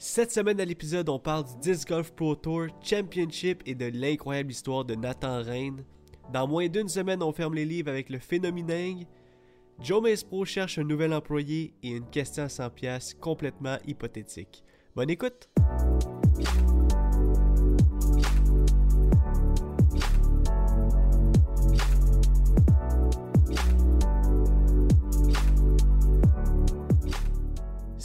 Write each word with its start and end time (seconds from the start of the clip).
Cette 0.00 0.30
semaine 0.30 0.60
à 0.60 0.64
l'épisode, 0.64 1.08
on 1.08 1.18
parle 1.18 1.44
du 1.44 1.72
Disc 1.72 1.88
Golf 1.88 2.12
Pro 2.12 2.36
Tour 2.36 2.66
Championship 2.80 3.64
et 3.66 3.74
de 3.74 3.86
l'incroyable 3.86 4.52
histoire 4.52 4.84
de 4.84 4.94
Nathan 4.94 5.42
Rain. 5.42 5.78
Dans 6.32 6.46
moins 6.46 6.68
d'une 6.68 6.88
semaine, 6.88 7.20
on 7.20 7.32
ferme 7.32 7.54
les 7.54 7.64
livres 7.64 7.90
avec 7.90 8.08
le 8.08 8.20
phénoméning. 8.20 9.06
Joe 9.80 10.22
Pro 10.22 10.44
cherche 10.44 10.78
un 10.78 10.84
nouvel 10.84 11.12
employé 11.12 11.74
et 11.82 11.90
une 11.90 12.08
question 12.10 12.44
à 12.44 12.48
100 12.48 12.70
pièces 12.70 13.14
complètement 13.14 13.78
hypothétique. 13.88 14.62
Bonne 14.94 15.10
écoute! 15.10 15.48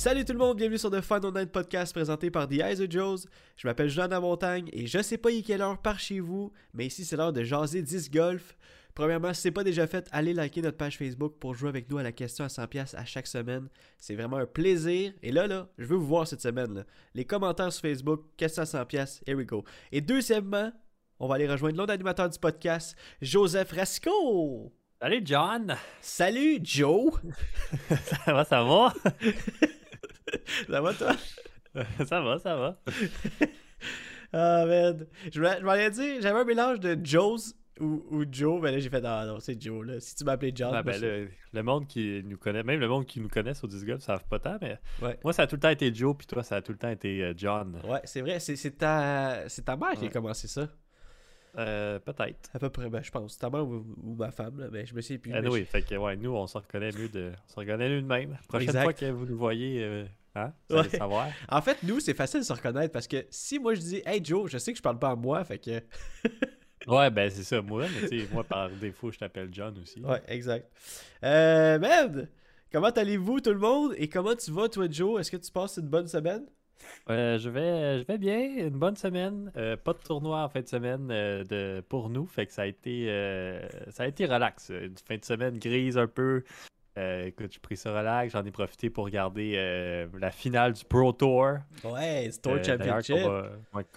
Salut 0.03 0.25
tout 0.25 0.33
le 0.33 0.39
monde, 0.39 0.57
bienvenue 0.57 0.77
sur 0.77 0.91
The 0.91 0.99
Fun 0.99 1.21
Night 1.33 1.49
Podcast 1.49 1.93
présenté 1.93 2.29
par 2.29 2.49
The 2.49 2.55
Eyes 2.55 2.81
of 2.81 2.91
Joes. 2.91 3.25
Je 3.55 3.65
m'appelle 3.65 3.87
Jean 3.87 4.09
la 4.09 4.19
Montagne 4.19 4.67
et 4.73 4.85
je 4.85 5.01
sais 5.01 5.17
pas 5.17 5.31
il 5.31 5.39
est 5.39 5.41
quelle 5.43 5.61
heure 5.61 5.77
par 5.77 5.97
chez 5.97 6.19
vous, 6.19 6.51
mais 6.73 6.87
ici 6.87 7.05
c'est 7.05 7.15
l'heure 7.15 7.31
de 7.31 7.41
jaser 7.41 7.81
10 7.81 8.11
golf. 8.11 8.57
Premièrement, 8.95 9.33
si 9.33 9.39
c'est 9.39 9.51
pas 9.51 9.63
déjà 9.63 9.87
fait, 9.87 10.09
allez 10.11 10.33
liker 10.33 10.61
notre 10.61 10.75
page 10.75 10.97
Facebook 10.97 11.35
pour 11.39 11.55
jouer 11.55 11.69
avec 11.69 11.89
nous 11.89 11.99
à 11.99 12.03
la 12.03 12.11
question 12.11 12.43
à 12.43 12.49
100$ 12.49 12.97
à 12.97 13.05
chaque 13.05 13.27
semaine. 13.27 13.69
C'est 13.97 14.15
vraiment 14.15 14.35
un 14.35 14.45
plaisir. 14.45 15.13
Et 15.23 15.31
là, 15.31 15.47
là, 15.47 15.69
je 15.77 15.85
veux 15.85 15.95
vous 15.95 16.05
voir 16.05 16.27
cette 16.27 16.41
semaine. 16.41 16.73
Là. 16.73 16.83
Les 17.15 17.23
commentaires 17.23 17.71
sur 17.71 17.83
Facebook, 17.83 18.25
question 18.35 18.63
à 18.63 18.65
100$, 18.65 19.21
here 19.25 19.37
we 19.37 19.45
go. 19.45 19.63
Et 19.93 20.01
deuxièmement, 20.01 20.73
on 21.17 21.29
va 21.29 21.35
aller 21.35 21.47
rejoindre 21.47 21.77
l'autre 21.77 21.93
animateur 21.93 22.29
du 22.29 22.37
podcast, 22.39 22.97
Joseph 23.21 23.71
Rasco. 23.71 24.73
Salut 25.01 25.21
John! 25.23 25.77
Salut 26.01 26.59
Joe! 26.61 27.13
ça 28.25 28.33
va, 28.33 28.43
ça 28.43 28.63
va? 28.65 28.93
ça 30.69 30.81
va, 30.81 30.93
toi? 30.93 31.15
ça 32.05 32.21
va, 32.21 32.39
ça 32.39 32.55
va. 32.55 32.81
ah, 34.33 34.65
merde. 34.65 35.07
Je 35.31 35.39
m'allais 35.39 35.91
dire, 35.91 36.21
j'avais 36.21 36.39
un 36.39 36.45
mélange 36.45 36.79
de 36.79 36.97
Joe's 37.03 37.55
ou, 37.79 38.03
ou 38.11 38.25
Joe, 38.31 38.61
mais 38.61 38.71
là 38.71 38.79
j'ai 38.79 38.89
fait 38.89 39.03
ah 39.03 39.25
non, 39.25 39.39
c'est 39.39 39.59
Joe 39.59 39.85
là. 39.85 39.99
Si 39.99 40.15
tu 40.15 40.23
m'appelais 40.23 40.51
John. 40.53 40.73
Ah, 40.75 40.83
ben, 40.83 41.27
le, 41.51 41.63
monde 41.63 41.87
qui 41.87 42.21
nous 42.23 42.37
connaît, 42.37 42.61
même 42.61 42.79
le 42.79 42.87
monde 42.87 43.05
qui 43.05 43.19
nous 43.19 43.29
connaît 43.29 43.55
sur 43.55 43.67
Discord, 43.67 43.99
ça 43.99 44.17
savent 44.17 44.27
pas 44.27 44.39
tant, 44.39 44.57
mais 44.61 44.79
moi 45.23 45.33
ça 45.33 45.43
a 45.43 45.47
tout 45.47 45.55
le 45.55 45.61
temps 45.61 45.69
été 45.69 45.93
Joe, 45.93 46.15
puis 46.15 46.27
toi 46.27 46.43
ça 46.43 46.57
a 46.57 46.61
tout 46.61 46.71
le 46.71 46.77
temps 46.77 46.89
été 46.89 47.23
euh, 47.23 47.33
John. 47.35 47.81
Ouais, 47.83 48.01
c'est 48.03 48.21
vrai, 48.21 48.39
c'est 48.39 48.77
ta, 48.77 49.43
ta 49.65 49.75
mère 49.75 49.93
qui 49.93 50.05
a 50.05 50.09
commencé 50.09 50.47
ça. 50.47 50.69
Euh, 51.57 51.99
peut-être. 51.99 52.49
À 52.53 52.59
peu 52.59 52.69
près, 52.69 52.89
ben, 52.89 53.03
je 53.03 53.11
pense. 53.11 53.37
Ta 53.37 53.49
mère 53.49 53.67
ou, 53.67 53.83
ma 54.17 54.31
femme, 54.31 54.59
là, 54.59 54.67
mais 54.71 54.85
je 54.85 54.95
me 54.95 55.01
sais 55.01 55.17
plus. 55.17 55.31
Ah, 55.33 55.41
oui, 55.43 55.65
fait 55.65 55.83
que 55.83 55.95
ouais, 55.95 56.15
nous, 56.15 56.31
on 56.31 56.47
s'en 56.47 56.59
reconnaît 56.59 56.91
mieux 56.91 57.09
de, 57.09 57.31
on 57.31 57.53
s'en 57.53 57.61
reconnaît 57.61 57.89
mieux 57.89 58.01
de 58.01 58.07
même. 58.07 58.37
Prochaine 58.47 58.81
fois 58.81 58.93
que 58.93 59.05
vous 59.05 59.25
nous 59.25 59.37
voyez, 59.37 59.83
euh, 59.83 60.05
hein, 60.35 60.53
savoir. 60.97 61.29
En 61.49 61.61
fait, 61.61 61.77
nous, 61.83 61.99
c'est 61.99 62.13
facile 62.13 62.41
de 62.41 62.45
se 62.45 62.53
reconnaître 62.53 62.91
parce 62.91 63.07
que 63.07 63.25
si 63.29 63.59
moi 63.59 63.73
je 63.75 63.81
dis, 63.81 64.01
hey 64.05 64.23
Joe, 64.23 64.49
je 64.49 64.57
sais 64.57 64.71
que 64.71 64.77
je 64.77 64.83
parle 64.83 64.99
pas 64.99 65.11
à 65.11 65.15
moi, 65.15 65.43
fait 65.43 65.59
que. 65.59 65.81
ouais, 66.87 67.09
ben 67.09 67.29
c'est 67.29 67.43
ça, 67.43 67.61
moi, 67.61 67.85
mais 67.93 68.07
tu 68.07 68.19
sais, 68.19 68.27
moi 68.31 68.43
par 68.43 68.69
défaut, 68.81 69.11
je 69.11 69.19
t'appelle 69.19 69.49
John 69.51 69.77
aussi. 69.79 70.01
Ouais, 70.01 70.21
exact. 70.27 70.71
Euh, 71.23 71.79
merde! 71.79 72.29
Comment 72.71 72.89
allez-vous 72.89 73.39
tout 73.39 73.53
le 73.53 73.59
monde? 73.59 73.93
Et 73.97 74.09
comment 74.09 74.35
tu 74.35 74.49
vas, 74.51 74.67
toi, 74.67 74.87
Joe? 74.89 75.21
Est-ce 75.21 75.29
que 75.29 75.37
tu 75.37 75.51
passes 75.51 75.77
une 75.77 75.89
bonne 75.89 76.07
semaine? 76.07 76.45
Euh, 77.09 77.37
je, 77.37 77.49
vais, 77.49 77.99
je 77.99 78.05
vais 78.05 78.17
bien, 78.17 78.39
une 78.39 78.77
bonne 78.77 78.95
semaine. 78.95 79.51
Euh, 79.57 79.75
pas 79.77 79.93
de 79.93 79.99
tournoi 79.99 80.43
en 80.43 80.49
fin 80.49 80.61
de 80.61 80.67
semaine 80.67 81.09
euh, 81.11 81.43
de, 81.43 81.83
pour 81.87 82.09
nous, 82.09 82.25
fait 82.25 82.45
que 82.45 82.53
ça 82.53 82.63
a 82.63 82.65
été, 82.65 83.07
ça 83.89 84.03
a 84.03 84.07
été 84.07 84.25
relax. 84.25 84.69
Une 84.69 84.97
fin 84.97 85.17
de 85.17 85.25
semaine 85.25 85.57
grise 85.57 85.97
un 85.97 86.07
peu. 86.07 86.43
Euh, 86.95 87.25
écoute, 87.25 87.51
j'ai 87.51 87.59
pris 87.59 87.75
ça 87.75 87.91
relax, 87.97 88.33
j'en 88.33 88.45
ai 88.45 88.51
profité 88.51 88.91
pour 88.91 89.05
regarder 89.05 89.53
euh, 89.55 90.05
la 90.19 90.29
finale 90.29 90.73
du 90.73 90.85
Pro 90.85 91.11
Tour. 91.11 91.57
Ouais, 91.83 92.29
c'est 92.31 92.41
Tour 92.41 92.53
euh, 92.53 92.63
Championship. 92.63 93.15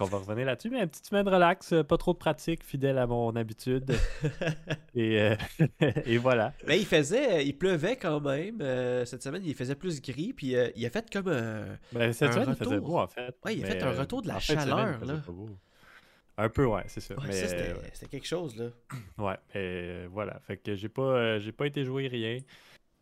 On 0.00 0.05
va, 0.05 0.16
revenir 0.16 0.47
là-dessus, 0.47 0.70
mais 0.70 0.80
une 0.80 0.88
petite 0.88 1.05
semaine 1.05 1.28
relax, 1.28 1.75
pas 1.86 1.98
trop 1.98 2.14
de 2.14 2.19
pratique, 2.19 2.64
fidèle 2.64 2.97
à 2.97 3.06
mon 3.06 3.37
habitude. 3.37 3.94
et, 4.94 5.31
et, 6.06 6.16
voilà. 6.16 6.54
Mais 6.66 6.78
il 6.78 6.87
faisait, 6.87 7.44
il 7.44 7.53
pleuvait 7.59 7.97
quand 7.97 8.21
même. 8.21 8.60
cette 9.04 9.22
semaine, 9.22 9.42
il 9.44 9.54
faisait 9.54 9.75
plus 9.75 10.00
gris, 10.00 10.32
puis 10.32 10.54
il 10.75 10.87
a 10.87 10.91
fait 10.91 11.10
comme 11.12 11.28
un. 11.28 11.66
Ben, 11.92 12.15
cette 12.15 12.32
semaine, 12.32 12.48
il 12.48 12.56
faisait 12.56 12.81
beau 12.81 12.97
en 12.97 13.06
fait. 13.06 13.37
Ouais, 13.44 13.56
il 13.56 13.65
a 13.65 13.69
fait 13.69 13.82
un 13.82 13.92
retour 13.92 14.22
de 14.22 14.28
la 14.28 14.41
chaleur. 14.41 15.04
là. 15.04 15.22
Un 16.38 16.50
peu, 16.50 16.66
ouais, 16.66 16.82
c'est 16.87 17.00
ça. 17.00 17.15
Ouais, 17.15 17.32
ça 17.32 17.48
c'était 17.48 18.06
quelque 18.09 18.26
chose, 18.26 18.56
là. 18.56 18.66
Ouais, 19.19 19.37
et 19.54 20.06
voilà. 20.06 20.38
Fait 20.41 20.56
que 20.56 20.75
j'ai 20.75 20.88
pas, 20.88 21.38
j'ai 21.38 21.53
pas 21.53 21.66
été 21.66 21.84
jouer 21.84 22.09
rien. 22.09 22.38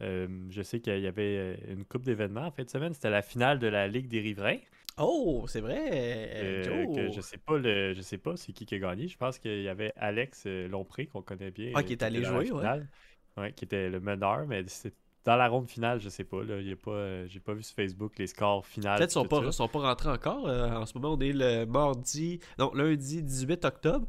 Euh, 0.04 0.28
je 0.50 0.62
sais 0.62 0.81
qu'il 0.81 0.98
y 1.00 1.06
avait 1.06 1.37
euh, 1.37 1.56
une 1.69 1.84
coupe 1.84 2.03
d'événements 2.03 2.47
en 2.47 2.50
fin 2.50 2.65
de 2.65 2.70
semaine. 2.70 2.92
C'était 2.94 3.10
la 3.10 3.22
finale 3.22 3.59
de 3.59 3.66
la 3.66 3.88
Ligue 3.88 4.09
des 4.09 4.20
Riverains. 4.20 4.59
Oh, 4.98 5.44
c'est 5.48 5.60
vrai. 5.60 5.91
Euh, 5.91 7.10
je 7.12 7.20
sais 7.20 7.38
pas 7.38 7.59
le, 7.59 7.94
je 7.94 8.00
sais 8.00 8.19
pas 8.19 8.37
c'est 8.37 8.53
qui 8.53 8.64
qui 8.66 8.76
a 8.76 8.78
gagné. 8.78 9.09
Je 9.09 9.16
pense 9.16 9.38
qu'il 9.38 9.62
y 9.62 9.69
avait 9.69 9.93
Alex 9.97 10.47
Lompré 10.47 11.06
qu'on 11.06 11.22
connaît 11.22 11.50
bien. 11.50 11.72
Ah, 11.75 11.82
qui 11.82 11.93
est 11.93 12.03
allé 12.03 12.22
jouer, 12.22 12.53
ouais. 12.53 13.53
Qui 13.53 13.64
était 13.64 13.88
le 13.88 13.98
meneur, 13.98 14.47
mais 14.47 14.62
c'est 14.69 14.94
dans 15.25 15.37
la 15.37 15.48
ronde 15.48 15.69
finale, 15.69 16.00
je 16.00 16.10
sais 16.10 16.22
pas. 16.22 16.44
Là, 16.44 16.56
a 16.56 16.76
pas, 16.76 17.26
j'ai 17.26 17.41
pas 17.41 17.54
vu 17.54 17.62
sur 17.62 17.75
Facebook 17.75 18.12
les 18.19 18.26
scores 18.26 18.66
finales. 18.66 18.98
Peut-être 18.98 19.09
qu'ils 19.09 19.43
sont 19.43 19.53
sont 19.53 19.69
pas 19.69 19.81
rentrés 19.81 20.10
encore. 20.10 20.47
en 20.47 20.87
ce 20.87 20.97
moment, 20.97 21.14
on 21.14 21.20
est 21.20 21.32
le 21.32 21.64
mardi, 21.64 22.38
non 22.59 22.72
lundi 22.75 23.22
18 23.22 23.64
octobre. 23.64 24.06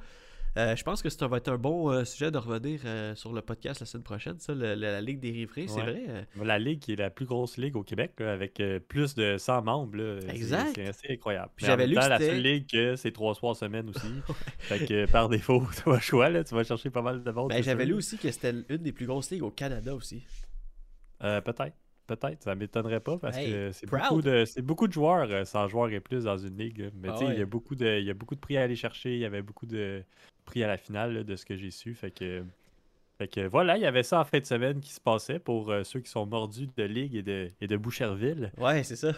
Euh, 0.57 0.75
je 0.75 0.83
pense 0.83 1.01
que 1.01 1.09
ça 1.09 1.27
va 1.27 1.37
être 1.37 1.49
un 1.49 1.57
bon 1.57 1.91
euh, 1.91 2.05
sujet 2.05 2.31
de 2.31 2.37
revenir 2.37 2.79
euh, 2.85 3.13
sur 3.15 3.33
le 3.33 3.41
podcast 3.41 3.81
la 3.81 3.85
semaine 3.85 4.03
prochaine, 4.03 4.39
ça, 4.39 4.53
la 4.55 5.01
Ligue 5.01 5.19
des 5.19 5.31
Riverains, 5.31 5.67
c'est 5.67 5.81
vrai. 5.81 6.27
La 6.41 6.59
Ligue 6.59 6.79
qui 6.79 6.93
est 6.93 6.97
la 6.97 7.09
plus 7.09 7.25
grosse 7.25 7.57
ligue 7.57 7.75
au 7.75 7.83
Québec, 7.83 8.21
avec 8.21 8.61
plus 8.87 9.15
de 9.15 9.37
100 9.37 9.63
membres. 9.63 10.19
exact. 10.29 10.71
C'est 10.75 10.87
assez 10.87 11.07
incroyable. 11.11 11.51
J'avais 11.57 11.87
lu 11.87 11.95
la 11.95 12.19
seule 12.19 12.41
ligue, 12.41 12.95
c'est 12.95 13.11
trois 13.11 13.35
soirs 13.35 13.55
semaine 13.55 13.89
aussi. 13.89 14.07
fait 14.59 14.85
que 14.85 15.11
par 15.11 15.27
défaut, 15.27 15.61
tu 15.75 15.89
vas 15.89 15.99
choix, 15.99 16.29
là, 16.29 16.43
tu 16.43 16.55
vas 16.55 16.63
chercher 16.63 16.89
pas 16.89 17.01
mal 17.01 17.23
de 17.23 17.31
monde. 17.31 17.49
Ben, 17.49 17.61
j'avais 17.61 17.85
lu 17.85 17.93
aussi 17.93 18.17
que 18.17 18.31
c'était 18.31 18.53
une 18.69 18.77
des 18.77 18.93
plus 18.93 19.07
grosses 19.07 19.31
ligues 19.31 19.43
au 19.43 19.51
Canada 19.51 19.93
aussi. 19.93 20.23
Peut-être. 21.19 21.75
Peut-être, 22.07 22.43
ça 22.43 22.53
m'étonnerait 22.53 22.99
pas 22.99 23.17
parce 23.17 23.35
que 23.35 23.71
c'est 23.71 23.89
beaucoup, 23.89 24.21
de, 24.21 24.61
beaucoup 24.61 24.87
de 24.87 24.93
joueurs, 24.93 25.47
100 25.47 25.69
joueurs 25.69 25.89
et 25.89 25.99
plus 25.99 26.25
dans 26.25 26.37
une 26.37 26.55
ligue. 26.55 26.91
Mais 26.93 27.09
ah 27.09 27.15
tu 27.17 27.25
sais, 27.25 27.33
il 27.33 27.39
y 27.39 27.41
a 27.41 27.47
beaucoup 27.47 27.73
de 27.73 27.97
il 27.99 28.05
y 28.05 28.11
a 28.11 28.13
beaucoup 28.13 28.35
de 28.35 28.39
prix 28.39 28.57
à 28.57 28.61
aller 28.61 28.75
chercher, 28.75 29.15
il 29.15 29.21
y 29.21 29.25
avait 29.25 29.41
beaucoup 29.41 29.65
de 29.65 30.03
prix 30.45 30.63
à 30.63 30.67
la 30.67 30.77
finale 30.77 31.23
de 31.23 31.35
ce 31.35 31.45
que 31.45 31.55
j'ai 31.57 31.71
su. 31.71 31.93
Fait 31.93 32.11
que, 32.11 32.43
fait 33.17 33.27
que 33.27 33.47
voilà, 33.47 33.77
il 33.77 33.81
y 33.81 33.85
avait 33.85 34.03
ça 34.03 34.19
en 34.19 34.25
fin 34.25 34.39
de 34.39 34.45
semaine 34.45 34.79
qui 34.79 34.91
se 34.91 34.99
passait 34.99 35.39
pour 35.39 35.71
euh, 35.71 35.83
ceux 35.83 35.99
qui 35.99 36.09
sont 36.09 36.25
mordus 36.25 36.67
de 36.75 36.83
Ligue 36.83 37.15
et 37.15 37.23
de, 37.23 37.51
et 37.61 37.67
de 37.67 37.77
Boucherville. 37.77 38.51
Ouais, 38.57 38.83
c'est 38.83 38.95
ça. 38.95 39.11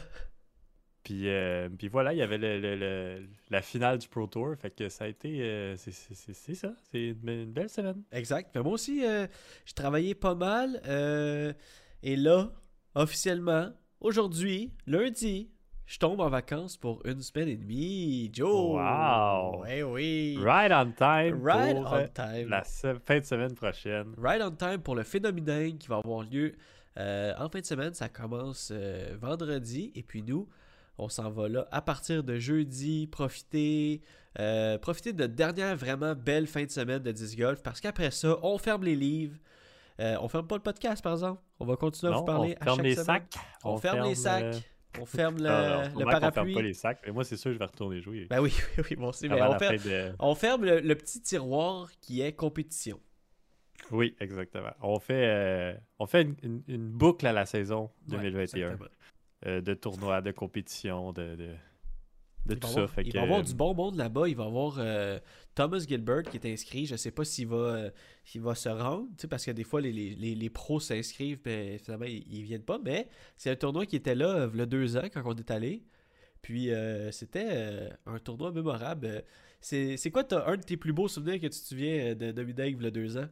Puis, 1.04 1.30
euh, 1.30 1.70
puis 1.70 1.88
voilà, 1.88 2.14
il 2.14 2.18
y 2.18 2.22
avait 2.22 2.38
le, 2.38 3.26
la 3.50 3.62
finale 3.62 3.98
du 3.98 4.10
Pro 4.10 4.28
Tour. 4.28 4.56
Fait 4.60 4.72
que 4.72 4.90
ça 4.90 5.06
a 5.06 5.08
été. 5.08 5.42
Euh, 5.42 5.76
c'est 5.78 6.54
ça. 6.54 6.74
C'est 6.92 7.16
une, 7.24 7.46
belle 7.46 7.70
semaine. 7.70 8.04
Exact. 8.12 8.56
moi 8.58 8.74
aussi, 8.74 9.02
j'ai 9.02 9.74
travaillé 9.74 10.16
pas 10.16 10.36
mal. 10.36 10.82
et 12.04 12.16
là, 12.18 12.52
officiellement, 12.94 13.72
aujourd'hui, 14.02 14.74
lundi, 14.86 15.50
je 15.88 16.00
tombe 16.00 16.20
en 16.20 16.30
vacances 16.30 16.76
pour 16.76 17.02
une 17.06 17.22
semaine 17.22 17.48
et 17.48 17.56
demie. 17.56 18.30
Joe! 18.34 18.76
Wow! 18.76 19.64
Eh 19.70 19.84
oui! 19.84 20.38
Right 20.38 20.70
on 20.74 20.92
time! 20.92 21.42
Right 21.42 21.78
on 21.78 21.94
euh, 21.94 22.08
time! 22.14 22.50
La 22.50 22.64
fin 22.64 23.20
de 23.20 23.24
semaine 23.24 23.56
prochaine. 23.56 24.14
Right 24.18 24.42
on 24.42 24.52
time 24.52 24.80
pour 24.80 24.96
le 24.96 25.04
phénomène 25.04 25.78
qui 25.78 25.88
va 25.88 26.02
avoir 26.04 26.24
lieu 26.24 26.56
euh, 26.98 27.34
en 27.40 27.48
fin 27.48 27.62
de 27.62 27.66
semaine. 27.66 27.94
Ça 27.94 28.10
commence 28.10 28.70
euh, 28.74 29.16
vendredi. 29.18 29.94
Et 29.96 30.04
puis 30.04 30.24
nous, 30.24 30.50
on 30.98 31.08
s'en 31.08 31.30
va 31.30 31.48
là 31.48 31.66
à 31.72 31.82
partir 31.82 32.22
de 32.22 32.38
jeudi. 32.38 33.08
Profiter, 33.08 34.02
profiter 34.82 35.14
de 35.14 35.26
dernière 35.26 35.78
vraiment 35.78 36.16
belle 36.16 36.48
fin 36.48 36.66
de 36.66 36.70
semaine 36.70 37.00
de 37.02 37.14
10 37.14 37.38
golf. 37.38 37.64
Parce 37.64 37.80
qu'après 37.80 38.12
ça, 38.12 38.38
on 38.44 38.58
ferme 38.58 38.84
les 38.84 38.96
livres. 38.96 39.38
on 40.00 40.28
ferme 40.28 40.48
pas 40.48 40.58
le 40.58 40.64
podcast, 40.64 41.02
par 41.02 41.14
exemple. 41.14 41.42
On 41.62 41.66
va 41.66 41.78
continuer 41.78 42.12
à 42.12 42.18
vous 42.18 42.26
parler 42.26 42.58
on 42.60 42.66
ferme 42.66 42.82
les 42.82 42.96
Sacs. 42.96 43.36
On, 43.64 43.78
ferme, 43.78 44.06
les 44.06 44.16
sacs. 44.16 44.64
On 45.00 45.06
ferme 45.06 45.38
le, 45.38 45.50
ah, 45.50 45.90
le 45.98 46.06
parapluie. 46.06 46.28
On 46.28 46.32
ferme 46.32 46.54
pas 46.54 46.62
les 46.62 46.74
sacs. 46.74 47.00
Mais 47.06 47.12
moi, 47.12 47.24
c'est 47.24 47.38
sûr, 47.38 47.54
je 47.54 47.58
vais 47.58 47.66
retourner 47.66 48.02
jouer. 48.02 48.28
Ben 48.30 48.40
oui, 48.40 48.54
oui, 48.78 48.96
bon, 48.96 49.12
c'est 49.12 49.28
mais 49.28 49.42
on, 49.42 49.58
ferme, 49.60 50.16
on 50.20 50.36
ferme 50.36 50.66
le, 50.66 50.96
petit 50.96 51.22
tiroir 51.22 51.90
qui 52.02 52.22
est 52.22 52.34
compétition. 52.34 53.00
Oui, 53.92 54.16
exactement. 54.20 54.72
On 54.82 55.00
fait, 55.00 55.28
euh, 55.28 55.74
on 56.00 56.08
fait 56.08 56.28
une, 56.44 56.90
boucle 56.90 57.26
à 57.28 57.34
la 57.34 57.46
saison 57.46 57.92
2021 58.08 58.78
euh, 59.46 59.62
de 59.62 59.74
tournois, 59.74 60.22
de 60.22 60.32
compétition, 60.32 61.14
de, 61.14 61.36
de 61.36 61.50
tout 62.56 62.68
ça. 62.68 62.88
il 63.04 63.14
va 63.14 63.20
y 63.20 63.24
avoir 63.24 63.44
du 63.44 63.54
bon 63.54 63.74
monde 63.74 63.96
là-bas. 63.96 64.28
Il 64.28 64.36
va 64.36 64.44
y 64.46 64.48
avoir 64.48 64.76
euh, 64.80 65.20
Thomas 65.56 65.80
Gilbert 65.80 66.24
qui 66.24 66.38
est 66.38 66.52
inscrit. 66.52 66.86
Je 66.86 66.94
ne 66.94 66.98
sais 66.98 67.12
pas 67.12 67.26
s'il 67.26 67.48
va, 67.48 67.56
euh, 67.56 67.90
va 68.36 68.56
se 68.56 68.70
rendre, 68.70 69.08
parce 69.30 69.46
que 69.46 69.52
des 69.52 69.64
fois, 69.64 69.82
les, 69.82 69.92
les, 69.92 70.50
pros 70.50 70.80
s'inscrivent, 70.80 71.40
mais 71.46 71.78
finalement, 71.78 72.06
ils 72.06 72.42
ne 72.42 72.46
viennent 72.46 72.64
pas. 72.64 72.80
Mais 72.84 73.08
c'est 73.38 73.52
un 73.52 73.56
tournoi 73.56 73.86
qui 73.86 73.96
était 73.96 74.16
là 74.16 74.30
euh, 74.30 74.50
il 74.54 74.60
y 74.60 74.62
a 74.62 74.66
deux 74.66 74.98
ans 74.98 75.08
quand 75.14 75.22
on 75.26 75.36
est 75.36 75.52
allé. 75.52 75.84
Puis 76.42 76.70
c'était 77.12 77.90
un 78.06 78.20
tournoi 78.20 78.52
mémorable. 78.52 79.24
C'est 79.60 80.12
quoi 80.12 80.24
as, 80.34 80.50
un 80.50 80.56
de 80.56 80.62
tes 80.62 80.78
plus 80.78 80.94
beaux 80.94 81.10
souvenirs 81.10 81.42
que 81.42 81.48
tu 81.48 81.60
te 81.60 81.66
souviens 81.66 82.16
de 82.16 82.32
Dominique 82.32 82.78
il 82.80 82.84
y 82.84 82.88
a 82.88 82.92
deux 82.92 83.18
ans? 83.18 83.28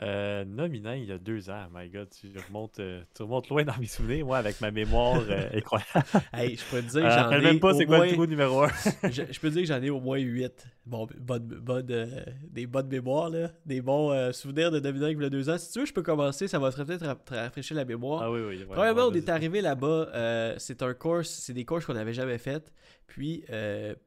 Euh, 0.00 0.44
nominant 0.44 0.92
il 0.92 1.06
y 1.06 1.12
a 1.12 1.18
deux 1.18 1.50
ans, 1.50 1.66
my 1.74 1.88
god, 1.88 2.08
tu 2.10 2.28
remontes, 2.46 2.78
euh, 2.78 3.02
tu 3.16 3.24
remontes 3.24 3.48
loin 3.48 3.64
dans 3.64 3.76
mes 3.78 3.86
souvenirs, 3.86 4.24
moi, 4.26 4.38
avec 4.38 4.60
ma 4.60 4.70
mémoire 4.70 5.20
euh, 5.28 5.48
incroyable. 5.54 6.06
hey, 6.32 6.56
je 6.56 6.64
peux 6.70 6.80
te 6.80 6.90
dire 6.90 7.02
que 7.02 7.10
j'en 7.10 7.30
ai. 7.32 7.40
même 7.40 7.58
pas 7.58 7.74
c'est 7.74 7.84
quoi 7.84 8.06
le 8.06 8.12
trou 8.12 8.26
numéro 8.26 8.62
1. 8.62 8.68
je, 9.10 9.40
peux 9.40 9.48
te 9.48 9.54
dire 9.54 9.62
que 9.62 9.68
j'en 9.68 9.82
ai 9.82 9.90
au 9.90 9.98
moins 9.98 10.18
8. 10.18 10.66
Bon, 10.86 11.08
bonne, 11.18 11.48
bonne, 11.48 11.86
euh, 11.90 12.24
des 12.48 12.68
bonnes 12.68 12.86
mémoires, 12.86 13.28
là. 13.28 13.50
Des 13.66 13.80
bons 13.80 14.32
souvenirs 14.32 14.70
de 14.70 14.78
nominant 14.78 15.08
il 15.08 15.20
y 15.20 15.24
a 15.24 15.30
deux 15.30 15.50
ans. 15.50 15.58
Si 15.58 15.72
tu 15.72 15.80
veux, 15.80 15.86
je 15.86 15.92
peux 15.92 16.02
commencer, 16.02 16.46
ça 16.46 16.60
va 16.60 16.70
peut-être 16.70 17.16
rafraîchir 17.28 17.76
la 17.76 17.84
mémoire. 17.84 18.22
Ah 18.22 18.30
oui, 18.30 18.40
oui. 18.46 18.64
Premièrement, 18.70 19.06
on 19.06 19.12
est 19.12 19.28
arrivé 19.28 19.60
là-bas, 19.60 20.54
c'est 20.58 20.80
un 20.82 20.94
course, 20.94 21.28
c'est 21.28 21.54
des 21.54 21.64
courses 21.64 21.84
qu'on 21.84 21.94
n'avait 21.94 22.14
jamais 22.14 22.38
faites. 22.38 22.72
Puis, 23.08 23.42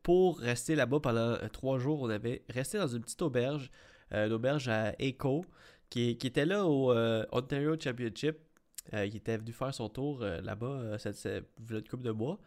pour 0.04 0.40
rester 0.40 0.76
là-bas 0.76 1.02
pendant 1.02 1.36
trois 1.52 1.80
jours, 1.80 2.02
on 2.02 2.10
avait 2.10 2.44
resté 2.48 2.78
dans 2.78 2.88
une 2.88 3.02
petite 3.02 3.22
auberge, 3.22 3.70
une 4.14 4.32
auberge 4.32 4.70
à 4.70 4.94
Echo 4.98 5.46
qui, 5.92 6.18
était 6.24 6.46
là 6.46 6.66
au 6.66 6.92
euh, 6.92 7.24
Ontario 7.32 7.76
Championship. 7.80 8.38
Euh, 8.94 9.06
il 9.06 9.16
était 9.16 9.38
venu 9.38 9.52
faire 9.52 9.74
son 9.74 9.90
tour 9.90 10.24
euh, 10.24 10.42
là-bas, 10.42 10.98
cette, 10.98 11.30
une 11.70 11.84
couple 11.84 12.04
de 12.04 12.12
mois, 12.12 12.40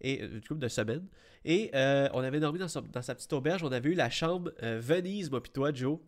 et 0.00 0.20
une 0.20 0.42
couple 0.42 0.60
de 0.60 0.68
semaines. 0.68 1.06
Et 1.44 1.70
on 1.72 2.20
avait 2.20 2.40
dormi 2.40 2.58
dans 2.58 2.68
sa, 2.68 2.82
petite 2.82 3.32
auberge. 3.32 3.62
On 3.62 3.72
avait 3.72 3.88
eu 3.88 3.94
la 3.94 4.10
chambre 4.10 4.52
Venise, 4.60 5.30
moi 5.30 5.42
puis 5.42 5.52
toi, 5.52 5.72
Joe 5.72 5.98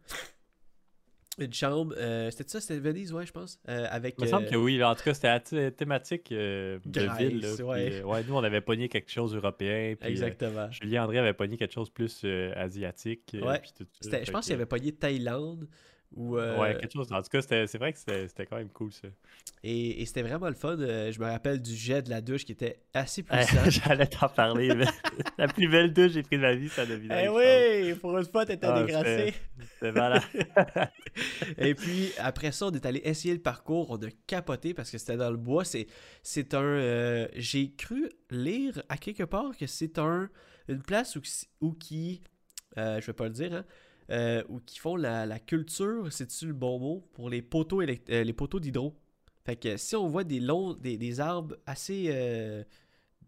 une 1.39 1.55
chambre. 1.55 1.95
c'était 2.31 2.51
ça, 2.51 2.61
c'était 2.61 2.81
Venise, 2.81 3.15
ouais, 3.15 3.25
je 3.25 3.33
pense. 3.33 3.59
avec, 3.65 4.17
Il 4.19 4.25
me 4.25 4.29
semble 4.29 4.47
que 4.47 4.57
oui. 4.57 4.83
en 4.83 4.95
tout 4.95 5.05
cas, 5.05 5.15
c'était 5.15 5.71
thématique 5.71 6.31
de 6.31 7.17
ville. 7.17 7.47
ouais. 7.63 8.03
ouais. 8.03 8.25
nous, 8.25 8.35
on 8.35 8.43
avait 8.43 8.61
pogné 8.61 8.89
quelque 8.89 9.11
chose 9.11 9.35
européen. 9.35 9.95
Exactement. 10.03 10.71
Julien 10.73 11.05
André 11.05 11.19
avait 11.19 11.33
pogné 11.33 11.57
quelque 11.57 11.73
chose 11.73 11.89
plus 11.89 12.27
asiatique. 12.57 13.35
Ouais. 13.41 13.63
je 14.03 14.31
pense 14.31 14.47
qu'il 14.47 14.55
avait 14.55 14.67
pogné 14.67 14.93
Thaïlande. 14.93 15.69
Euh, 16.19 16.59
ouais, 16.59 16.77
quelque 16.77 16.93
chose. 16.93 17.12
En 17.12 17.23
tout 17.23 17.29
cas, 17.29 17.41
c'est 17.41 17.79
vrai 17.79 17.93
que 17.93 17.99
c'était 17.99 18.47
quand 18.47 18.57
même 18.57 18.71
cool 18.71 18.93
ça. 18.93 19.09
Et, 19.62 20.05
c'était 20.07 20.23
vraiment 20.23 20.49
le 20.49 20.55
fun. 20.55 20.77
Euh, 20.79 21.12
je 21.12 21.21
me 21.21 21.27
rappelle 21.27 21.62
du 21.62 21.75
jet 21.75 22.03
de 22.03 22.11
la 22.11 22.21
douche 22.21 22.45
qui 22.45 22.53
était 22.53 22.81
assez 22.93 23.23
puissant. 23.25 23.69
J'allais 23.69 24.07
t'en 24.07 24.29
parler. 24.29 24.71
la 25.39 25.47
plus 25.47 25.69
belle 25.69 25.93
douche 25.93 26.09
que 26.09 26.12
j'ai 26.15 26.23
pris 26.23 26.37
de 26.37 26.43
ma 26.43 26.55
vie, 26.55 26.69
ça 26.69 26.85
devait 26.85 27.25
Eh 27.25 27.29
oui, 27.29 27.95
pour 27.95 28.19
une 28.19 28.25
fois, 28.25 28.45
t'étais 28.45 28.67
ah, 28.67 28.83
dégrassé. 28.83 29.35
C'était 29.75 29.93
malade. 29.93 30.23
et 31.59 31.75
puis, 31.75 32.11
après 32.19 32.51
ça, 32.51 32.67
on 32.67 32.73
est 32.73 32.85
allé 32.85 33.01
essayer 33.05 33.35
le 33.35 33.41
parcours. 33.41 33.91
On 33.91 33.97
a 33.97 34.11
capoté 34.27 34.75
parce 34.75 34.91
que 34.91 34.99
c'était 34.99 35.17
dans 35.17 35.31
le 35.31 35.37
bois. 35.37 35.63
C'est 35.65 36.55
un. 36.55 36.63
Euh, 36.63 37.29
j'ai 37.37 37.73
cru 37.73 38.11
lire 38.31 38.83
à 38.89 38.97
quelque 38.97 39.25
part 39.25 39.56
que 39.56 39.67
c'est 39.67 39.99
un 39.99 40.29
une 40.69 40.83
place 40.83 41.17
où, 41.17 41.21
où 41.61 41.73
qui. 41.73 42.21
je 42.77 43.05
vais 43.05 43.13
pas 43.13 43.25
le 43.25 43.31
dire, 43.31 43.53
hein 43.55 43.65
euh, 44.11 44.43
ou 44.49 44.59
qui 44.59 44.79
font 44.79 44.97
la, 44.97 45.39
culture, 45.39 46.12
c'est-tu 46.12 46.47
le 46.47 46.53
bon 46.53 46.79
mot, 46.81 47.09
pour 47.12 47.31
les 47.31 47.43
poteaux, 47.43 47.81
euh, 47.81 48.25
les 48.25 48.33
poteaux 48.33 48.59
d'hydro? 48.59 48.97
Fait 49.45 49.57
que 49.57 49.77
si 49.77 49.95
on 49.95 50.09
voit 50.09 50.25
des 50.25 50.41
longs, 50.41 50.75
des, 50.75 51.21
arbres 51.21 51.57
assez. 51.67 52.07
Euh, 52.09 52.65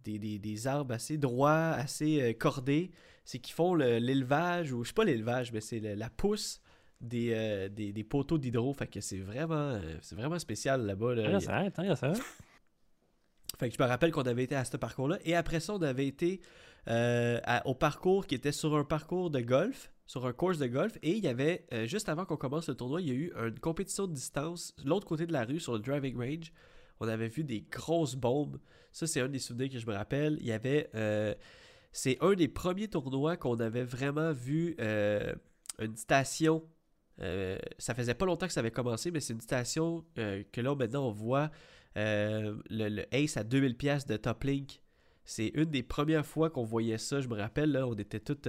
des, 0.05 0.67
arbres 0.67 0.95
assez 0.95 1.19
droits, 1.19 1.71
assez 1.71 2.37
cordés, 2.39 2.91
c'est 3.25 3.39
qu'ils 3.39 3.55
font 3.55 3.75
l'élevage, 3.77 4.73
ou 4.73 4.83
je 4.83 4.89
sais 4.89 4.95
pas 4.95 5.05
l'élevage, 5.05 5.53
mais 5.53 5.61
c'est 5.61 5.79
la 5.81 6.11
pousse 6.11 6.61
des, 7.01 7.69
des, 7.71 8.05
poteaux 8.05 8.39
d'hydro. 8.39 8.75
Fait 8.75 8.89
que 8.89 9.01
c'est 9.01 9.21
vraiment, 9.21 9.81
c'est 10.01 10.17
vraiment 10.17 10.41
spécial 10.41 10.85
là-bas. 10.85 11.15
Là. 11.15 11.41
ça, 11.41 11.71
ça. 11.97 12.13
Fait 13.59 13.69
que 13.69 13.77
je 13.79 13.83
me 13.83 13.87
rappelle 13.87 14.11
qu'on 14.11 14.23
avait 14.23 14.45
été 14.45 14.57
à 14.57 14.65
ce 14.65 14.77
parcours-là. 14.77 15.19
Et 15.25 15.37
après 15.37 15.61
ça, 15.61 15.75
on 15.75 15.83
avait 15.83 16.09
été 16.09 16.41
au 16.89 17.75
parcours 17.75 18.27
qui 18.27 18.35
était 18.35 18.51
sur 18.51 18.77
un 18.77 18.85
parcours 18.85 19.31
de 19.31 19.39
golf 19.39 19.92
sur 20.07 20.27
un 20.27 20.33
course 20.33 20.59
de 20.59 20.67
golf 20.67 20.99
et 21.03 21.13
il 21.13 21.25
y 21.25 21.29
avait, 21.29 21.67
euh, 21.73 21.87
juste 21.87 22.09
avant 22.09 22.25
qu'on 22.25 22.37
commence 22.37 22.69
le 22.69 22.75
tournoi, 22.75 23.01
il 23.01 23.09
y 23.09 23.11
a 23.11 23.15
eu 23.15 23.33
une 23.47 23.59
compétition 23.59 24.07
de 24.07 24.13
distance 24.13 24.75
l'autre 24.85 25.07
côté 25.07 25.27
de 25.27 25.33
la 25.33 25.45
rue 25.45 25.61
sur 25.61 25.73
le 25.73 25.79
driving 25.79 26.17
range. 26.17 26.53
On 27.01 27.09
avait 27.09 27.29
vu 27.29 27.45
des 27.45 27.63
grosses 27.63 28.15
bombes. 28.15 28.59
Ça, 28.93 29.07
c'est 29.07 29.21
un 29.21 29.29
des 29.29 29.39
souvenirs 29.39 29.71
que 29.71 29.79
je 29.79 29.87
me 29.87 29.95
rappelle. 29.95 30.37
Il 30.41 30.47
y 30.47 30.53
avait. 30.53 30.91
Euh, 30.95 31.35
c'est 31.91 32.19
un 32.21 32.35
des 32.35 32.49
premiers 32.49 32.89
tournois 32.89 33.37
qu'on 33.37 33.59
avait 33.59 33.85
vraiment 33.85 34.33
vu 34.33 34.77
euh, 34.81 35.35
une 35.79 35.97
station. 35.97 36.63
ça 37.79 37.95
faisait 37.95 38.15
pas 38.15 38.27
longtemps 38.27 38.47
que 38.47 38.53
ça 38.53 38.61
avait 38.61 38.71
commencé, 38.71 39.11
mais 39.11 39.21
c'est 39.21 39.33
une 39.33 39.41
station 39.41 40.05
que 40.17 40.61
là 40.61 40.75
maintenant 40.75 41.07
on 41.07 41.13
voit 41.13 41.51
le, 41.97 43.05
Ace 43.13 43.37
à 43.37 43.45
2000 43.45 43.77
pièces 43.77 44.07
de 44.07 44.17
Top 44.17 44.45
Link. 44.45 44.83
C'est 45.25 45.49
une 45.55 45.67
des 45.67 45.83
premières 45.83 46.27
fois 46.27 46.51
qu'on 46.51 46.65
voyait 46.65 46.99
ça. 46.99 47.21
Je 47.21 47.29
me 47.29 47.37
rappelle, 47.37 47.73
là, 47.73 47.87
on 47.87 47.95
était 47.95 48.21
toutes 48.21 48.49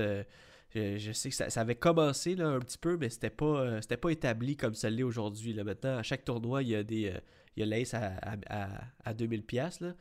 je, 0.74 1.12
sais 1.12 1.30
que 1.30 1.36
ça, 1.36 1.62
avait 1.62 1.76
commencé 1.76 2.36
là, 2.36 2.48
un 2.48 2.60
petit 2.60 2.78
peu, 2.78 2.98
mais 2.98 3.10
c'était 3.10 3.30
pas, 3.30 3.46
euh, 3.62 3.82
c'était 3.82 3.98
pas 3.98 4.10
établi 4.10 4.58
comme 4.58 4.74
ça 4.74 4.90
l'est 4.90 5.04
aujourd'hui. 5.04 5.54
Maintenant, 5.54 5.98
à 5.98 6.04
chaque 6.04 6.26
tournoi, 6.26 6.64
il 6.64 6.70
y 6.70 6.76
a 6.76 6.84
des 6.84 7.10
euh, 7.10 7.66
l'ace 7.66 7.94
à, 7.94 8.14
à, 8.50 8.70
à, 9.04 9.14
2000$. 9.14 9.84
Là. 9.84 9.96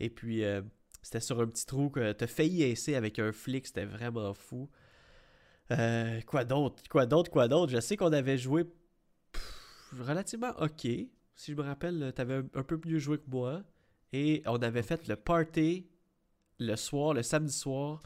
Et 0.00 0.08
puis, 0.08 0.44
euh, 0.44 0.62
c'était 1.02 1.20
sur 1.20 1.40
un 1.40 1.46
petit 1.46 1.66
trou 1.66 1.90
que 1.90 2.12
t'as 2.12 2.26
failli 2.26 2.64
acer 2.70 2.94
avec 2.94 3.18
un 3.18 3.32
flic, 3.32 3.66
c'était 3.66 3.84
vraiment 3.84 4.32
fou. 4.32 4.70
quoi 6.26 6.44
d'autre 6.44 6.82
Quoi 6.88 7.06
d'autre 7.06 7.30
Quoi 7.30 7.48
d'autre? 7.48 7.72
Je 7.72 7.80
sais 7.80 7.96
qu'on 7.96 8.12
avait 8.12 8.38
joué 8.38 8.64
relativement 10.00 10.52
ok. 10.58 10.86
Si 11.38 11.52
je 11.52 11.54
me 11.54 11.62
rappelle, 11.62 12.12
t'avais 12.14 12.36
un, 12.36 12.46
un 12.54 12.62
peu 12.62 12.80
mieux 12.86 12.98
joué 12.98 13.18
que 13.18 13.28
moi. 13.28 13.62
Et 14.12 14.42
on 14.46 14.56
avait 14.62 14.82
fait 14.82 15.06
le 15.08 15.16
party 15.16 15.86
le 16.58 16.74
soir, 16.76 17.12
le 17.12 17.22
samedi 17.22 17.52
soir 17.52 18.02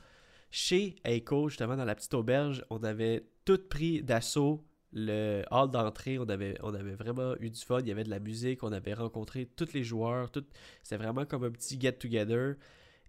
chez 0.50 0.96
Echo, 1.04 1.48
justement, 1.48 1.76
dans 1.76 1.84
la 1.84 1.94
petite 1.94 2.14
auberge, 2.14 2.64
on 2.70 2.82
avait 2.82 3.24
tout 3.44 3.60
pris 3.68 4.02
d'assaut 4.02 4.64
le 4.92 5.44
hall 5.50 5.70
d'entrée. 5.70 6.18
On 6.18 6.28
avait, 6.28 6.54
vraiment 6.94 7.34
eu 7.38 7.50
du 7.50 7.60
fun. 7.60 7.80
Il 7.80 7.88
y 7.88 7.92
avait 7.92 8.04
de 8.04 8.10
la 8.10 8.18
musique. 8.18 8.62
On 8.62 8.72
avait 8.72 8.94
rencontré 8.94 9.46
tous 9.46 9.72
les 9.72 9.84
joueurs. 9.84 10.30
Tout... 10.30 10.44
C'était 10.82 10.96
vraiment 10.96 11.24
comme 11.24 11.44
un 11.44 11.50
petit 11.50 11.80
get-together. 11.80 12.54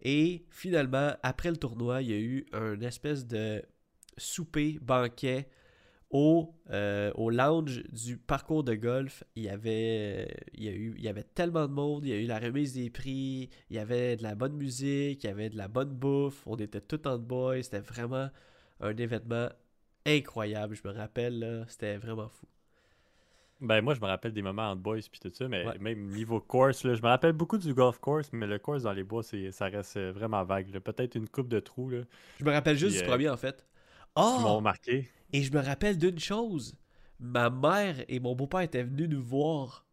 Et 0.01 0.45
finalement, 0.49 1.13
après 1.23 1.49
le 1.49 1.57
tournoi, 1.57 2.01
il 2.01 2.09
y 2.09 2.13
a 2.13 2.19
eu 2.19 2.45
un 2.53 2.79
espèce 2.81 3.25
de 3.25 3.63
souper, 4.17 4.79
banquet 4.81 5.47
au, 6.11 6.53
euh, 6.71 7.11
au 7.15 7.29
lounge 7.29 7.83
du 7.91 8.17
parcours 8.17 8.63
de 8.63 8.75
golf, 8.75 9.23
il 9.35 9.43
y, 9.43 9.49
avait, 9.49 10.27
il, 10.53 10.63
y 10.63 10.67
a 10.67 10.71
eu, 10.71 10.93
il 10.97 11.03
y 11.03 11.07
avait 11.07 11.23
tellement 11.23 11.67
de 11.67 11.73
monde, 11.73 12.05
il 12.05 12.09
y 12.09 12.13
a 12.13 12.17
eu 12.17 12.25
la 12.25 12.39
remise 12.39 12.73
des 12.73 12.89
prix, 12.89 13.49
il 13.69 13.75
y 13.75 13.79
avait 13.79 14.17
de 14.17 14.23
la 14.23 14.35
bonne 14.35 14.55
musique, 14.55 15.23
il 15.23 15.27
y 15.27 15.29
avait 15.29 15.49
de 15.49 15.57
la 15.57 15.67
bonne 15.67 15.93
bouffe, 15.93 16.45
on 16.45 16.57
était 16.57 16.81
tout 16.81 17.07
en 17.07 17.17
boys, 17.17 17.63
c'était 17.63 17.79
vraiment 17.79 18.29
un 18.81 18.95
événement 18.95 19.49
incroyable, 20.05 20.75
je 20.75 20.87
me 20.87 20.93
rappelle, 20.93 21.65
c'était 21.69 21.97
vraiment 21.97 22.29
fou. 22.29 22.45
Ben 23.61 23.79
moi 23.81 23.93
je 23.93 24.01
me 24.01 24.07
rappelle 24.07 24.33
des 24.33 24.41
moments 24.41 24.71
en 24.71 24.75
boys 24.75 24.97
puis 25.11 25.19
tout 25.21 25.29
ça, 25.31 25.47
mais 25.47 25.63
même 25.79 26.07
niveau 26.07 26.41
course, 26.41 26.83
là, 26.83 26.95
je 26.95 27.01
me 27.01 27.07
rappelle 27.07 27.33
beaucoup 27.33 27.59
du 27.59 27.75
golf 27.75 27.99
course, 27.99 28.29
mais 28.33 28.47
le 28.47 28.57
course 28.57 28.83
dans 28.83 28.91
les 28.91 29.03
bois, 29.03 29.21
ça 29.23 29.65
reste 29.67 29.99
vraiment 29.99 30.43
vague. 30.43 30.67
Peut-être 30.79 31.15
une 31.15 31.29
coupe 31.29 31.47
de 31.47 31.59
trous. 31.59 31.91
Là. 31.91 32.01
Je 32.39 32.43
me 32.43 32.51
rappelle 32.51 32.75
juste 32.75 32.97
du 32.97 33.03
euh, 33.03 33.07
premier 33.07 33.29
en 33.29 33.37
fait. 33.37 33.63
Oh! 34.15 34.35
Qui 34.37 34.43
m'ont 34.43 34.61
marqué. 34.61 35.07
Et 35.33 35.43
je 35.43 35.51
me 35.51 35.59
rappelle 35.59 35.97
d'une 35.97 36.19
chose. 36.19 36.75
Ma 37.19 37.49
mère 37.49 37.95
et 38.07 38.19
mon 38.19 38.35
beau-père 38.35 38.61
étaient 38.61 38.83
venus 38.83 39.09
nous 39.09 39.23
voir. 39.23 39.85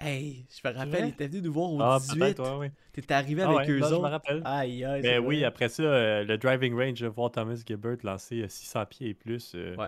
Hey, 0.00 0.46
je 0.50 0.68
me 0.68 0.74
rappelle, 0.74 1.06
ils 1.06 1.10
étaient 1.10 1.28
venus 1.28 1.44
nous 1.44 1.52
voir 1.52 1.72
au 1.72 1.80
ah, 1.80 1.98
18. 2.00 2.38
Ouais, 2.40 2.72
T'étais 2.92 3.14
arrivé 3.14 3.42
ah 3.42 3.50
avec 3.50 3.70
eux 3.70 3.80
autres. 3.80 3.96
Je 3.96 4.02
me 4.02 4.08
rappelle. 4.08 4.42
Aïe, 4.44 4.84
aïe. 4.84 5.02
Ben 5.02 5.24
oui, 5.24 5.44
après 5.44 5.68
ça, 5.68 5.82
euh, 5.84 6.24
le 6.24 6.36
driving 6.36 6.74
range 6.74 7.00
de 7.00 7.06
voir 7.06 7.30
Thomas 7.30 7.62
Gilbert 7.66 7.96
lancer 8.02 8.44
600 8.46 8.80
euh, 8.80 8.84
pieds 8.86 9.08
et 9.10 9.14
plus. 9.14 9.52
Euh, 9.54 9.76
ouais. 9.76 9.86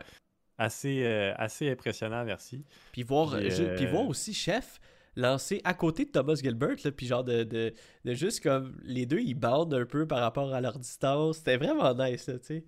Assez, 0.58 1.04
assez 1.36 1.70
impressionnant, 1.70 2.24
merci. 2.24 2.64
Puis 2.92 3.02
voir, 3.02 3.36
puis 3.76 3.86
voir 3.86 4.08
aussi 4.08 4.32
Chef 4.32 4.80
lancer 5.16 5.60
à 5.64 5.74
côté 5.74 6.04
de 6.04 6.10
Thomas 6.10 6.34
Gilbert, 6.34 6.76
là, 6.84 6.90
puis 6.92 7.06
genre 7.06 7.24
de, 7.24 7.42
de, 7.42 7.74
de, 8.04 8.14
juste 8.14 8.42
comme 8.42 8.78
les 8.84 9.06
deux 9.06 9.20
ils 9.20 9.34
bandent 9.34 9.74
un 9.74 9.86
peu 9.86 10.06
par 10.06 10.20
rapport 10.20 10.54
à 10.54 10.60
leur 10.60 10.78
distance. 10.78 11.38
C'était 11.38 11.56
vraiment 11.56 11.94
nice, 11.94 12.26
tu 12.26 12.38
sais. 12.42 12.64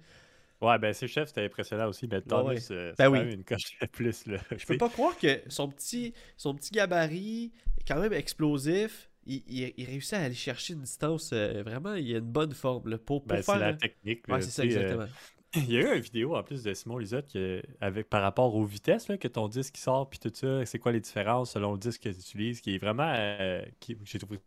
Ouais, 0.60 0.78
ben 0.78 0.92
ses 0.92 1.06
chefs, 1.06 1.28
c'était 1.28 1.44
impressionnant 1.44 1.88
aussi, 1.88 2.08
mais 2.10 2.20
Thomas, 2.20 2.50
ouais. 2.50 2.60
c'est 2.60 2.96
ben 2.98 3.08
oui. 3.08 3.32
une 3.32 3.44
coche 3.44 3.78
de 3.80 3.86
plus. 3.86 4.26
Là, 4.26 4.38
je 4.56 4.66
peux 4.66 4.76
pas 4.76 4.88
croire 4.88 5.16
que 5.16 5.40
son 5.48 5.68
petit, 5.68 6.14
son 6.36 6.54
petit 6.54 6.72
gabarit 6.72 7.52
est 7.78 7.84
quand 7.86 8.00
même 8.00 8.12
explosif. 8.12 9.08
Il, 9.26 9.42
il, 9.46 9.84
réussit 9.84 10.14
à 10.14 10.22
aller 10.22 10.34
chercher 10.34 10.72
une 10.72 10.80
distance. 10.80 11.30
Euh, 11.34 11.62
vraiment, 11.62 11.94
il 11.94 12.14
a 12.14 12.18
une 12.18 12.24
bonne 12.24 12.54
forme 12.54 12.88
là, 12.88 12.96
pour, 12.96 13.22
pour 13.22 13.28
ben, 13.28 13.42
C'est 13.42 13.58
la 13.58 13.74
technique. 13.74 14.26
Ouais, 14.26 14.40
c'est 14.40 14.50
ça, 14.50 14.64
exactement. 14.64 15.06
il 15.54 15.70
y 15.70 15.78
a 15.78 15.80
eu 15.80 15.96
une 15.96 16.02
vidéo 16.02 16.36
en 16.36 16.42
plus 16.42 16.62
de 16.62 16.74
Simon 16.74 16.98
Lisotte 16.98 17.36
avec, 17.80 18.08
par 18.08 18.22
rapport 18.22 18.54
aux 18.54 18.64
vitesses, 18.64 19.08
là, 19.08 19.16
que 19.16 19.28
ton 19.28 19.48
disque 19.48 19.76
sort, 19.76 20.08
puis 20.08 20.18
tout 20.18 20.32
ça, 20.34 20.64
c'est 20.66 20.78
quoi 20.78 20.92
les 20.92 21.00
différences 21.00 21.52
selon 21.52 21.72
le 21.72 21.78
disque 21.78 22.02
que 22.02 22.08
tu 22.10 22.16
utilises, 22.16 22.60
qui 22.60 22.74
est 22.74 22.78
vraiment. 22.78 23.12
Euh, 23.16 23.62
qui 23.80 23.96
j'ai 24.04 24.18
trouvé, 24.18 24.40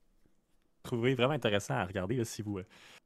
trouvé, 0.84 1.16
vraiment 1.16 1.34
intéressant 1.34 1.76
à 1.76 1.86
regarder 1.86 2.18
là, 2.18 2.26
si 2.26 2.42
vous. 2.42 2.60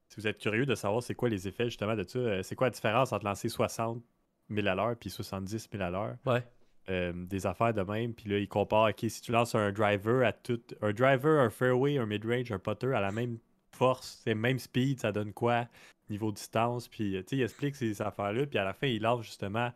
Euh, 0.06 0.14
si 0.14 0.20
vous 0.20 0.26
êtes 0.26 0.38
curieux 0.38 0.66
de 0.66 0.74
savoir 0.74 1.02
c'est 1.02 1.14
quoi 1.14 1.28
les 1.28 1.48
effets 1.48 1.66
justement 1.66 1.94
de 1.94 2.04
ça, 2.04 2.18
euh, 2.18 2.42
c'est 2.42 2.54
quoi 2.54 2.68
la 2.68 2.72
différence 2.72 3.12
entre 3.12 3.24
lancer 3.24 3.48
60 3.48 4.02
000 4.50 4.66
à 4.66 4.74
l'heure 4.74 4.96
puis 4.96 5.10
70 5.10 5.68
000 5.70 5.82
à 5.82 5.90
l'heure? 5.90 6.16
Ouais. 6.24 6.44
Euh, 6.88 7.12
des 7.12 7.46
affaires 7.46 7.74
de 7.74 7.82
même. 7.82 8.14
Puis 8.14 8.30
là, 8.30 8.38
il 8.38 8.48
compare, 8.48 8.90
OK, 8.90 9.04
si 9.08 9.20
tu 9.20 9.32
lances 9.32 9.54
un 9.54 9.72
driver 9.72 10.24
à 10.24 10.32
tout, 10.32 10.60
un 10.82 10.92
driver, 10.92 11.40
un 11.40 11.50
fairway, 11.50 11.98
un 11.98 12.06
mid-range, 12.06 12.52
un 12.52 12.60
putter 12.60 12.94
à 12.94 13.00
la 13.00 13.10
même 13.10 13.38
force, 13.72 14.20
c'est 14.22 14.36
même 14.36 14.60
speed, 14.60 15.00
ça 15.00 15.10
donne 15.10 15.32
quoi? 15.32 15.66
Niveau 16.08 16.30
distance. 16.30 16.86
Puis, 16.86 17.14
tu 17.14 17.24
sais, 17.26 17.36
il 17.36 17.42
explique 17.42 17.74
ces 17.74 18.00
affaires-là. 18.00 18.46
Puis 18.46 18.58
à 18.58 18.64
la 18.64 18.72
fin, 18.72 18.86
il 18.86 19.02
lance 19.02 19.24
justement 19.24 19.72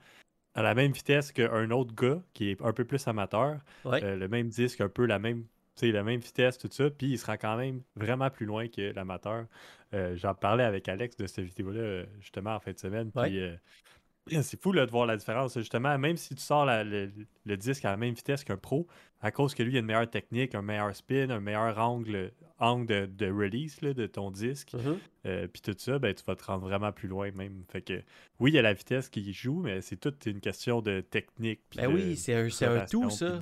à 0.55 0.63
la 0.63 0.75
même 0.75 0.93
vitesse 0.93 1.33
qu'un 1.33 1.71
autre 1.73 1.95
gars 1.95 2.23
qui 2.33 2.51
est 2.51 2.63
un 2.63 2.73
peu 2.73 2.85
plus 2.85 3.07
amateur, 3.09 3.59
le 3.85 4.27
même 4.29 4.49
disque, 4.49 4.81
un 4.81 4.89
peu 4.89 5.05
la 5.05 5.19
même 5.19 5.45
la 5.83 6.03
même 6.03 6.21
vitesse, 6.21 6.59
tout 6.59 6.69
ça, 6.71 6.91
puis 6.91 7.09
il 7.09 7.19
sera 7.19 7.37
quand 7.37 7.57
même 7.57 7.83
vraiment 7.97 8.31
plus 8.31 8.47
loin 8.47 8.69
que 8.69 8.93
l'amateur. 8.95 9.47
J'en 10.15 10.35
parlais 10.35 10.65
avec 10.65 10.89
Alex 10.89 11.17
de 11.17 11.27
cette 11.27 11.45
vidéo-là, 11.45 12.05
justement, 12.21 12.55
en 12.55 12.61
fin 12.61 12.73
de 12.73 12.79
semaine. 12.79 13.11
Puis 13.11 13.41
c'est 14.43 14.61
fou 14.61 14.73
de 14.73 14.81
voir 14.91 15.07
la 15.07 15.17
différence. 15.17 15.59
Justement, 15.59 15.97
même 15.99 16.17
si 16.17 16.35
tu 16.35 16.43
sors 16.43 16.67
le, 16.67 17.57
disque 17.57 17.85
à 17.85 17.91
la 17.91 17.97
même 17.97 18.15
vitesse 18.15 18.45
qu'un 18.45 18.57
pro, 18.57 18.87
à 19.21 19.31
cause 19.31 19.55
que 19.55 19.63
lui, 19.63 19.73
il 19.73 19.77
a 19.77 19.81
une 19.81 19.87
meilleure 19.87 20.09
technique, 20.09 20.55
un 20.55 20.63
meilleur 20.63 20.95
spin, 20.95 21.31
un 21.31 21.41
meilleur 21.41 21.79
angle, 21.79 22.33
angle 22.59 23.15
de, 23.15 23.27
release 23.27 23.81
de 23.81 24.07
ton 24.07 24.31
disque, 24.31 24.73
mm-hmm. 24.73 24.99
euh, 25.27 25.47
puis 25.49 25.63
tout 25.63 25.75
ça, 25.77 25.99
ben, 25.99 26.15
tu 26.15 26.25
vas 26.25 26.37
te 26.37 26.45
rendre 26.45 26.65
vraiment 26.67 26.93
plus 26.93 27.09
loin 27.09 27.31
même. 27.33 27.65
Fait 27.69 27.83
que 27.83 28.03
oui, 28.39 28.51
il 28.53 28.55
y 28.55 28.59
a 28.59 28.63
la 28.63 28.73
vitesse 28.73 29.09
qui 29.09 29.33
joue, 29.33 29.61
mais 29.61 29.81
c'est 29.81 29.97
toute 29.97 30.27
une 30.27 30.41
question 30.41 30.81
de 30.81 31.01
technique. 31.01 31.61
Ben 31.77 31.93
oui, 31.93 32.17
c'est 32.17 32.35
un, 32.35 32.85
tout, 32.87 33.11
ça. 33.11 33.39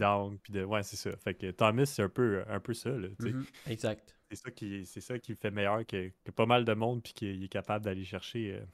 de, 0.48 0.64
ouais, 0.64 0.82
c'est 0.82 0.96
ça. 0.96 1.16
Fait 1.18 1.34
que 1.34 1.50
Thomas, 1.50 1.86
c'est 1.86 2.02
un 2.02 2.08
peu, 2.08 2.42
un 2.48 2.60
peu 2.60 2.74
ça. 2.74 2.90
Mm-hmm. 2.90 3.44
Exact. 3.68 4.14
C'est 4.30 4.36
ça, 4.36 4.50
qui, 4.50 4.84
ça 4.84 5.18
qui 5.18 5.32
le 5.32 5.38
fait 5.40 5.50
meilleur 5.50 5.86
que, 5.86 6.10
pas 6.34 6.44
mal 6.44 6.64
de 6.64 6.74
monde, 6.74 7.02
puis 7.02 7.14
qu'il 7.14 7.42
est 7.42 7.48
capable 7.48 7.84
d'aller 7.84 8.04
chercher. 8.04 8.54
Euh, 8.54 8.64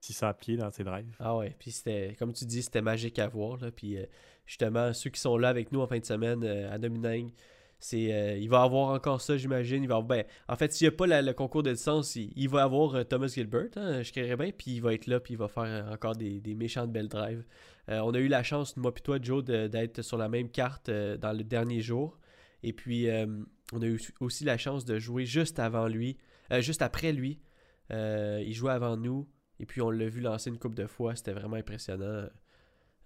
600 0.00 0.34
pieds 0.34 0.56
dans 0.56 0.70
ses 0.70 0.84
drives. 0.84 1.14
Ah 1.18 1.36
ouais, 1.36 1.54
puis 1.58 1.70
c'était, 1.70 2.16
comme 2.18 2.32
tu 2.32 2.44
dis, 2.44 2.62
c'était 2.62 2.82
magique 2.82 3.18
à 3.18 3.28
voir. 3.28 3.58
Là. 3.58 3.70
Puis 3.70 3.96
euh, 3.96 4.04
justement, 4.46 4.92
ceux 4.92 5.10
qui 5.10 5.20
sont 5.20 5.36
là 5.36 5.48
avec 5.48 5.72
nous 5.72 5.80
en 5.80 5.86
fin 5.86 5.98
de 5.98 6.04
semaine 6.04 6.44
euh, 6.44 6.72
à 6.72 6.78
Dominang, 6.78 7.30
c'est, 7.78 8.12
euh, 8.12 8.38
il 8.38 8.48
va 8.48 8.62
avoir 8.62 8.90
encore 8.90 9.20
ça, 9.20 9.36
j'imagine. 9.36 9.82
Il 9.82 9.88
va 9.88 10.00
ben, 10.00 10.24
en 10.48 10.56
fait, 10.56 10.72
s'il 10.72 10.88
n'y 10.88 10.94
a 10.94 10.96
pas 10.96 11.06
le 11.06 11.32
concours 11.32 11.62
de 11.62 11.72
distance, 11.72 12.16
il, 12.16 12.48
va 12.48 12.62
avoir 12.62 13.06
Thomas 13.06 13.26
Gilbert, 13.26 13.68
hein, 13.76 14.02
je 14.02 14.12
créerais 14.12 14.36
bien, 14.36 14.50
puis 14.50 14.72
il 14.72 14.80
va 14.80 14.94
être 14.94 15.06
là, 15.06 15.20
puis 15.20 15.34
il 15.34 15.36
va 15.36 15.48
faire 15.48 15.86
encore 15.92 16.16
des, 16.16 16.40
des 16.40 16.54
méchantes 16.54 16.90
belles 16.90 17.08
drives. 17.08 17.44
on 17.88 18.14
a 18.14 18.18
eu 18.18 18.28
la 18.28 18.42
chance, 18.42 18.76
moi 18.78 18.92
et 18.96 19.00
toi, 19.00 19.18
Joe, 19.20 19.44
d'être 19.44 20.00
sur 20.00 20.16
la 20.16 20.28
même 20.30 20.48
carte 20.48 20.90
dans 20.90 21.36
le 21.36 21.44
dernier 21.44 21.82
jour. 21.82 22.18
Et 22.62 22.72
puis, 22.72 23.08
on 23.74 23.82
a 23.82 23.86
eu 23.86 24.00
aussi 24.20 24.44
la 24.44 24.56
chance 24.56 24.86
de 24.86 24.98
jouer 24.98 25.26
juste 25.26 25.58
avant 25.58 25.86
lui, 25.86 26.16
juste 26.60 26.80
après 26.80 27.12
lui. 27.12 27.40
il 27.90 28.54
jouait 28.54 28.72
avant 28.72 28.96
nous. 28.96 29.28
Et 29.60 29.66
puis 29.66 29.80
on 29.80 29.90
l'a 29.90 30.08
vu 30.08 30.20
lancer 30.20 30.50
une 30.50 30.58
coupe 30.58 30.74
de 30.74 30.86
fois, 30.86 31.16
c'était 31.16 31.32
vraiment 31.32 31.56
impressionnant. 31.56 32.26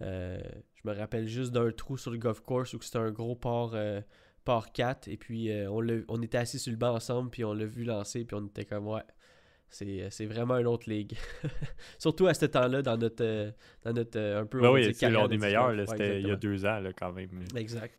Euh, 0.03 0.41
je 0.75 0.89
me 0.89 0.95
rappelle 0.95 1.29
juste 1.29 1.53
d'un 1.53 1.71
trou 1.71 1.97
sur 1.97 2.11
le 2.11 2.19
golf 2.19 2.41
course 2.41 2.73
où 2.75 2.81
c'était 2.81 2.99
un 2.99 3.11
gros 3.11 3.37
port, 3.37 3.73
euh, 3.75 4.01
4. 4.75 5.09
Et 5.09 5.17
puis 5.17 5.51
euh, 5.51 5.71
on, 5.71 5.87
on 6.09 6.23
était 6.23 6.39
assis 6.39 6.59
sur 6.59 6.73
le 6.73 6.77
banc 6.77 6.95
ensemble, 6.95 7.31
puis 7.31 7.45
on 7.45 7.53
l'a 7.53 7.67
vu 7.67 7.85
lancer, 7.85 8.25
puis 8.25 8.37
on 8.37 8.47
était 8.47 8.65
comme 8.65 8.89
ouais. 8.89 9.03
C'est 9.69 10.27
vraiment 10.27 10.59
une 10.59 10.67
autre 10.67 10.91
ligue. 10.91 11.17
Surtout 11.99 12.27
à 12.27 12.35
ce 12.35 12.45
temps-là, 12.47 12.83
dans 12.83 12.97
notre, 12.97 13.53
dans 13.85 13.93
notre 13.93 14.19
un 14.19 14.45
peu. 14.45 14.61
Ben 14.61 14.73
oui, 14.73 14.93
c'est 14.93 15.09
l'un 15.09 15.29
des 15.29 15.39
meilleurs. 15.39 15.73
C'était 15.89 16.21
il 16.21 16.27
y 16.27 16.31
a 16.33 16.37
deux 16.37 16.67
ans, 16.67 16.81
là, 16.81 16.93
quand 16.93 17.13
même. 17.13 17.45
Exact. 17.55 17.97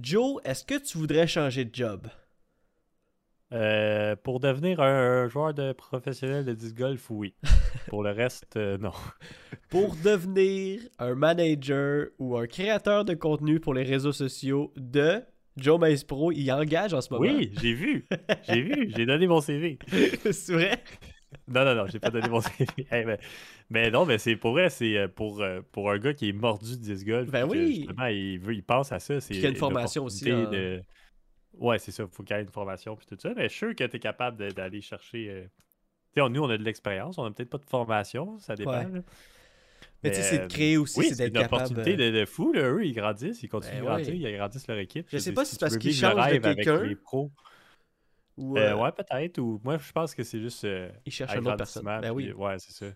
Joe, 0.00 0.40
est-ce 0.44 0.64
que 0.64 0.78
tu 0.78 0.98
voudrais 0.98 1.26
changer 1.26 1.64
de 1.64 1.74
job? 1.74 2.06
Euh, 3.54 4.16
pour 4.16 4.40
devenir 4.40 4.80
un, 4.80 5.28
joueur 5.28 5.54
de 5.54 5.72
professionnel 5.72 6.44
de 6.44 6.54
disc 6.54 6.76
golf, 6.76 7.08
oui. 7.10 7.34
pour 7.88 8.02
le 8.02 8.10
reste, 8.10 8.56
euh, 8.56 8.78
non. 8.78 8.92
Pour 9.70 9.96
devenir 9.96 10.80
un 10.98 11.14
manager 11.14 12.06
ou 12.18 12.36
un 12.36 12.46
créateur 12.46 13.04
de 13.04 13.14
contenu 13.14 13.58
pour 13.58 13.74
les 13.74 13.82
réseaux 13.82 14.12
sociaux 14.12 14.72
de 14.76 15.20
Joe 15.56 15.80
Mace 15.80 16.04
Pro, 16.04 16.30
il 16.30 16.48
engage 16.52 16.94
en 16.94 17.00
ce 17.00 17.12
moment. 17.12 17.24
Oui, 17.24 17.50
j'ai 17.60 17.72
vu. 17.72 18.06
J'ai 18.44 18.60
vu. 18.60 18.92
J'ai 18.96 19.06
donné 19.06 19.26
mon 19.26 19.40
CV. 19.40 19.78
c'est 20.30 20.52
vrai? 20.52 20.82
Non, 21.48 21.64
non, 21.64 21.74
non, 21.74 21.86
j'ai 21.88 21.98
pas 21.98 22.10
donné 22.10 22.28
mon 22.28 22.40
CV. 22.40 22.66
mais, 23.68 23.90
non, 23.90 24.06
mais 24.06 24.18
c'est 24.18 24.36
pour 24.36 24.52
vrai, 24.52 24.70
c'est 24.70 24.96
euh, 24.96 25.08
pour, 25.08 25.42
pour 25.72 25.90
un 25.90 25.98
gars 25.98 26.14
qui 26.14 26.28
est 26.28 26.32
mordu 26.32 26.76
de 26.76 26.82
disc 26.82 27.04
golf. 27.04 27.28
Ben 27.30 27.44
oui. 27.48 27.76
Justement, 27.76 28.06
il, 28.06 28.38
veut, 28.38 28.54
il 28.54 28.62
pense 28.62 28.92
à 28.92 29.00
ça. 29.00 29.20
C'est 29.20 29.40
une 29.40 29.56
formation 29.56 30.04
aussi. 30.04 30.24
De... 30.24 30.80
Ouais, 31.58 31.78
c'est 31.78 31.92
ça. 31.92 32.04
Il 32.04 32.08
faut 32.08 32.22
qu'il 32.22 32.36
y 32.36 32.38
ait 32.38 32.42
une 32.42 32.48
formation 32.48 32.96
puis 32.96 33.06
tout 33.06 33.16
ça. 33.18 33.32
Mais 33.34 33.44
je 33.44 33.48
suis 33.48 33.58
sûr 33.58 33.74
que 33.74 33.84
tu 33.84 33.96
es 33.96 34.00
capable 34.00 34.52
d'aller 34.52 34.80
chercher. 34.80 35.30
Euh, 35.30 35.44
tu 36.14 36.22
sais, 36.22 36.28
nous, 36.28 36.42
on 36.42 36.50
a 36.50 36.58
de 36.58 36.62
l'expérience. 36.62 37.18
On 37.18 37.24
n'a 37.24 37.30
peut-être 37.30 37.50
pas 37.50 37.58
de 37.58 37.66
formation. 37.66 38.38
Ça 38.38 38.54
dépend. 38.54 38.84
Mais, 40.02 40.10
tu 40.10 40.16
sais, 40.16 40.22
c'est 40.22 40.38
de 40.40 40.46
créer 40.46 40.76
aussi, 40.76 41.02
c'est 41.02 41.16
d'être 41.16 41.32
capable. 41.32 41.66
C'est 41.66 41.72
une 41.72 41.80
opportunité 41.80 41.96
de, 41.96 42.18
de, 42.18 42.24
fou. 42.26 42.52
Là. 42.52 42.70
Eux, 42.72 42.84
ils 42.84 42.92
grandissent, 42.92 43.42
ils 43.42 43.48
continuent 43.48 43.76
ben 43.76 43.80
de 43.80 43.86
grandir, 43.86 44.14
ils 44.14 44.26
agrandissent 44.26 44.68
leur 44.68 44.78
équipe. 44.78 45.06
Je 45.10 45.16
sais 45.16 45.32
pas 45.32 45.44
si 45.46 45.52
c'est 45.52 45.60
parce 45.60 45.78
qu'ils 45.78 45.94
changent 45.94 46.30
de 46.30 46.38
quelqu'un. 46.38 46.94
Ou 48.36 48.58
euh, 48.58 48.60
euh... 48.60 48.76
ouais, 48.76 48.92
peut-être. 48.92 49.38
Ou 49.38 49.60
moi, 49.64 49.78
je 49.78 49.92
pense 49.92 50.14
que 50.14 50.22
c'est 50.22 50.40
juste. 50.40 50.64
Euh, 50.64 50.90
ils 51.06 51.12
cherchent 51.12 51.34
une 51.34 51.46
autre 51.46 51.56
personne. 51.56 51.84
Ben 51.84 52.10
oui. 52.10 52.32
ouais, 52.32 52.58
c'est 52.58 52.72
ça. 52.72 52.92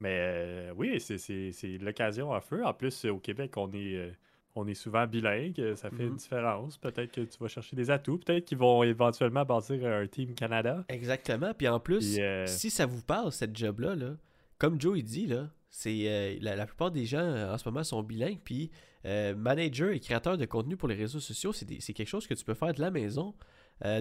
Mais 0.00 0.18
euh, 0.20 0.72
oui, 0.76 0.98
c'est 1.00 1.78
l'occasion 1.80 2.32
à 2.32 2.40
feu. 2.40 2.64
En 2.64 2.74
plus, 2.74 3.04
au 3.04 3.18
Québec, 3.18 3.56
on 3.56 3.70
est 3.72 4.12
on 4.54 4.66
est 4.66 4.74
souvent 4.74 5.06
bilingue, 5.06 5.74
ça 5.76 5.90
fait 5.90 6.04
une 6.04 6.10
mhm. 6.10 6.16
différence. 6.16 6.76
Peut-être 6.76 7.12
que 7.12 7.22
tu 7.22 7.38
vas 7.40 7.48
chercher 7.48 7.74
des 7.74 7.90
atouts, 7.90 8.18
peut-être 8.18 8.44
qu'ils 8.44 8.58
vont 8.58 8.82
éventuellement 8.82 9.44
bâtir 9.44 9.84
un 9.86 10.06
team 10.06 10.34
Canada. 10.34 10.84
Exactement. 10.88 11.54
Puis 11.54 11.68
en 11.68 11.80
plus, 11.80 12.16
euh, 12.18 12.46
si 12.46 12.70
ça 12.70 12.86
vous 12.86 13.02
parle, 13.02 13.32
cette 13.32 13.56
job-là, 13.56 13.94
là, 13.94 14.16
comme 14.58 14.80
Joe 14.80 14.98
il 14.98 15.04
dit, 15.04 15.26
là, 15.26 15.48
c'est 15.70 16.02
euh, 16.06 16.36
la, 16.40 16.66
plupart 16.66 16.90
des 16.90 17.06
gens 17.06 17.20
euh, 17.20 17.54
en 17.54 17.58
ce 17.58 17.68
moment 17.68 17.82
sont 17.82 18.02
bilingues. 18.02 18.40
Puis 18.44 18.70
manager 19.04 19.90
et 19.90 19.98
créateur 19.98 20.38
de 20.38 20.44
contenu 20.44 20.76
pour 20.76 20.86
les 20.86 20.94
réseaux 20.94 21.18
sociaux, 21.18 21.52
c'est 21.52 21.92
quelque 21.92 22.06
chose 22.06 22.28
que 22.28 22.34
tu 22.34 22.44
peux 22.44 22.54
faire 22.54 22.72
de 22.72 22.80
la 22.80 22.92
maison. 22.92 23.34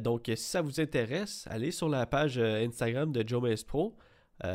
donc, 0.04 0.26
si 0.28 0.44
ça 0.44 0.62
vous 0.62 0.80
intéresse, 0.80 1.48
allez 1.50 1.72
sur 1.72 1.90
la 1.90 2.06
page 2.06 2.38
Instagram 2.38 3.12
de 3.12 3.28
Joe 3.28 3.42
Mace 3.42 3.64
Pro. 3.64 3.98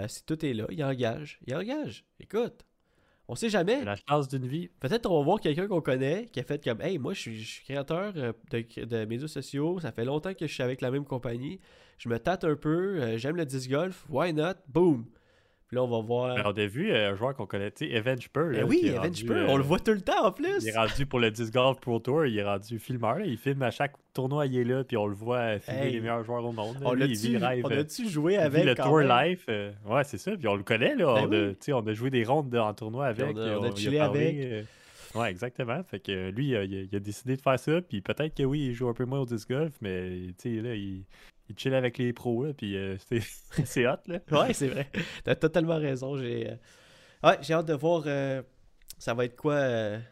si 0.07 0.25
tout 0.25 0.47
est 0.47 0.53
là, 0.53 0.67
il 0.71 0.85
engage. 0.85 1.41
Il 1.49 1.57
engage. 1.57 2.05
Écoute, 2.21 2.65
on 3.28 3.35
sait 3.35 3.49
jamais. 3.49 3.85
La 3.85 3.97
chance 3.97 4.28
d'une 4.28 4.47
vie. 4.47 4.68
Peut-être 4.80 5.11
on 5.11 5.18
va 5.18 5.25
voir 5.25 5.40
quelqu'un 5.40 5.66
qu'on 5.66 5.80
connaît 5.80 6.26
qui 6.26 6.40
a 6.40 6.45
fait 6.45 6.62
comme 6.62 6.80
Hey, 6.80 6.99
moi 6.99 7.12
je 7.14 7.21
suis, 7.21 7.62
créateur 7.64 8.12
euh, 8.16 8.33
de, 8.50 9.04
médias 9.04 9.28
sociaux, 9.28 9.80
ça 9.80 9.92
fait 9.92 10.04
longtemps 10.04 10.35
que 10.35 10.47
je 10.47 10.52
suis 10.52 10.62
avec 10.62 10.80
la 10.80 10.90
même 10.90 11.04
compagnie, 11.04 11.61
je 11.99 12.09
me 12.09 12.18
tâte 12.18 12.45
un 12.45 12.56
peu, 12.56 13.00
euh, 13.00 13.18
j'aime 13.18 13.37
le 13.37 13.45
disc 13.45 13.68
golf, 13.68 14.06
why 14.09 14.33
not? 14.33 14.54
Boom! 14.68 15.06
Puis 15.69 15.75
là, 15.75 15.83
on 15.83 15.89
va 15.89 16.01
voir. 16.01 16.37
Ben, 16.37 16.43
on 16.47 16.53
a 16.53 16.67
vu 16.67 16.93
euh, 16.93 17.11
un 17.11 17.17
joueur 17.17 17.35
qu'on 17.35 17.47
connaît, 17.47 17.73
tu 17.73 17.87
sais, 17.87 17.93
Evan. 17.93 18.17
Ben 18.35 18.65
oui, 18.65 18.83
Evan 18.85 19.13
Spur, 19.13 19.47
on 19.49 19.57
le 19.57 19.65
voit 19.65 19.81
tout 19.81 19.93
le 19.93 20.01
temps 20.01 20.27
en 20.27 20.31
plus. 20.31 20.63
Il 20.63 20.69
est 20.69 20.77
rendu 20.77 21.07
pour 21.07 21.19
le 21.19 21.33
Disc 21.33 21.53
Golf 21.53 21.81
Pro 21.81 21.99
Tour, 21.99 22.27
il 22.27 22.39
est 22.39 22.45
rendu 22.45 22.79
filmeur. 22.79 23.21
Il 23.21 23.37
filme 23.37 23.63
à 23.63 23.73
chaque 23.73 23.95
tournoi, 24.15 24.47
il 24.47 24.59
est 24.59 24.65
là, 24.65 24.85
puis 24.85 24.97
on 24.97 25.09
le 25.09 25.15
voit 25.15 25.59
filmer 25.59 25.91
les 25.91 26.01
meilleurs 26.01 26.23
joueurs 26.23 26.45
au 26.45 26.53
monde. 26.53 26.77
On 26.85 27.01
a-tu 27.01 28.09
joué 28.09 28.37
avec 28.37 28.65
Le 28.65 28.75
Tour 28.77 29.01
Life. 29.01 29.47
Euh, 29.49 29.73
ouais, 29.87 30.05
c'est 30.05 30.19
ça. 30.19 30.37
Puis 30.37 30.47
on 30.47 30.55
le 30.55 30.63
connaît, 30.63 30.95
là. 30.95 31.27
Ben 31.27 31.57
on, 31.69 31.73
a, 31.73 31.81
on, 31.81 31.87
a, 31.87 31.93
joué 31.93 32.11
des 32.11 32.23
rondes 32.23 32.55
en 32.55 32.73
tournoi 32.73 33.07
avec. 33.07 33.37
on 33.37 33.65
a, 33.65 33.75
chillé 33.75 33.99
avec. 33.99 34.37
Euh, 34.37 34.63
ouais, 35.17 35.31
exactement. 35.31 35.83
Fait 35.83 35.99
que 35.99 36.31
lui, 36.31 36.51
il 36.51 36.95
a, 36.95 37.01
décidé 37.01 37.37
de 37.37 37.43
faire 37.43 37.59
ça. 37.59 37.81
Puis 37.83 38.03
peut-être 38.03 38.37
que 38.37 38.45
oui, 38.45 38.67
il 38.67 38.73
joue 38.73 38.89
un 38.89 38.95
peu 38.95 39.05
moins 39.05 39.19
au 39.19 39.27
disc 39.27 39.49
golf, 39.49 39.75
mais 39.81 40.29
tu 40.39 40.57
sais, 40.57 40.63
là, 40.63 40.77
il, 40.77 41.05
il 41.49 41.59
chill 41.59 41.75
avec 41.75 41.99
les 41.99 42.12
pros, 42.12 42.45
là, 42.45 42.53
puis 42.53 42.76
euh, 42.76 42.97
c'est 43.65 43.87
hot, 43.87 43.97
là. 44.07 44.21
ouais, 44.33 44.53
c'est 44.53 44.69
vrai. 44.69 44.91
T'as 45.25 45.37
totalement 45.37 45.76
raison. 45.76 46.17
J'ai 46.17 46.50
euh, 46.50 46.55
ouais, 47.29 47.38
j'ai 47.43 47.55
hâte 47.55 47.67
de 47.67 47.75
voir 47.75 48.05
euh, 48.07 48.43
ça 48.99 49.15
va 49.15 49.25
être 49.25 49.37
quoi, 49.37 49.61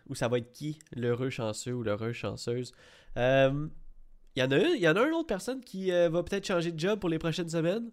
ou 0.09 0.15
ça 0.15 0.29
va 0.29 0.39
être 0.39 0.53
qui, 0.53 0.79
l'heureux 0.95 1.31
chanceux 1.31 1.73
ou 1.73 1.83
l'heureuse 1.83 2.15
chanceuse. 2.15 2.73
Il 3.17 4.41
y, 4.41 4.43
en 4.43 4.51
a 4.51 4.59
une, 4.59 4.79
y 4.81 4.89
en 4.89 4.97
a 4.97 5.03
une 5.07 5.15
autre 5.15 5.29
personne 5.29 5.61
qui 5.61 5.91
va 5.91 6.23
peut-être 6.23 6.47
changer 6.47 6.73
de 6.73 6.79
job 6.79 6.99
pour 6.99 7.09
les 7.09 7.19
prochaines 7.19 7.49
semaines. 7.49 7.91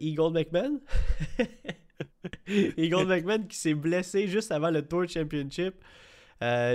Eagle 0.00 0.32
McMahon. 0.32 0.80
Eagle 2.48 3.06
McMahon 3.06 3.44
qui 3.44 3.56
s'est 3.56 3.74
blessé 3.74 4.26
juste 4.26 4.50
avant 4.52 4.70
le 4.70 4.86
Tour 4.86 5.08
Championship. 5.08 5.74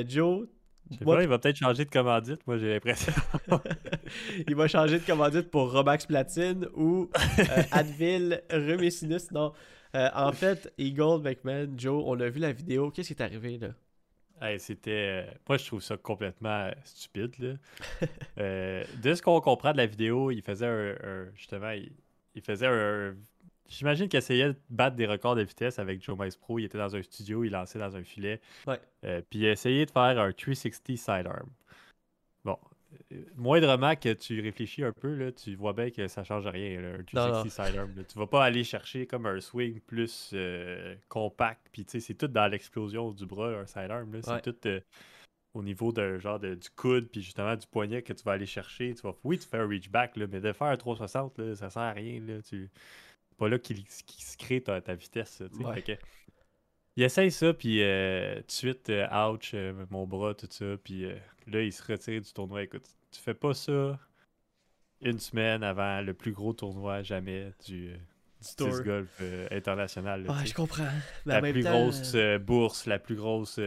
Joe, 0.07 0.47
je 0.91 0.97
sais 0.97 1.05
pas, 1.05 1.21
il 1.21 1.27
va 1.27 1.39
peut-être 1.39 1.57
changer 1.57 1.85
de 1.85 1.89
commandite, 1.89 2.45
moi 2.47 2.57
j'ai 2.57 2.73
l'impression. 2.73 3.13
il 4.47 4.55
va 4.55 4.67
changer 4.67 4.99
de 4.99 5.05
commandite 5.05 5.49
pour 5.49 5.71
Robax 5.71 6.05
Platine 6.05 6.67
ou 6.75 7.09
euh, 7.39 7.63
Advil 7.71 8.41
Rumicinus. 8.49 9.31
Non. 9.31 9.53
Euh, 9.95 10.09
en 10.13 10.31
fait, 10.31 10.73
Eagle 10.77 11.21
McMahon, 11.21 11.73
Joe, 11.77 12.03
on 12.05 12.19
a 12.19 12.29
vu 12.29 12.39
la 12.39 12.51
vidéo. 12.51 12.91
Qu'est-ce 12.91 13.13
qui 13.13 13.13
est 13.13 13.23
arrivé 13.23 13.57
là? 13.57 13.69
c'était. 14.59 15.25
Euh, 15.27 15.31
moi, 15.47 15.57
je 15.57 15.65
trouve 15.65 15.81
ça 15.81 15.97
complètement 15.97 16.69
stupide. 16.83 17.33
Là. 17.39 17.53
de 18.37 19.13
ce 19.13 19.21
qu'on 19.21 19.41
comprend 19.41 19.71
de 19.71 19.77
la 19.77 19.87
vidéo, 19.87 20.31
il 20.31 20.41
faisait 20.41 20.67
un. 20.67 21.27
justement, 21.35 21.71
il, 21.71 22.41
faisait 22.41 22.67
un, 22.67 23.15
J'imagine 23.67 24.07
qu'il 24.07 24.17
essayait 24.17 24.49
de 24.49 24.55
battre 24.69 24.95
des 24.95 25.05
records 25.05 25.35
de 25.35 25.41
vitesse 25.41 25.79
avec 25.79 26.03
Joe 26.03 26.17
Mice 26.17 26.37
Pro. 26.37 26.59
Il 26.59 26.65
était 26.65 26.77
dans 26.77 26.95
un 26.95 27.01
studio, 27.01 27.43
il 27.43 27.51
lançait 27.51 27.79
dans 27.79 27.95
un 27.95 28.03
filet. 28.03 28.39
Ouais. 28.65 28.79
Euh, 29.03 29.21
puis 29.29 29.39
il 29.39 29.45
a 29.47 29.51
essayé 29.51 29.85
de 29.85 29.91
faire 29.91 30.19
un 30.19 30.31
360 30.31 30.97
sidearm. 30.97 31.49
Bon, 32.45 32.57
euh, 33.11 33.21
moindrement 33.35 33.95
que 33.95 34.13
tu 34.13 34.39
réfléchis 34.41 34.83
un 34.83 34.93
peu, 34.93 35.13
là, 35.15 35.31
tu 35.31 35.55
vois 35.55 35.73
bien 35.73 35.91
que 35.91 36.07
ça 36.07 36.23
change 36.23 36.47
rien, 36.47 36.81
un 36.81 37.03
360 37.03 37.49
sidearm. 37.67 37.93
Tu 38.07 38.17
vas 38.17 38.27
pas 38.27 38.43
aller 38.45 38.63
chercher 38.63 39.05
comme 39.05 39.25
un 39.25 39.41
swing 39.41 39.81
plus 39.81 40.31
euh, 40.33 40.95
compact. 41.09 41.67
Puis 41.71 41.83
tu 41.85 41.91
sais, 41.91 41.99
c'est 41.99 42.13
tout 42.13 42.27
dans 42.27 42.47
l'explosion 42.47 43.11
du 43.11 43.25
bras, 43.25 43.49
un 43.49 43.65
sidearm. 43.65 44.17
C'est 44.21 44.41
tout 44.41 44.69
au 45.53 45.63
niveau 45.63 45.91
de, 45.91 46.19
genre 46.19 46.39
du 46.39 46.69
coude, 46.75 47.09
puis 47.09 47.21
justement 47.21 47.55
du 47.55 47.65
poignet 47.67 48.01
que 48.03 48.13
tu 48.13 48.23
vas 48.23 48.33
aller 48.33 48.45
chercher. 48.45 48.93
Tu 48.93 49.01
vas, 49.01 49.15
oui, 49.23 49.39
tu 49.39 49.47
fais 49.47 49.57
un 49.57 49.67
reach 49.67 49.89
back, 49.89 50.15
là, 50.15 50.27
mais 50.31 50.39
de 50.39 50.53
faire 50.53 50.67
un 50.67 50.77
360, 50.77 51.39
là, 51.39 51.55
ça 51.55 51.69
sert 51.69 51.81
à 51.81 51.91
rien. 51.91 52.21
Là, 52.21 52.41
tu 52.41 52.69
pas 53.37 53.47
là 53.47 53.59
qu'il 53.59 53.83
se 53.87 54.37
crée 54.37 54.61
ta, 54.61 54.79
vitesse. 54.95 55.43
il 56.95 57.03
essaye 57.03 57.31
ça, 57.31 57.53
puis 57.53 57.81
euh, 57.81 58.35
tout 58.37 58.47
de 58.47 58.51
suite, 58.51 58.89
euh, 58.89 59.31
ouch, 59.31 59.55
mon 59.89 60.05
bras, 60.05 60.33
tout 60.33 60.47
ça. 60.49 60.65
Puis 60.83 61.05
là, 61.47 61.61
il 61.61 61.71
se 61.71 61.83
retire 61.83 62.21
du 62.21 62.33
tournoi. 62.33 62.63
Écoute, 62.63 62.85
tu 63.11 63.21
fais 63.21 63.33
pas 63.33 63.53
ça 63.53 63.99
une 65.01 65.19
semaine 65.19 65.63
avant 65.63 66.01
le 66.01 66.13
plus 66.15 66.31
gros 66.31 66.53
tournoi 66.53 67.03
jamais 67.03 67.51
du, 67.67 67.93
du 68.57 68.83
golf 68.83 69.21
international. 69.51 70.27
ouais, 70.27 70.45
je 70.45 70.55
comprends. 70.55 70.89
la 71.25 71.39
plus 71.41 71.63
grosse 71.63 72.15
bourse, 72.41 72.87
la 72.87 72.97
plus 72.97 73.15
grosse 73.15 73.59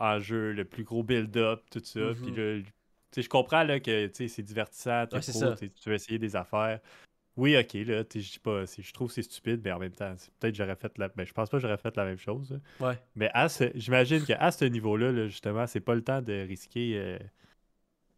enjeu, 0.00 0.52
le 0.52 0.64
plus 0.64 0.84
gros 0.84 1.02
build-up, 1.02 1.62
tout 1.70 1.82
ça. 1.84 2.00
Puis 2.14 2.32
mm-hmm. 2.32 2.62
là, 2.62 3.22
je 3.22 3.28
comprends 3.28 3.64
là, 3.64 3.80
que 3.80 4.10
c'est 4.14 4.42
divertissant, 4.42 5.04
ouais, 5.12 5.20
tu 5.20 5.88
veux 5.88 5.94
essayer 5.94 6.18
des 6.18 6.36
affaires. 6.36 6.80
Oui, 7.38 7.56
ok, 7.56 7.72
là, 7.86 8.02
je 8.12 8.18
dis 8.18 8.40
pas, 8.42 8.64
je 8.64 8.92
trouve 8.92 9.06
que 9.08 9.14
c'est 9.14 9.22
stupide, 9.22 9.60
mais 9.64 9.70
en 9.70 9.78
même 9.78 9.92
temps, 9.92 10.12
peut-être 10.40 10.56
j'aurais 10.56 10.74
fait 10.74 10.98
la. 10.98 11.06
Ben, 11.06 11.24
je 11.24 11.32
pense 11.32 11.48
pas 11.48 11.58
que 11.58 11.62
j'aurais 11.62 11.78
fait 11.78 11.96
la 11.96 12.04
même 12.04 12.18
chose. 12.18 12.58
Ouais. 12.80 12.98
Mais 13.14 13.30
j'imagine 13.76 14.24
qu'à 14.24 14.50
ce 14.50 14.64
niveau-là, 14.64 15.12
là, 15.12 15.28
justement, 15.28 15.64
c'est 15.68 15.78
pas 15.78 15.94
le 15.94 16.02
temps 16.02 16.20
de 16.20 16.32
risquer. 16.32 16.94
Euh, 16.96 17.16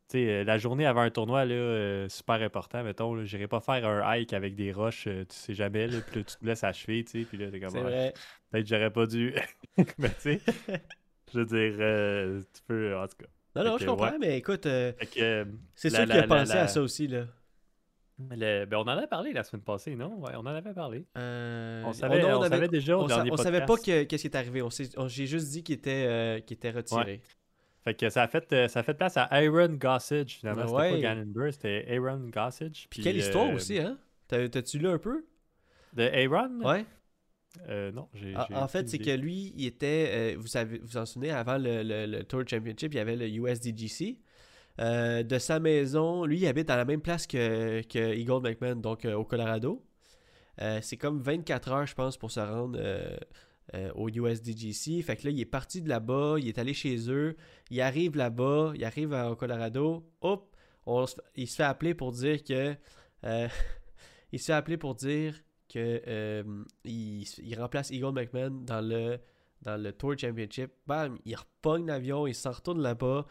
tu 0.09 0.17
sais, 0.17 0.27
euh, 0.27 0.45
la 0.45 0.57
journée 0.57 0.87
avant 0.87 1.03
un 1.03 1.11
tournoi, 1.11 1.45
là, 1.45 1.55
euh, 1.55 2.09
super 2.09 2.41
important, 2.41 2.83
mettons, 2.83 3.23
j'irai 3.27 3.47
pas 3.47 3.61
faire 3.61 3.87
un 3.87 4.17
hike 4.17 4.33
avec 4.33 4.55
des 4.55 4.73
roches, 4.73 5.05
tu 5.05 5.27
sais 5.29 5.53
jamais, 5.53 5.87
là, 5.87 5.99
puis 6.01 6.21
là, 6.21 6.25
tu 6.25 6.37
te 6.37 6.47
laisses 6.47 6.65
achever, 6.65 7.05
tu 7.05 7.21
sais, 7.21 7.27
puis 7.27 7.37
là, 7.37 7.51
t'es 7.51 7.61
comme. 7.61 7.75
Peut-être 7.75 8.67
j'aurais 8.67 8.91
pas 8.91 9.05
dû. 9.05 9.35
mais 9.99 10.09
tu 10.09 10.15
sais, 10.19 10.41
je 11.31 11.41
veux 11.41 11.45
dire, 11.45 12.43
tu 12.55 12.63
peux, 12.67 12.97
en 12.97 13.07
tout 13.07 13.19
cas. 13.19 13.29
Non, 13.55 13.73
non, 13.73 13.77
je 13.77 13.85
comprends, 13.85 14.19
mais 14.19 14.39
écoute, 14.39 14.67
c'est 14.67 15.91
sûr 15.91 16.05
qu'il 16.05 16.13
a 16.13 16.27
pensé 16.27 16.53
à 16.53 16.69
ça 16.69 16.81
aussi, 16.81 17.07
là. 17.07 17.27
Ben, 18.29 18.69
on 18.75 18.83
en 18.83 18.89
avait 18.89 19.07
parlé 19.07 19.33
la 19.33 19.43
semaine 19.43 19.63
passée, 19.63 19.97
non? 19.97 20.19
Ouais, 20.21 20.33
on 20.37 20.41
en 20.41 20.47
avait 20.47 20.75
parlé. 20.75 21.07
Euh, 21.17 21.83
on, 21.85 21.93
savait, 21.93 22.25
on, 22.25 22.43
savait, 22.43 22.69
déjà 22.69 22.99
on, 22.99 23.37
savait 23.37 23.65
pas 23.65 23.77
qu'est-ce 23.77 24.17
qui 24.17 24.27
est 24.27 24.37
arrivé. 24.37 24.63
J'ai 25.07 25.27
juste 25.27 25.51
dit 25.51 25.63
qu'il 25.63 25.77
était, 25.77 26.07
euh, 26.07 26.37
était 26.37 26.71
retiré. 26.71 27.21
Fait 27.83 27.95
que 27.95 28.11
ça 28.11 28.25
a 28.25 28.29
fait, 28.29 28.53
euh, 28.53 28.69
ça 28.69 28.81
a 28.81 28.83
fait 28.83 28.93
place 28.93 29.17
à 29.17 29.25
Aaron 29.25 29.73
Gossage, 29.73 30.37
finalement. 30.39 30.67
c'était 30.67 30.91
pas 30.91 31.01
Gannon 31.01 31.51
c'était 31.51 31.87
Aaron 31.89 32.29
Gossage. 32.29 32.87
Puis, 32.91 33.03
quelle 33.03 33.17
histoire 33.17 33.51
aussi, 33.53 33.79
hein? 33.79 33.99
T'as-tu 34.29 34.79
lu 34.79 34.89
un 34.89 34.99
peu? 34.99 35.25
De 35.95 36.03
Aaron? 36.03 36.61
Ouais. 36.63 36.85
non, 37.93 38.09
j'ai. 38.13 38.35
En, 38.37 38.69
fait, 38.69 38.89
c'est 38.89 38.99
que 38.99 39.11
lui, 39.11 39.55
il 39.57 39.67
était. 39.67 40.35
vous 40.37 40.47
savez, 40.47 40.79
vous 40.79 40.97
en 40.97 41.07
souvenez, 41.07 41.31
avant 41.31 41.57
le, 41.59 41.83
le, 41.83 42.23
Tour 42.25 42.43
Championship, 42.47 42.93
il 42.93 42.97
y 42.97 43.01
avait 43.01 43.17
le 43.17 43.29
USDGC. 43.29 44.19
Euh, 44.79 45.23
de 45.23 45.39
sa 45.39 45.61
maison, 45.61 46.25
lui, 46.25 46.39
il 46.39 46.47
habite 46.47 46.69
dans 46.69 46.77
la 46.77 46.85
même 46.85 47.01
place 47.01 47.27
que, 47.27 47.83
que 47.83 48.15
Eagle 48.15 48.41
McMahon, 48.43 48.77
donc 48.77 49.05
euh, 49.05 49.15
au 49.15 49.25
Colorado. 49.25 49.85
Euh, 50.61 50.79
c'est 50.83 50.97
comme 50.97 51.21
24 51.21 51.73
heures, 51.73 51.87
je 51.87 51.95
pense, 51.95 52.17
pour 52.17 52.31
se 52.31 52.41
rendre 52.41 52.79
au 53.95 54.09
USDGC. 54.09 55.01
Fait 55.03 55.17
que 55.17 55.27
là, 55.27 55.31
il 55.31 55.41
est 55.41 55.45
parti 55.45 55.81
de 55.81 55.89
là-bas, 55.89 56.37
il 56.39 56.49
est 56.49 56.59
allé 56.59 56.75
chez 56.75 57.09
eux, 57.09 57.37
il 57.71 57.81
arrive 57.81 58.17
là-bas, 58.17 58.73
il 58.75 58.85
arrive 58.85 59.13
au 59.13 59.37
Colorado. 59.37 60.05
Hop, 60.21 60.57
il 61.37 61.47
se 61.47 61.57
fait 61.57 61.63
appeler 61.63 61.95
pour 61.95 62.13
dire 62.13 62.43
que. 62.43 62.75
il 64.33 64.39
se 64.39 64.47
fait 64.47 64.53
appeler 64.53 64.77
pour 64.77 64.95
dire 64.97 65.41
que 65.69 66.45
il, 66.85 67.55
remplace 67.57 67.91
Eagle 67.91 68.13
McMahon 68.13 68.51
dans 68.51 68.81
le, 68.81 69.21
dans 69.63 69.81
le 69.81 69.93
Tour 69.93 70.19
Championship. 70.19 70.73
Bam, 70.87 71.19
il 71.25 71.37
repogne 71.37 71.87
l'avion, 71.87 72.27
il 72.27 72.35
s'en 72.35 72.51
retourne 72.51 72.83
là-bas. 72.83 73.25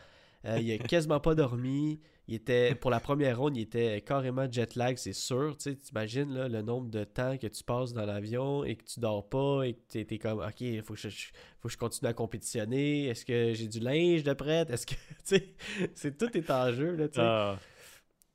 Euh, 0.46 0.60
il 0.60 0.72
a 0.72 0.78
quasiment 0.78 1.20
pas 1.20 1.36
dormi. 1.36 2.00
Il 2.28 2.36
était, 2.36 2.76
pour 2.76 2.92
la 2.92 3.00
première 3.00 3.40
ronde, 3.40 3.58
il 3.58 3.62
était 3.62 4.02
carrément 4.02 4.50
jet 4.50 4.76
lag, 4.76 4.98
c'est 4.98 5.14
sûr. 5.14 5.58
Tu 5.58 5.76
imagines 5.90 6.48
le 6.48 6.62
nombre 6.62 6.90
de 6.90 7.04
temps 7.04 7.38
que 7.38 7.48
tu 7.48 7.64
passes 7.64 7.92
dans 7.92 8.06
l'avion 8.06 8.64
et 8.64 8.76
que 8.76 8.84
tu 8.84 9.00
dors 9.00 9.28
pas 9.28 9.64
et 9.64 9.74
que 9.74 9.80
tu 9.90 10.14
es, 10.14 10.18
comme 10.20 10.40
OK, 10.40 10.62
il 10.62 10.84
faut, 10.84 10.94
que 10.94 11.10
je, 11.10 11.28
faut 11.60 11.68
que 11.68 11.74
je 11.74 11.78
continue 11.78 12.08
à 12.08 12.14
compétitionner. 12.14 13.08
Est-ce 13.08 13.26
que 13.26 13.54
j'ai 13.54 13.68
du 13.68 13.80
linge 13.80 14.24
de 14.24 14.34
prêt? 14.34 14.66
Est-ce 14.70 14.86
que 14.86 14.94
c'est 15.96 16.18
tout 16.18 16.38
est 16.38 16.52
en 16.52 16.72
jeu. 16.72 16.96
Là, 16.96 17.08
ah. 17.18 17.58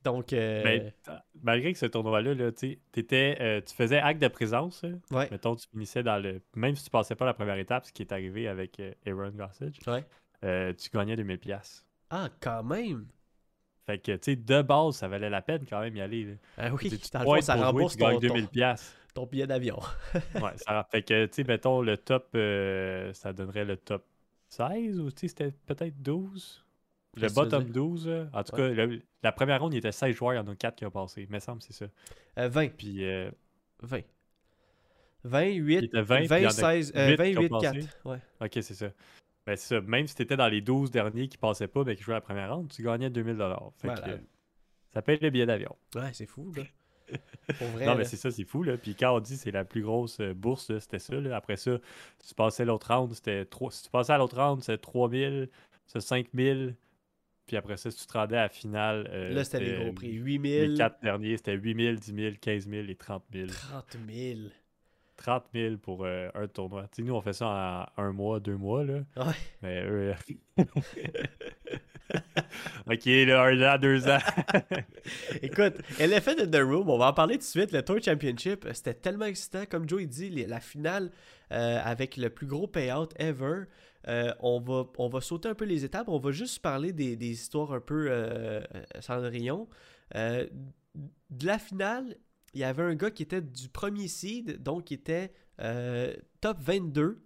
Donc. 0.03 0.33
Euh, 0.33 0.89
malgré 1.41 1.71
que 1.71 1.79
ce 1.79 1.85
tournoi-là, 1.85 2.33
là, 2.33 2.51
euh, 2.51 3.61
tu 3.61 3.75
faisais 3.75 3.99
acte 3.99 4.21
de 4.21 4.27
présence. 4.27 4.83
Ouais. 5.09 5.29
Mettons, 5.31 5.55
tu 5.55 5.69
finissais 5.69 6.03
dans 6.03 6.21
le. 6.21 6.41
Même 6.53 6.75
si 6.75 6.83
tu 6.83 6.89
passais 6.89 7.15
pas 7.15 7.25
la 7.25 7.33
première 7.33 7.57
étape, 7.57 7.85
ce 7.85 7.93
qui 7.93 8.01
est 8.01 8.11
arrivé 8.11 8.49
avec 8.49 8.81
Aaron 9.07 9.31
Gossage, 9.31 9.79
tu 9.79 10.89
gagnais 10.93 11.15
2000$. 11.15 11.85
Ah, 12.09 12.29
quand 12.39 12.63
même! 12.63 13.07
Fait 13.85 13.99
que, 13.99 14.13
tu 14.13 14.19
sais, 14.21 14.35
de 14.35 14.61
base, 14.61 14.95
ça 14.95 15.07
valait 15.07 15.29
la 15.29 15.41
peine 15.41 15.65
quand 15.69 15.79
même 15.79 15.95
y 15.95 16.01
aller. 16.01 16.37
Ah 16.57 16.73
oui, 16.73 16.89
tu 16.89 16.97
dans 17.11 17.35
le 17.35 17.41
ça 17.41 17.55
rembourse 17.55 17.95
ton, 17.97 18.17
2000 18.17 18.49
ton, 19.13 19.25
billet 19.27 19.45
d'avion. 19.45 19.79
ouais, 20.35 20.57
ça 20.57 20.85
fait 20.89 21.03
que, 21.03 21.25
tu 21.27 21.33
sais, 21.33 21.43
mettons, 21.43 21.81
le 21.81 21.97
top, 21.97 22.29
euh, 22.35 23.13
ça 23.13 23.31
donnerait 23.31 23.63
le 23.63 23.77
top 23.77 24.03
16 24.49 24.99
ou, 24.99 25.11
tu 25.11 25.21
sais, 25.21 25.27
c'était 25.27 25.51
peut-être 25.51 26.01
12? 26.01 26.65
Le 27.17 27.29
bottom 27.29 27.63
12, 27.63 28.27
en 28.33 28.43
tout 28.43 28.55
cas, 28.55 28.69
la 29.23 29.31
première 29.31 29.61
ronde, 29.61 29.73
il 29.73 29.77
était 29.77 29.91
16 29.91 30.15
joueurs, 30.15 30.33
il 30.33 30.37
y 30.37 30.39
en 30.39 30.47
a 30.47 30.55
4 30.55 30.75
qui 30.75 30.85
ont 30.85 30.91
passé. 30.91 31.21
Il 31.21 31.31
me 31.31 31.39
semble, 31.39 31.61
c'est 31.61 31.73
ça. 31.73 31.85
20. 32.35 32.65
Euh, 32.65 32.69
Puis. 32.69 33.05
20. 33.81 34.01
20, 35.23 35.45
8, 35.53 35.95
20, 35.95 36.27
20 36.27 36.49
16, 36.49 36.93
20, 36.93 37.25
8, 37.25 37.51
4. 37.61 37.77
Ouais. 38.05 38.17
Ok, 38.41 38.51
c'est 38.53 38.73
ça. 38.73 38.87
Ben, 39.45 39.55
ça. 39.55 39.81
Même 39.81 40.07
si 40.07 40.15
tu 40.15 40.23
étais 40.23 40.37
dans 40.37 40.47
les 40.47 40.61
12 40.61 40.91
derniers 40.91 41.27
qui 41.27 41.37
passaient 41.37 41.67
pas, 41.67 41.83
mais 41.83 41.95
qui 41.95 42.03
jouaient 42.03 42.15
la 42.15 42.21
première 42.21 42.55
ronde, 42.55 42.69
tu 42.69 42.83
gagnais 42.83 43.09
2000 43.09 43.37
fait 43.77 43.87
que, 43.89 44.19
Ça 44.93 45.01
paye 45.01 45.19
le 45.21 45.29
billet 45.29 45.45
d'avion. 45.45 45.75
Ouais, 45.95 46.11
c'est 46.13 46.25
fou, 46.25 46.51
là. 46.55 46.63
non, 47.85 47.95
mais 47.95 48.05
c'est 48.05 48.17
ça, 48.17 48.31
c'est 48.31 48.45
fou. 48.45 48.63
Là. 48.63 48.77
Puis 48.77 48.95
quand 48.95 49.15
on 49.15 49.19
dit 49.19 49.37
c'est 49.37 49.51
la 49.51 49.63
plus 49.63 49.83
grosse 49.83 50.19
euh, 50.19 50.33
bourse, 50.33 50.77
c'était 50.79 50.99
ça. 50.99 51.15
Là. 51.15 51.35
Après 51.35 51.55
ça, 51.55 51.77
si 52.19 52.29
tu 52.29 52.35
passais 52.35 52.65
l'autre 52.65 52.91
round, 52.91 53.13
c'était 53.13 53.45
3... 53.45 53.71
Si 53.71 53.83
tu 53.83 53.89
passais 53.89 54.13
à 54.13 54.17
l'autre 54.17 54.41
round, 54.41 54.61
c'était 54.61 54.79
3000, 54.79 55.49
c'est 55.85 55.99
5000. 55.99 56.75
Puis 57.45 57.57
après 57.57 57.77
ça, 57.77 57.91
si 57.91 57.99
tu 57.99 58.07
te 58.07 58.13
rendais 58.13 58.37
à 58.37 58.43
la 58.43 58.49
finale. 58.49 59.07
Euh, 59.11 59.29
là, 59.29 59.43
c'était 59.43 59.59
les 59.59 59.83
gros 59.83 59.93
prix. 59.93 60.11
8000. 60.13 60.71
Les 60.71 60.77
quatre 60.77 60.99
derniers, 61.03 61.37
c'était 61.37 61.53
8000, 61.53 61.99
10 61.99 62.15
000, 62.15 62.35
15 62.41 62.67
000 62.67 62.87
et 62.87 62.95
30 62.95 63.23
000. 63.31 63.47
30 63.49 63.97
000. 64.09 64.39
30 65.17 65.45
000 65.53 65.77
pour 65.77 66.05
euh, 66.05 66.29
un 66.33 66.47
tournoi. 66.47 66.87
Nous, 66.97 67.13
on 67.13 67.21
fait 67.21 67.33
ça 67.33 67.89
en 67.97 68.03
un 68.03 68.11
mois, 68.11 68.39
deux 68.39 68.57
mois, 68.57 68.83
là. 68.83 68.99
Ouais. 69.17 69.33
Mais 69.61 69.83
eux... 69.85 70.13
ok, 72.87 73.05
là, 73.05 73.43
un 73.43 73.75
an, 73.75 73.77
deux 73.77 74.07
ans. 74.07 74.19
Écoute, 75.41 75.75
Elephant 75.99 76.39
in 76.39 76.47
the 76.47 76.61
Room, 76.61 76.89
on 76.89 76.97
va 76.97 77.07
en 77.09 77.13
parler 77.13 77.35
tout 77.35 77.41
de 77.41 77.45
suite. 77.45 77.71
Le 77.71 77.81
Tour 77.83 77.97
Championship, 78.03 78.67
c'était 78.73 78.93
tellement 78.93 79.25
excitant. 79.25 79.63
Comme 79.69 79.87
Joe 79.87 80.03
dit, 80.05 80.29
la 80.45 80.59
finale 80.59 81.11
euh, 81.51 81.79
avec 81.83 82.17
le 82.17 82.29
plus 82.29 82.47
gros 82.47 82.67
payout 82.67 83.09
ever. 83.17 83.63
Euh, 84.07 84.33
on, 84.39 84.59
va, 84.59 84.85
on 84.99 85.07
va 85.07 85.21
sauter 85.21 85.49
un 85.49 85.55
peu 85.55 85.65
les 85.65 85.83
étapes. 85.83 86.07
On 86.09 86.19
va 86.19 86.31
juste 86.31 86.59
parler 86.61 86.93
des, 86.93 87.15
des 87.15 87.31
histoires 87.31 87.73
un 87.73 87.79
peu 87.79 88.11
Cendrillon. 88.99 89.67
de 90.13 90.49
la 91.45 91.57
finale, 91.57 92.15
il 92.55 92.61
y 92.61 92.63
avait 92.63 92.83
un 92.83 92.95
gars 92.95 93.11
qui 93.11 93.21
était 93.21 93.41
du 93.41 93.67
premier 93.67 94.07
seed, 94.07 94.63
donc 94.63 94.85
qui 94.85 94.93
était 94.93 95.33
euh, 95.59 96.13
top 96.39 96.57
22 96.61 97.21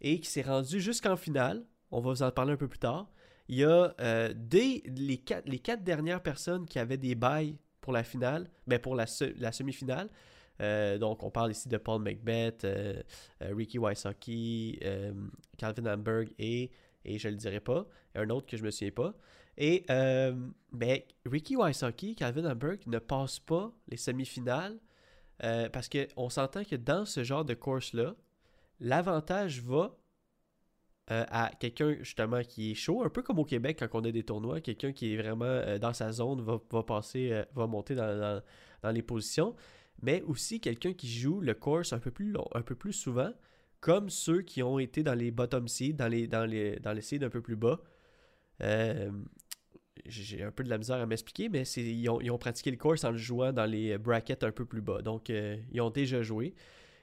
et 0.00 0.18
qui 0.20 0.28
s'est 0.28 0.42
rendu 0.42 0.80
jusqu'en 0.80 1.16
finale. 1.16 1.66
On 1.90 2.00
va 2.00 2.10
vous 2.10 2.22
en 2.22 2.30
parler 2.30 2.54
un 2.54 2.56
peu 2.56 2.66
plus 2.66 2.78
tard. 2.78 3.12
Il 3.48 3.56
y 3.56 3.64
a 3.64 3.94
euh, 4.00 4.32
les, 4.50 5.18
quatre, 5.18 5.46
les 5.46 5.58
quatre 5.58 5.84
dernières 5.84 6.22
personnes 6.22 6.64
qui 6.64 6.78
avaient 6.78 6.96
des 6.96 7.14
bails 7.14 7.58
pour 7.82 7.92
la 7.92 8.02
finale, 8.02 8.50
mais 8.66 8.78
ben, 8.78 8.82
pour 8.82 8.94
la, 8.96 9.04
la 9.36 9.52
semi-finale. 9.52 10.08
Euh, 10.62 10.96
donc, 10.96 11.22
on 11.22 11.30
parle 11.30 11.50
ici 11.50 11.68
de 11.68 11.76
Paul 11.76 12.00
McBeth, 12.00 12.66
Ricky 13.42 13.78
Wysocki, 13.78 14.80
Calvin 15.58 15.92
Hamburg 15.92 16.28
et, 16.38 16.70
et 17.04 17.18
je 17.18 17.28
ne 17.28 17.32
le 17.32 17.38
dirai 17.38 17.60
pas, 17.60 17.86
un 18.14 18.30
autre 18.30 18.46
que 18.46 18.56
je 18.56 18.62
ne 18.62 18.66
me 18.66 18.70
souviens 18.70 18.92
pas. 18.92 19.14
Et 19.56 19.84
euh, 19.90 20.34
ben, 20.72 21.00
Ricky 21.26 21.56
Wysocki, 21.56 22.14
Calvin 22.16 22.50
Hamburg 22.50 22.78
ne 22.86 22.98
passe 22.98 23.38
pas 23.38 23.72
les 23.88 23.96
semi-finales 23.96 24.78
euh, 25.42 25.68
parce 25.68 25.88
qu'on 25.88 26.28
s'entend 26.28 26.64
que 26.64 26.76
dans 26.76 27.04
ce 27.04 27.22
genre 27.22 27.44
de 27.44 27.54
course-là, 27.54 28.14
l'avantage 28.80 29.62
va 29.62 29.96
euh, 31.10 31.24
à 31.28 31.50
quelqu'un 31.60 31.96
justement 32.00 32.42
qui 32.42 32.72
est 32.72 32.74
chaud, 32.74 33.04
un 33.04 33.10
peu 33.10 33.22
comme 33.22 33.38
au 33.38 33.44
Québec 33.44 33.78
quand 33.78 34.00
on 34.00 34.04
a 34.04 34.10
des 34.10 34.24
tournois, 34.24 34.60
quelqu'un 34.60 34.92
qui 34.92 35.12
est 35.12 35.16
vraiment 35.16 35.78
dans 35.78 35.92
sa 35.92 36.12
zone 36.12 36.40
va, 36.42 36.60
va 36.70 36.82
passer, 36.82 37.44
va 37.54 37.66
monter 37.66 37.94
dans, 37.94 38.42
dans, 38.82 38.90
les 38.90 39.02
positions, 39.02 39.54
mais 40.02 40.22
aussi 40.22 40.60
quelqu'un 40.60 40.94
qui 40.94 41.08
joue 41.08 41.40
le 41.40 41.54
course 41.54 41.92
un 41.92 41.98
peu 41.98 42.10
plus 42.10 42.30
long, 42.32 42.46
un 42.54 42.62
peu 42.62 42.74
plus 42.74 42.94
souvent, 42.94 43.32
comme 43.80 44.08
ceux 44.08 44.40
qui 44.40 44.62
ont 44.62 44.78
été 44.78 45.02
dans 45.02 45.14
les 45.14 45.30
bottom 45.30 45.68
seeds, 45.68 45.92
dans 45.92 46.08
les, 46.08 46.26
dans 46.26 46.46
les, 46.46 46.80
dans 46.80 46.92
les 46.92 47.02
seeds 47.02 47.22
un 47.22 47.30
peu 47.30 47.42
plus 47.42 47.56
bas. 47.56 47.80
J'ai 50.06 50.42
un 50.42 50.50
peu 50.50 50.64
de 50.64 50.68
la 50.68 50.78
misère 50.78 50.96
à 50.96 51.06
m'expliquer, 51.06 51.48
mais 51.48 51.62
ils 51.62 52.08
ont, 52.08 52.20
ils 52.20 52.30
ont, 52.30 52.38
pratiqué 52.38 52.70
le 52.70 52.76
course 52.76 53.04
en 53.04 53.10
le 53.10 53.16
jouant 53.16 53.52
dans 53.52 53.64
les 53.64 53.96
brackets 53.96 54.44
un 54.44 54.52
peu 54.52 54.66
plus 54.66 54.82
bas. 54.82 55.00
Donc, 55.00 55.30
euh, 55.30 55.56
ils 55.72 55.80
ont 55.80 55.90
déjà 55.90 56.22
joué. 56.22 56.54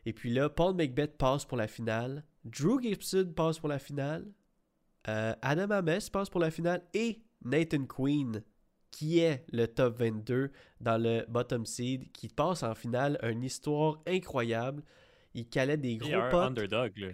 Et 0.05 0.13
puis 0.13 0.31
là, 0.31 0.49
Paul 0.49 0.75
McBeth 0.75 1.17
passe 1.17 1.45
pour 1.45 1.57
la 1.57 1.67
finale. 1.67 2.23
Drew 2.45 2.81
Gibson 2.81 3.33
passe 3.35 3.59
pour 3.59 3.69
la 3.69 3.79
finale. 3.79 4.25
Euh, 5.07 5.33
Adam 5.41 5.71
Ames 5.71 5.99
passe 6.11 6.29
pour 6.29 6.41
la 6.41 6.51
finale. 6.51 6.83
Et 6.93 7.21
Nathan 7.43 7.85
Queen, 7.85 8.43
qui 8.91 9.19
est 9.19 9.45
le 9.51 9.67
top 9.67 9.99
22 9.99 10.51
dans 10.79 11.01
le 11.01 11.25
bottom 11.27 11.65
seed, 11.65 12.11
qui 12.11 12.27
passe 12.27 12.63
en 12.63 12.75
finale. 12.75 13.17
Une 13.23 13.43
histoire 13.43 14.01
incroyable. 14.07 14.83
Il 15.33 15.47
calait 15.47 15.77
des 15.77 15.97
gros 15.97 16.29
potes. 16.29 16.49
underdog, 16.49 16.97
là. 16.97 17.07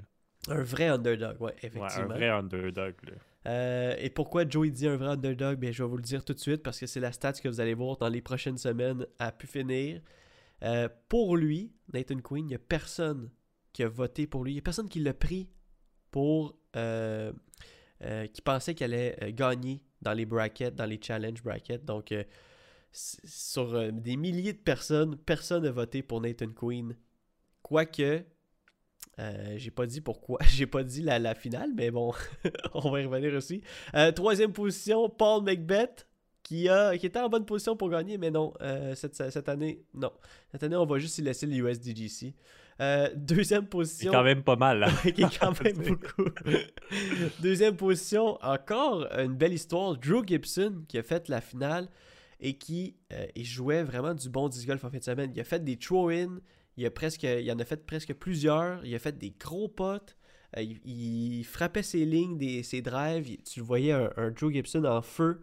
Un 0.49 0.63
vrai 0.63 0.87
underdog, 0.87 1.41
ouais, 1.41 1.55
effectivement. 1.61 2.11
un 2.11 2.17
vrai 2.17 2.29
underdog. 2.29 2.95
Euh, 3.47 3.95
et 3.99 4.09
pourquoi 4.09 4.47
Joey 4.47 4.71
dit 4.71 4.87
un 4.87 4.97
vrai 4.97 5.09
underdog 5.09 5.57
Bien, 5.57 5.71
je 5.71 5.83
vais 5.83 5.89
vous 5.89 5.97
le 5.97 6.03
dire 6.03 6.25
tout 6.25 6.33
de 6.33 6.39
suite 6.39 6.63
parce 6.63 6.79
que 6.79 6.85
c'est 6.85 6.99
la 6.99 7.11
stat 7.11 7.33
que 7.33 7.47
vous 7.47 7.61
allez 7.61 7.73
voir 7.73 7.97
dans 7.97 8.09
les 8.09 8.21
prochaines 8.21 8.57
semaines 8.57 9.05
à 9.19 9.31
pu 9.31 9.47
finir. 9.47 10.01
Euh, 10.63 10.89
pour 11.07 11.37
lui, 11.37 11.71
Nathan 11.93 12.19
Quinn, 12.19 12.45
il 12.45 12.49
n'y 12.49 12.55
a 12.55 12.59
personne 12.59 13.29
qui 13.71 13.83
a 13.83 13.87
voté 13.87 14.27
pour 14.27 14.43
lui. 14.43 14.51
Il 14.51 14.55
n'y 14.55 14.59
a 14.59 14.63
personne 14.63 14.89
qui 14.89 14.99
l'a 14.99 15.13
pris 15.13 15.49
pour. 16.11 16.59
Euh, 16.75 17.31
qui 18.31 18.43
pensait 18.43 18.75
qu'il 18.75 18.83
allait 18.83 19.33
gagner 19.33 19.81
dans 20.03 20.13
les 20.13 20.27
brackets, 20.27 20.75
dans 20.75 20.85
les 20.85 20.99
challenge 21.01 21.41
brackets. 21.41 21.83
Donc, 21.83 22.13
sur 22.91 23.91
des 23.91 24.17
milliers 24.17 24.53
de 24.53 24.59
personnes, 24.59 25.17
personne 25.17 25.63
n'a 25.63 25.71
voté 25.71 26.03
pour 26.03 26.21
Nathan 26.21 26.51
Quinn. 26.51 26.95
Quoique, 27.63 28.23
euh, 29.19 29.55
j'ai 29.57 29.71
pas 29.71 29.85
dit 29.87 30.01
pourquoi, 30.01 30.39
j'ai 30.47 30.67
pas 30.67 30.83
dit 30.83 31.01
la, 31.01 31.19
la 31.19 31.33
finale, 31.33 31.71
mais 31.75 31.91
bon, 31.91 32.13
on 32.73 32.91
va 32.91 33.01
y 33.01 33.05
revenir 33.05 33.33
aussi. 33.33 33.61
Euh, 33.95 34.11
troisième 34.11 34.53
position, 34.53 35.09
Paul 35.09 35.43
Macbeth, 35.43 36.07
qui, 36.43 36.69
a, 36.69 36.97
qui 36.97 37.07
était 37.07 37.19
en 37.19 37.27
bonne 37.27 37.45
position 37.45 37.75
pour 37.75 37.89
gagner, 37.89 38.17
mais 38.17 38.31
non, 38.31 38.53
euh, 38.61 38.95
cette, 38.95 39.15
cette, 39.15 39.49
année, 39.49 39.83
non. 39.93 40.11
Cette 40.51 40.63
année, 40.63 40.75
on 40.75 40.85
va 40.85 40.99
juste 40.99 41.17
y 41.17 41.21
laisser 41.23 41.47
le 41.47 41.55
USDGC. 41.55 42.35
deuxième 43.15 43.65
position. 43.65 44.11
C'est 44.11 44.17
quand 44.17 44.23
même 44.23 44.43
pas 44.43 44.55
mal, 44.55 44.79
là. 44.81 44.91
qui 45.03 45.23
est 45.23 45.39
quand 45.39 45.63
même 45.63 45.77
beaucoup. 45.77 46.29
deuxième 47.41 47.75
position, 47.75 48.37
encore 48.43 49.07
une 49.17 49.35
belle 49.35 49.53
histoire. 49.53 49.97
Drew 49.97 50.25
Gibson, 50.25 50.83
qui 50.87 50.99
a 50.99 51.03
fait 51.03 51.27
la 51.27 51.41
finale 51.41 51.89
et 52.39 52.53
qui 52.53 52.95
jouait 53.35 53.81
vraiment 53.81 54.13
du 54.13 54.29
bon 54.29 54.47
disc 54.47 54.67
golf 54.67 54.83
en 54.85 54.91
fin 54.91 54.99
de 54.99 55.03
semaine. 55.03 55.31
Il 55.33 55.41
a 55.41 55.43
fait 55.43 55.63
des 55.63 55.75
throw-in, 55.75 56.37
il, 56.77 56.85
a 56.85 56.91
presque, 56.91 57.23
il 57.23 57.51
en 57.51 57.59
a 57.59 57.65
fait 57.65 57.85
presque 57.85 58.13
plusieurs. 58.13 58.85
Il 58.85 58.93
a 58.95 58.99
fait 58.99 59.17
des 59.17 59.31
gros 59.31 59.67
potes. 59.67 60.15
Euh, 60.55 60.61
il, 60.61 61.43
frappait 61.43 61.83
ses 61.83 62.05
lignes, 62.05 62.63
ses 62.63 62.81
drives. 62.81 63.37
tu 63.43 63.61
voyais 63.61 63.91
un, 63.91 64.33
Joe 64.35 64.53
Gibson 64.53 64.85
en 64.85 65.01
feu. 65.01 65.41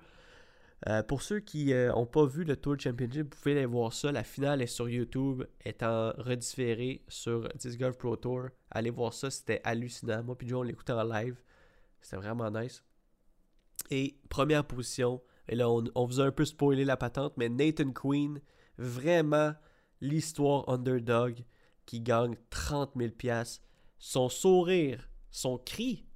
Euh, 0.86 1.02
pour 1.02 1.22
ceux 1.22 1.40
qui 1.40 1.66
n'ont 1.66 2.02
euh, 2.02 2.06
pas 2.06 2.26
vu 2.26 2.44
le 2.44 2.56
Tour 2.56 2.76
Championship, 2.78 3.22
vous 3.22 3.40
pouvez 3.40 3.52
aller 3.52 3.66
voir 3.66 3.92
ça. 3.92 4.12
La 4.12 4.22
finale 4.22 4.60
est 4.60 4.66
sur 4.66 4.88
YouTube, 4.88 5.44
étant 5.64 6.12
redifférée 6.18 7.02
sur 7.08 7.48
Disc 7.54 7.78
Golf 7.78 7.96
Pro 7.96 8.16
Tour. 8.16 8.48
Allez 8.70 8.90
voir 8.90 9.14
ça, 9.14 9.30
c'était 9.30 9.60
hallucinant. 9.64 10.22
Moi 10.22 10.36
puis 10.36 10.48
Joe, 10.48 10.60
on 10.60 10.62
l'écoutait 10.62 10.92
en 10.92 11.04
live. 11.04 11.36
C'était 12.02 12.16
vraiment 12.16 12.50
nice. 12.50 12.84
Et 13.90 14.18
première 14.28 14.64
position, 14.64 15.22
et 15.48 15.54
là 15.54 15.70
on, 15.70 15.84
on 15.94 16.04
vous 16.04 16.20
a 16.20 16.24
un 16.24 16.30
peu 16.30 16.44
spoilé 16.44 16.84
la 16.84 16.96
patente, 16.96 17.34
mais 17.36 17.48
Nathan 17.48 17.90
Queen, 17.92 18.40
vraiment 18.78 19.54
l'histoire 20.04 20.68
underdog 20.68 21.44
qui 21.86 22.00
gagne 22.00 22.36
30 22.50 22.92
000 22.96 23.10
pièces 23.12 23.62
Son 23.98 24.28
sourire, 24.28 25.08
son 25.30 25.58
cri, 25.58 26.06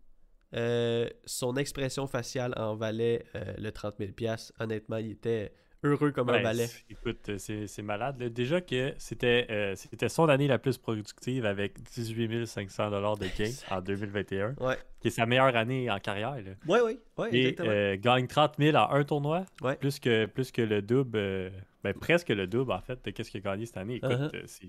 euh, 0.54 1.08
son 1.24 1.56
expression 1.56 2.06
faciale 2.06 2.54
en 2.56 2.76
valait 2.76 3.24
euh, 3.34 3.54
le 3.58 3.70
30 3.72 3.96
000 3.98 4.12
pièces 4.12 4.52
Honnêtement, 4.60 4.96
il 4.98 5.10
était 5.12 5.52
heureux 5.82 6.10
comme 6.12 6.30
un 6.30 6.42
balai. 6.42 6.66
Écoute, 6.90 7.30
c'est 7.38 7.82
malade. 7.82 8.18
Déjà 8.18 8.60
que 8.60 8.94
c'était 8.98 9.46
euh, 9.50 9.74
c'était 9.76 10.08
son 10.08 10.28
année 10.28 10.48
la 10.48 10.58
plus 10.58 10.78
productive 10.78 11.46
avec 11.46 11.82
18 11.82 12.46
500 12.46 12.90
de 12.90 13.36
gains 13.36 13.52
en 13.70 13.80
2021. 13.80 14.54
Ouais. 14.60 14.76
Qui 15.00 15.08
est 15.08 15.10
sa 15.12 15.26
meilleure 15.26 15.54
année 15.54 15.90
en 15.90 15.98
carrière. 15.98 16.36
Oui, 16.66 16.78
oui. 16.84 16.98
Ouais, 17.16 17.34
Et 17.34 17.98
gagne 17.98 18.26
30 18.26 18.54
000 18.58 18.76
à 18.76 18.94
un 18.94 19.04
tournoi. 19.04 19.44
Plus, 19.80 20.00
que, 20.00 20.26
plus 20.26 20.50
que 20.50 20.62
le 20.62 20.82
double. 20.82 21.52
Ben, 21.84 21.94
presque 21.94 22.30
le 22.30 22.46
double, 22.46 22.72
en 22.72 22.80
fait, 22.80 23.04
de 23.04 23.10
qu'est-ce 23.10 23.30
qu'il 23.30 23.40
a 23.46 23.50
gagné 23.50 23.66
cette 23.66 23.76
année. 23.76 23.96
Écoute, 23.96 24.10
uh-huh. 24.10 24.34
euh, 24.34 24.68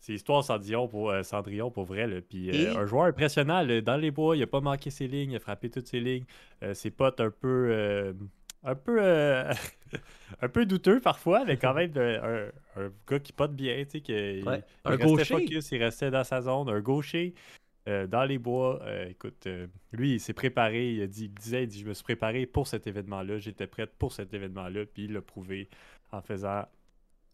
c'est 0.00 0.14
histoire 0.14 0.42
Cendrillon 0.42 0.88
pour, 0.88 1.10
euh, 1.10 1.22
Cendrillon 1.22 1.70
pour 1.70 1.84
vrai. 1.84 2.06
Là. 2.06 2.20
Puis, 2.20 2.50
euh, 2.50 2.76
Un 2.76 2.86
joueur 2.86 3.04
impressionnant 3.04 3.64
dans 3.82 3.96
les 3.96 4.10
bois, 4.10 4.36
il 4.36 4.42
a 4.42 4.46
pas 4.46 4.60
manqué 4.60 4.90
ses 4.90 5.06
lignes, 5.06 5.32
il 5.32 5.36
a 5.36 5.40
frappé 5.40 5.70
toutes 5.70 5.86
ses 5.86 6.00
lignes. 6.00 6.24
ses 6.72 6.90
potes 6.90 7.20
un 7.20 7.30
peu. 7.30 8.14
Un 8.64 8.74
peu. 8.74 9.00
un 10.40 10.48
peu 10.48 10.64
douteux 10.64 11.00
parfois, 11.00 11.44
mais 11.44 11.56
quand 11.56 11.74
même 11.74 11.92
un, 11.96 12.90
gars 13.08 13.20
qui 13.20 13.32
pote 13.32 13.54
bien, 13.54 13.84
tu 13.84 13.90
sais, 13.90 14.00
qui 14.00 14.42
un 14.84 14.96
gaucher. 14.96 15.24
focus, 15.24 15.70
il 15.72 15.82
restait 15.82 16.10
dans 16.10 16.24
sa 16.24 16.40
zone, 16.40 16.68
un 16.68 16.80
gaucher. 16.80 17.34
dans 17.86 18.24
les 18.24 18.38
bois, 18.38 18.80
écoute, 19.08 19.46
lui, 19.92 20.14
il 20.14 20.20
s'est 20.20 20.32
préparé, 20.32 20.92
il, 20.92 21.02
a 21.02 21.06
dit, 21.06 21.24
il 21.24 21.34
disait, 21.34 21.64
il 21.64 21.68
dit, 21.68 21.80
je 21.80 21.86
me 21.86 21.94
suis 21.94 22.04
préparé 22.04 22.46
pour 22.46 22.66
cet 22.66 22.86
événement-là, 22.86 23.38
j'étais 23.38 23.66
prêt 23.66 23.86
pour 23.86 24.12
cet 24.12 24.32
événement-là, 24.32 24.86
puis 24.86 25.04
il 25.04 25.12
l'a 25.12 25.20
prouvé 25.20 25.68
en 26.10 26.22
faisant 26.22 26.64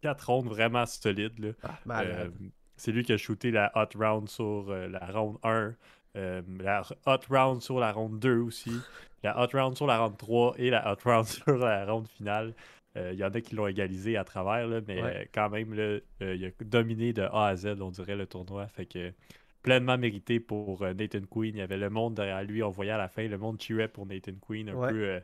quatre 0.01 0.29
rondes 0.29 0.47
vraiment 0.47 0.85
solides. 0.85 1.55
Ah, 1.63 2.01
euh, 2.01 2.29
c'est 2.77 2.91
lui 2.91 3.03
qui 3.03 3.13
a 3.13 3.17
shooté 3.17 3.51
la 3.51 3.71
hot 3.75 3.97
round 3.97 4.29
sur 4.29 4.69
euh, 4.69 4.87
la 4.87 5.05
ronde 5.07 5.37
1, 5.43 5.75
euh, 6.15 6.41
la 6.59 6.81
hot 7.05 7.19
round 7.29 7.61
sur 7.61 7.79
la 7.79 7.91
ronde 7.91 8.19
2 8.19 8.39
aussi, 8.39 8.73
la 9.23 9.41
hot 9.41 9.49
round 9.53 9.75
sur 9.75 9.87
la 9.87 9.99
ronde 9.99 10.17
3 10.17 10.55
et 10.57 10.69
la 10.69 10.91
hot 10.91 10.97
round 11.05 11.25
sur 11.27 11.57
la 11.57 11.85
ronde 11.85 12.07
finale. 12.07 12.53
Il 12.95 13.15
y 13.15 13.23
en 13.23 13.29
a 13.29 13.39
qui 13.39 13.55
l'ont 13.55 13.67
égalisé 13.67 14.17
à 14.17 14.25
travers, 14.25 14.67
mais 14.85 15.29
quand 15.33 15.49
même, 15.49 16.01
il 16.19 16.45
a 16.45 16.49
dominé 16.65 17.13
de 17.13 17.21
A 17.21 17.45
à 17.45 17.55
Z, 17.55 17.77
on 17.79 17.91
dirait, 17.91 18.17
le 18.17 18.25
tournoi. 18.25 18.67
Fait 18.67 18.85
que 18.85 19.13
pleinement 19.61 19.97
mérité 19.97 20.41
pour 20.41 20.81
Nathan 20.83 21.21
Queen. 21.31 21.55
Il 21.55 21.59
y 21.59 21.61
avait 21.61 21.77
le 21.77 21.89
monde 21.89 22.15
derrière 22.15 22.43
lui. 22.43 22.61
On 22.61 22.71
voyait 22.71 22.91
à 22.91 22.97
la 22.97 23.07
fin 23.07 23.25
le 23.25 23.37
monde 23.37 23.61
cheerait 23.61 23.87
pour 23.87 24.05
Nathan 24.05 24.33
Queen, 24.41 24.67
un 24.67 24.89
peu 24.89 25.21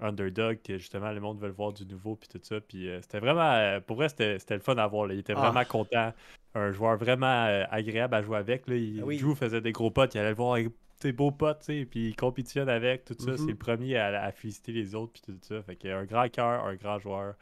underdog, 0.00 0.58
que 0.62 0.78
justement 0.78 1.12
le 1.12 1.20
monde 1.20 1.40
veut 1.40 1.50
voir 1.50 1.72
du 1.72 1.86
nouveau, 1.86 2.16
puis 2.16 2.28
tout 2.28 2.40
ça. 2.42 2.60
Puis 2.60 2.88
euh, 2.88 3.00
c'était 3.02 3.20
vraiment, 3.20 3.52
euh, 3.52 3.80
pour 3.80 3.96
vrai, 3.96 4.08
c'était 4.08 4.38
le 4.50 4.60
fun 4.60 4.76
à 4.76 4.86
voir. 4.86 5.10
Il 5.12 5.18
était 5.18 5.34
vraiment 5.34 5.60
ah. 5.60 5.64
content. 5.64 6.12
Un 6.54 6.72
joueur 6.72 6.96
vraiment 6.96 7.46
euh, 7.46 7.64
agréable 7.70 8.14
à 8.14 8.22
jouer 8.22 8.38
avec. 8.38 8.68
Là. 8.68 8.76
Il 8.76 9.02
ah 9.06 9.12
joue, 9.12 9.34
faisait 9.34 9.60
des 9.60 9.72
gros 9.72 9.90
potes, 9.90 10.14
il 10.14 10.18
allait 10.18 10.30
le 10.30 10.36
voir 10.36 10.56
ses 11.00 11.12
beaux 11.12 11.30
potes, 11.30 11.64
puis 11.66 12.08
il 12.08 12.16
compétitionne 12.16 12.68
avec, 12.68 13.04
tout 13.04 13.14
ça. 13.18 13.36
C'est 13.36 13.44
mm-hmm. 13.44 13.48
le 13.48 13.56
premier 13.56 13.96
à, 13.96 14.32
féliciter 14.32 14.72
les 14.72 14.94
autres, 14.94 15.12
puis 15.12 15.22
tout 15.22 15.38
ça. 15.42 15.62
Fait 15.62 15.76
qu'il 15.76 15.90
a 15.90 15.98
un 15.98 16.04
grand 16.04 16.28
cœur, 16.28 16.64
un 16.64 16.74
grand 16.74 16.98
joueur. 16.98 17.34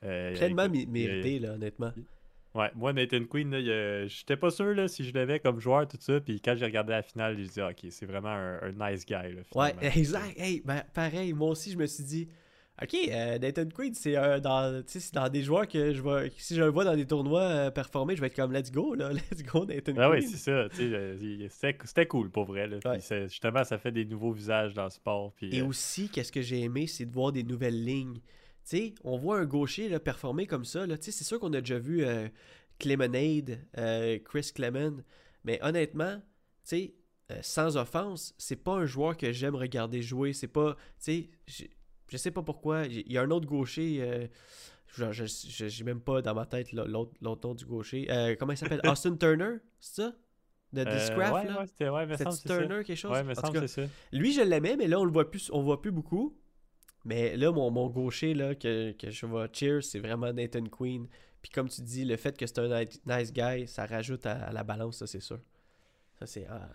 Pleinement 0.00 0.68
mérité, 0.68 1.38
là, 1.38 1.52
honnêtement. 1.52 1.92
Ouais, 2.54 2.70
moi, 2.74 2.92
Nathan 2.92 3.24
Queen, 3.30 3.54
j'étais 4.08 4.36
pas 4.36 4.50
sûr 4.50 4.74
là, 4.74 4.88
si 4.88 5.04
je 5.04 5.14
l'avais 5.14 5.38
comme 5.38 5.60
joueur, 5.60 5.86
tout 5.86 5.98
ça. 6.00 6.20
Puis 6.20 6.40
quand 6.40 6.56
j'ai 6.56 6.64
regardé 6.64 6.90
la 6.92 7.02
finale, 7.02 7.36
j'ai 7.38 7.46
dit, 7.46 7.62
ok, 7.62 7.90
c'est 7.90 8.06
vraiment 8.06 8.28
un, 8.28 8.72
nice 8.72 9.06
guy. 9.06 9.12
Là, 9.12 9.42
ouais, 9.54 9.74
exact. 9.80 10.36
Hey, 10.36 10.60
ben, 10.64 10.82
pareil, 10.92 11.32
moi 11.32 11.50
aussi, 11.50 11.70
je 11.70 11.76
me 11.76 11.86
suis 11.86 12.04
dit, 12.04 12.28
ok, 12.82 12.94
euh, 13.08 13.38
Nathan 13.38 13.66
Queen, 13.66 13.94
c'est 13.94 14.14
dans, 14.14 14.82
dans 15.12 15.28
des 15.28 15.42
joueurs 15.42 15.68
que 15.68 15.92
je 15.92 16.00
vois, 16.00 16.22
si 16.36 16.54
je 16.54 16.62
le 16.62 16.68
vois 16.68 16.84
dans 16.84 16.96
des 16.96 17.06
tournois 17.06 17.42
euh, 17.42 17.70
performer, 17.70 18.16
je 18.16 18.20
vais 18.20 18.28
être 18.28 18.36
comme, 18.36 18.52
let's 18.52 18.70
go, 18.70 18.94
là, 18.94 19.12
let's 19.30 19.42
go, 19.42 19.64
Nathan 19.64 19.92
ah, 19.98 20.10
oui, 20.10 20.22
c'est 20.22 20.36
ça. 20.36 20.68
Euh, 20.80 21.48
c'était 21.50 22.06
cool 22.06 22.30
pour 22.30 22.44
vrai. 22.44 22.66
Là, 22.66 22.78
justement, 23.28 23.64
ça 23.64 23.78
fait 23.78 23.92
des 23.92 24.04
nouveaux 24.04 24.32
visages 24.32 24.74
dans 24.74 24.84
le 24.84 24.90
sport. 24.90 25.32
Puis, 25.32 25.54
Et 25.54 25.62
aussi, 25.62 26.08
qu'est-ce 26.08 26.32
que 26.32 26.42
j'ai 26.42 26.60
aimé, 26.60 26.86
c'est 26.86 27.06
de 27.06 27.12
voir 27.12 27.32
des 27.32 27.42
nouvelles 27.42 27.84
lignes 27.84 28.20
on 29.04 29.16
voit 29.16 29.38
un 29.38 29.46
gaucher 29.46 29.88
là, 29.88 30.00
performer 30.00 30.46
comme 30.46 30.64
ça. 30.64 30.86
C'est 31.00 31.24
sûr 31.24 31.40
qu'on 31.40 31.52
a 31.52 31.60
déjà 31.60 31.78
vu 31.78 32.04
euh, 32.04 32.28
Clemonade, 32.78 33.58
euh, 33.78 34.18
Chris 34.24 34.50
Clement, 34.54 35.02
mais 35.44 35.58
honnêtement, 35.62 36.20
euh, 36.72 36.88
sans 37.42 37.76
offense, 37.76 38.34
c'est 38.38 38.62
pas 38.62 38.74
un 38.74 38.86
joueur 38.86 39.16
que 39.16 39.32
j'aime 39.32 39.54
regarder 39.54 40.02
jouer. 40.02 40.32
C'est 40.32 40.48
pas. 40.48 40.76
Je, 42.10 42.16
sais 42.16 42.30
pas 42.30 42.42
pourquoi. 42.42 42.86
Il 42.86 43.10
y 43.10 43.18
a 43.18 43.22
un 43.22 43.30
autre 43.30 43.46
gaucher. 43.46 44.28
je 44.96 45.78
n'ai 45.78 45.84
même 45.84 46.00
pas 46.00 46.22
dans 46.22 46.34
ma 46.34 46.46
tête 46.46 46.72
l'autre 46.72 47.12
nom 47.20 47.54
du 47.54 47.64
gaucher. 47.64 48.06
comment 48.38 48.52
il 48.52 48.58
s'appelle? 48.58 48.80
Austin 48.86 49.16
Turner, 49.16 49.56
c'est 49.78 50.02
ça? 50.02 50.12
De 50.72 50.84
Discraft 50.84 51.48
là? 51.48 51.64
c'était 51.66 51.90
ouais, 51.90 52.06
Turner 52.46 52.84
quelque 52.84 52.94
chose? 52.94 53.10
Ouais, 53.10 53.24
me 53.24 53.34
semble, 53.34 53.68
ça. 53.68 53.82
lui 54.12 54.32
je 54.32 54.40
l'aimais 54.40 54.76
mais 54.76 54.86
là 54.86 55.00
on 55.00 55.04
le 55.04 55.10
voit 55.10 55.28
plus 55.28 55.50
on 55.52 55.62
voit 55.62 55.82
plus 55.82 55.90
beaucoup 55.90 56.40
mais 57.04 57.36
là, 57.36 57.50
mon, 57.50 57.70
mon 57.70 57.88
gaucher 57.88 58.34
là, 58.34 58.54
que, 58.54 58.94
je 59.02 59.26
vois 59.26 59.48
cheer, 59.52 59.82
c'est 59.82 59.98
vraiment 59.98 60.32
Nathan 60.32 60.64
Queen. 60.64 61.06
Puis 61.40 61.50
comme 61.50 61.68
tu 61.68 61.80
dis, 61.80 62.04
le 62.04 62.16
fait 62.16 62.36
que 62.36 62.46
c'est 62.46 62.58
un 62.58 62.84
nice 63.06 63.32
guy, 63.32 63.66
ça 63.66 63.86
rajoute 63.86 64.26
à, 64.26 64.52
la 64.52 64.62
balance, 64.62 64.98
ça 64.98 65.06
c'est 65.06 65.20
sûr. 65.20 65.40
Ça 66.18 66.26
c'est 66.26 66.46
ah, 66.46 66.68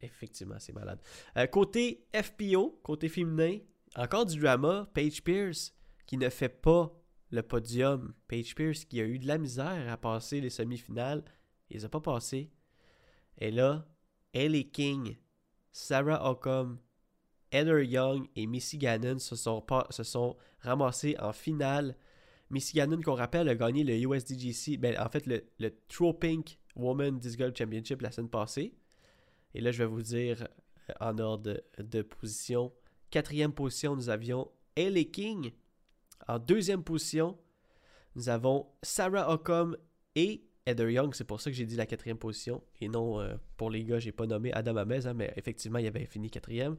effectivement, 0.00 0.56
c'est 0.58 0.72
malade. 0.72 0.98
Euh, 1.36 1.46
côté 1.46 2.04
FPO, 2.12 2.80
côté 2.82 3.08
féminin, 3.08 3.58
encore 3.96 4.26
du 4.26 4.38
drama. 4.38 4.88
Paige 4.94 5.22
Pierce 5.22 5.74
qui 6.06 6.16
ne 6.16 6.28
fait 6.28 6.48
pas 6.48 6.92
le 7.30 7.42
podium. 7.42 8.14
Paige 8.28 8.54
Pierce 8.54 8.84
qui 8.84 9.00
a 9.00 9.04
eu 9.04 9.18
de 9.18 9.26
la 9.26 9.38
misère 9.38 9.90
à 9.90 9.96
passer 9.96 10.40
les 10.40 10.50
semi-finales. 10.50 11.24
Il 11.70 11.76
les 11.76 11.84
a 11.84 11.88
pas 11.88 12.00
passé. 12.00 12.50
Et 13.38 13.50
là, 13.50 13.86
Ellie 14.32 14.70
King, 14.70 15.16
Sarah 15.72 16.30
Ockham, 16.30 16.78
Heather 17.50 17.82
Young 17.82 18.28
et 18.36 18.46
Missy 18.46 18.78
Gannon 18.78 19.18
se 19.18 19.36
sont, 19.36 19.64
se 19.90 20.02
sont 20.02 20.36
ramassés 20.60 21.16
en 21.18 21.32
finale. 21.32 21.96
Missy 22.50 22.74
Gannon, 22.74 23.00
qu'on 23.00 23.14
rappelle, 23.14 23.48
a 23.48 23.54
gagné 23.54 23.84
le 23.84 23.94
USDGC, 23.94 24.78
ben, 24.78 24.98
en 24.98 25.08
fait 25.08 25.26
le, 25.26 25.44
le 25.58 25.74
True 25.88 26.14
Pink 26.18 26.58
Woman 26.76 27.18
Disc 27.18 27.38
Golf 27.38 27.56
Championship 27.56 28.00
la 28.02 28.10
semaine 28.10 28.30
passée. 28.30 28.74
Et 29.54 29.60
là, 29.60 29.70
je 29.70 29.78
vais 29.78 29.88
vous 29.88 30.02
dire 30.02 30.46
euh, 30.90 30.94
en 31.00 31.18
ordre 31.18 31.62
de, 31.78 32.02
position. 32.02 32.72
Quatrième 33.12 33.52
position, 33.52 33.94
nous 33.94 34.08
avions 34.08 34.50
Ellie 34.74 35.10
King. 35.10 35.52
En 36.28 36.38
deuxième 36.38 36.82
position, 36.82 37.36
nous 38.16 38.30
avons 38.30 38.66
Sarah 38.82 39.30
Ockham 39.30 39.76
et 40.16 40.46
Heather 40.64 40.90
Young, 40.90 41.14
c'est 41.14 41.24
pour 41.24 41.38
ça 41.38 41.50
que 41.50 41.56
j'ai 41.56 41.66
dit 41.66 41.76
la 41.76 41.84
quatrième 41.84 42.16
position. 42.16 42.62
Et 42.80 42.88
non, 42.88 43.20
euh, 43.20 43.34
pour 43.58 43.68
les 43.68 43.84
gars, 43.84 43.98
j'ai 43.98 44.12
pas 44.12 44.26
nommé 44.26 44.50
Adam 44.54 44.76
Amez, 44.76 45.06
hein, 45.06 45.12
mais 45.12 45.30
effectivement, 45.36 45.78
il 45.78 45.86
avait 45.86 46.06
fini 46.06 46.30
quatrième. 46.30 46.78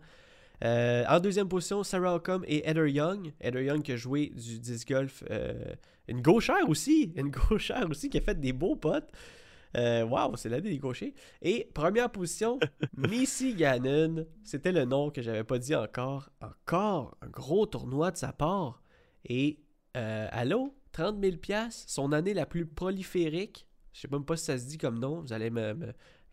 Euh, 0.64 1.04
en 1.08 1.20
deuxième 1.20 1.48
position, 1.48 1.84
Sarah 1.84 2.16
Ockham 2.16 2.44
et 2.48 2.68
Heather 2.68 2.88
Young. 2.88 3.32
Heather 3.40 3.62
Young 3.62 3.84
qui 3.84 3.92
a 3.92 3.98
joué 3.98 4.32
du 4.36 4.58
disc 4.58 4.88
golf. 4.88 5.24
Euh, 5.30 5.76
une 6.08 6.24
gauchère 6.24 6.68
aussi. 6.68 7.14
Une 7.16 7.30
gauchère 7.50 7.88
aussi 7.88 8.10
qui 8.10 8.18
a 8.18 8.22
fait 8.22 8.40
des 8.40 8.54
beaux 8.54 8.76
potes. 8.76 9.12
Waouh, 9.76 10.36
c'est 10.36 10.50
l'année 10.50 10.70
des 10.70 10.80
gauchers. 10.80 11.14
Et 11.42 11.70
première 11.74 12.12
position, 12.12 12.60
Missy 12.98 13.56
Gannon. 13.56 14.26
C'était 14.44 14.72
le 14.72 14.86
nom 14.86 15.10
que 15.10 15.22
j'avais 15.22 15.44
pas 15.44 15.60
dit 15.60 15.76
encore. 15.76 16.30
Encore 16.42 17.18
un 17.22 17.28
gros 17.28 17.66
tournoi 17.66 18.12
de 18.12 18.18
sa 18.18 18.34
part. 18.34 18.82
Et 19.26 19.60
allô, 19.94 20.76
30 20.92 21.24
000 21.24 21.38
son 21.70 22.12
année 22.12 22.34
la 22.34 22.46
plus 22.46 22.66
proliférique. 22.66 23.68
Je 23.94 24.02
sais 24.02 24.08
même 24.12 24.26
pas 24.26 24.38
si 24.38 24.46
ça 24.46 24.58
se 24.58 24.66
dit 24.66 24.78
comme 24.78 25.00
nom. 25.00 25.22
Vous 25.22 25.34
allez 25.34 25.50
me, 25.50 25.74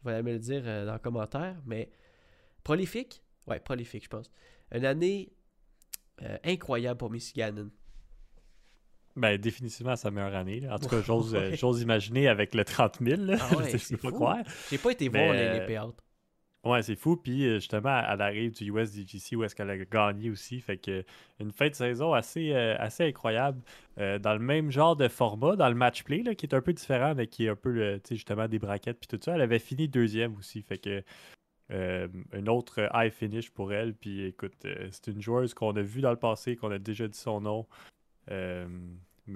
vous 0.03 0.09
allez 0.11 0.23
me 0.23 0.33
le 0.33 0.39
dire 0.39 0.63
dans 0.63 0.93
le 0.93 0.99
commentaire. 0.99 1.57
Mais 1.67 1.91
prolifique, 2.63 3.23
Ouais, 3.47 3.61
prolifique, 3.61 4.05
je 4.05 4.09
pense. 4.09 4.31
Une 4.73 4.85
année 4.85 5.33
euh, 6.23 6.39
incroyable 6.45 6.99
pour 6.99 7.11
Michigan. 7.11 7.69
Ben, 9.21 9.39
définitivement 9.39 9.97
sa 9.97 10.11
meilleure 10.11 10.35
année. 10.35 10.63
En 10.71 10.79
tout 10.79 10.89
cas, 10.89 10.97
euh, 11.09 11.55
j'ose 11.55 11.83
imaginer 11.83 12.29
avec 12.29 12.55
le 12.55 12.65
30 12.65 12.99
000. 13.01 13.23
Ah 13.39 13.57
ouais, 13.57 13.79
je 13.79 13.97
peux 13.97 14.11
pas 14.11 14.13
croire. 14.13 14.39
J'ai 14.71 14.79
pas 14.79 14.91
été 14.91 15.09
voir 15.09 15.33
les, 15.33 15.61
les 15.61 15.79
Ouais, 16.63 16.83
c'est 16.83 16.97
fou. 16.97 17.17
Puis 17.17 17.47
euh, 17.47 17.55
justement, 17.55 18.03
elle 18.07 18.21
arrive 18.21 18.53
du 18.53 18.71
USDGC 18.71 19.37
où 19.37 19.45
est-ce 19.45 19.55
qu'elle 19.55 19.71
a 19.71 19.79
gagné 19.79 20.31
aussi. 20.31 20.61
Fait 20.61 20.77
que 20.77 21.05
une 21.39 21.53
fin 21.53 21.69
de 21.69 21.75
saison 21.75 22.13
assez, 22.13 22.53
assez 22.55 23.05
incroyable. 23.05 23.63
dans 23.97 24.33
le 24.33 24.41
même 24.41 24.71
genre 24.71 24.97
de 24.97 25.09
format, 25.09 25.57
dans 25.57 25.69
le 25.69 25.75
match 25.75 26.03
play, 26.03 26.23
là, 26.23 26.35
qui 26.35 26.47
est 26.47 26.55
un 26.55 26.61
peu 26.61 26.73
différent, 26.73 27.15
mais 27.15 27.27
qui 27.29 27.47
est 27.47 27.49
un 27.49 27.57
peu 27.57 28.01
justement 28.11 28.49
des 28.49 28.59
braquettes 28.59 28.99
puis 28.99 29.09
tout 29.09 29.23
ça. 29.25 29.35
Elle 29.35 29.43
avait 29.43 29.59
fini 29.59 29.89
deuxième 29.89 30.37
aussi. 30.37 30.63
Fait 30.63 30.79
que 30.79 31.03
euh, 31.73 32.09
un 32.33 32.47
autre 32.47 32.89
high 32.93 33.13
finish 33.13 33.51
pour 33.51 33.73
elle. 33.73 33.95
Puis 33.95 34.25
écoute, 34.25 34.65
euh, 34.65 34.89
c'est 34.91 35.09
une 35.09 35.23
joueuse 35.23 35.55
qu'on 35.55 35.77
a 35.77 35.83
vue 35.83 36.01
dans 36.01 36.11
le 36.11 36.17
passé, 36.17 36.57
qu'on 36.57 36.71
a 36.71 36.79
déjà 36.79 37.07
dit 37.07 37.19
son 37.19 37.41
nom. 37.41 37.67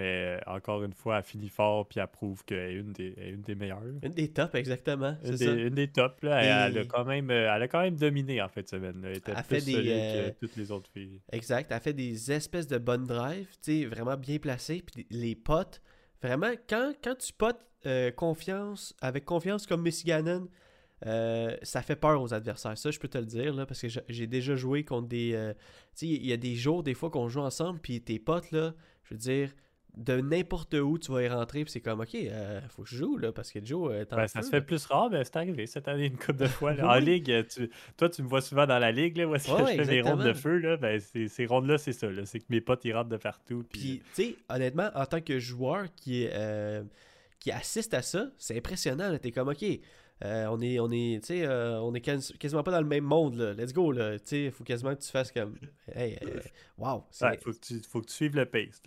Euh, 0.00 0.38
mais 0.38 0.40
encore 0.46 0.82
une 0.84 0.92
fois, 0.92 1.18
elle 1.18 1.24
finit 1.24 1.48
fort 1.48 1.86
puis 1.88 2.00
elle 2.00 2.08
prouve 2.08 2.44
qu'elle 2.44 2.70
est 2.70 2.74
une 2.74 2.92
des, 2.92 3.14
une 3.18 3.42
des 3.42 3.54
meilleures. 3.54 3.82
Une 4.02 4.12
des 4.12 4.28
tops, 4.28 4.54
exactement. 4.54 5.16
Une 5.24 5.36
des, 5.36 5.46
une 5.46 5.74
des 5.74 5.88
tops. 5.88 6.22
Là. 6.22 6.68
Elle, 6.68 6.78
a 6.78 6.84
quand 6.84 7.04
même, 7.04 7.30
elle 7.30 7.62
a 7.62 7.68
quand 7.68 7.82
même 7.82 7.96
dominé 7.96 8.42
en 8.42 8.48
fait 8.48 8.68
semaine. 8.68 9.02
Elle 9.04 9.16
était 9.16 9.32
plus 9.32 9.60
fait 9.60 9.60
des, 9.60 9.82
que 9.82 10.40
toutes 10.40 10.56
les 10.56 10.70
autres 10.70 10.90
filles. 10.90 11.20
Exact. 11.32 11.70
Elle 11.70 11.80
fait 11.80 11.92
des 11.92 12.32
espèces 12.32 12.66
de 12.66 12.78
bonnes 12.78 13.06
drives, 13.06 13.48
vraiment 13.88 14.16
bien 14.16 14.38
placées. 14.38 14.82
Puis 14.82 15.06
les 15.10 15.34
potes, 15.34 15.80
vraiment, 16.22 16.52
quand, 16.68 16.92
quand 17.02 17.16
tu 17.16 17.32
potes 17.32 17.60
confiance, 18.16 18.94
avec 19.00 19.24
confiance 19.24 19.66
comme 19.66 19.82
Michiganen, 19.82 20.48
euh, 21.06 21.54
ça 21.62 21.82
fait 21.82 21.96
peur 21.96 22.20
aux 22.22 22.32
adversaires. 22.32 22.78
Ça, 22.78 22.90
je 22.90 22.98
peux 22.98 23.08
te 23.08 23.18
le 23.18 23.26
dire, 23.26 23.52
là, 23.54 23.66
parce 23.66 23.80
que 23.80 23.88
j'ai 24.08 24.26
déjà 24.26 24.54
joué 24.54 24.84
contre 24.84 25.08
des. 25.08 25.32
Euh, 25.34 25.52
tu 25.96 26.06
sais, 26.06 26.06
il 26.06 26.26
y 26.26 26.32
a 26.32 26.36
des 26.36 26.54
jours, 26.54 26.82
des 26.82 26.94
fois, 26.94 27.10
qu'on 27.10 27.28
joue 27.28 27.40
ensemble, 27.40 27.80
puis 27.80 28.00
tes 28.00 28.18
potes, 28.18 28.50
là, 28.52 28.74
je 29.04 29.14
veux 29.14 29.18
dire, 29.18 29.54
de 29.96 30.20
n'importe 30.20 30.74
où, 30.74 30.98
tu 30.98 31.12
vas 31.12 31.22
y 31.22 31.28
rentrer, 31.28 31.64
puis 31.64 31.72
c'est 31.72 31.80
comme, 31.80 32.00
OK, 32.00 32.14
euh, 32.14 32.60
faut 32.68 32.82
que 32.82 32.88
je 32.88 32.96
joue, 32.96 33.16
là, 33.16 33.32
parce 33.32 33.52
que 33.52 33.64
Joe. 33.64 33.92
Euh, 33.92 34.04
ben, 34.10 34.26
ça 34.26 34.42
se 34.42 34.50
fait 34.50 34.60
plus 34.60 34.84
rare, 34.86 35.10
mais 35.10 35.24
c'est 35.24 35.36
arrivé 35.36 35.66
cette 35.66 35.88
année 35.88 36.06
une 36.06 36.16
couple 36.16 36.36
de 36.36 36.46
fois. 36.46 36.74
en 36.82 36.96
ligue, 36.96 37.46
toi, 37.96 38.08
tu 38.08 38.22
me 38.22 38.28
vois 38.28 38.40
souvent 38.40 38.66
dans 38.66 38.78
la 38.78 38.92
ligue, 38.92 39.16
là, 39.16 39.26
où 39.26 39.34
est-ce 39.34 39.48
que 39.48 39.58
je 39.58 39.82
fais 39.82 39.84
mes 39.84 40.02
rondes 40.02 40.24
de 40.24 40.32
feu, 40.32 40.58
là, 40.58 40.76
ben, 40.76 41.00
ces 41.00 41.46
rondes-là, 41.46 41.78
c'est 41.78 41.92
ça, 41.92 42.08
c'est 42.24 42.40
que 42.40 42.46
mes 42.48 42.60
potes, 42.60 42.84
ils 42.84 42.92
rentrent 42.92 43.10
de 43.10 43.16
partout. 43.16 43.64
Puis, 43.70 44.02
tu 44.14 44.22
sais, 44.22 44.36
honnêtement, 44.48 44.90
en 44.94 45.06
tant 45.06 45.20
que 45.20 45.38
joueur 45.38 45.86
qui, 45.94 46.26
qui 47.38 47.50
assiste 47.52 47.94
à 47.94 48.02
ça, 48.02 48.26
c'est 48.38 48.56
impressionnant, 48.56 49.16
t'es 49.18 49.32
comme, 49.32 49.48
OK 49.48 49.64
euh, 50.22 50.46
on 50.46 50.60
est, 50.60 50.78
on 50.78 50.90
est, 50.92 51.20
euh, 51.30 51.80
on 51.80 51.92
est 51.92 52.00
quasiment 52.00 52.62
pas 52.62 52.70
dans 52.70 52.80
le 52.80 52.86
même 52.86 53.04
monde, 53.04 53.34
là. 53.34 53.52
Let's 53.52 53.72
go, 53.72 53.90
là. 53.90 54.18
Tu 54.18 54.50
faut 54.52 54.62
quasiment 54.62 54.94
que 54.94 55.02
tu 55.02 55.10
fasses 55.10 55.32
comme. 55.32 55.56
Hey, 55.94 56.16
euh, 56.22 56.40
wow. 56.78 57.04
Ouais, 57.20 57.36
faut, 57.38 57.52
que 57.52 57.58
tu, 57.58 57.80
faut 57.82 58.00
que 58.00 58.06
tu 58.06 58.14
suives 58.14 58.36
le 58.36 58.46
pace. 58.46 58.80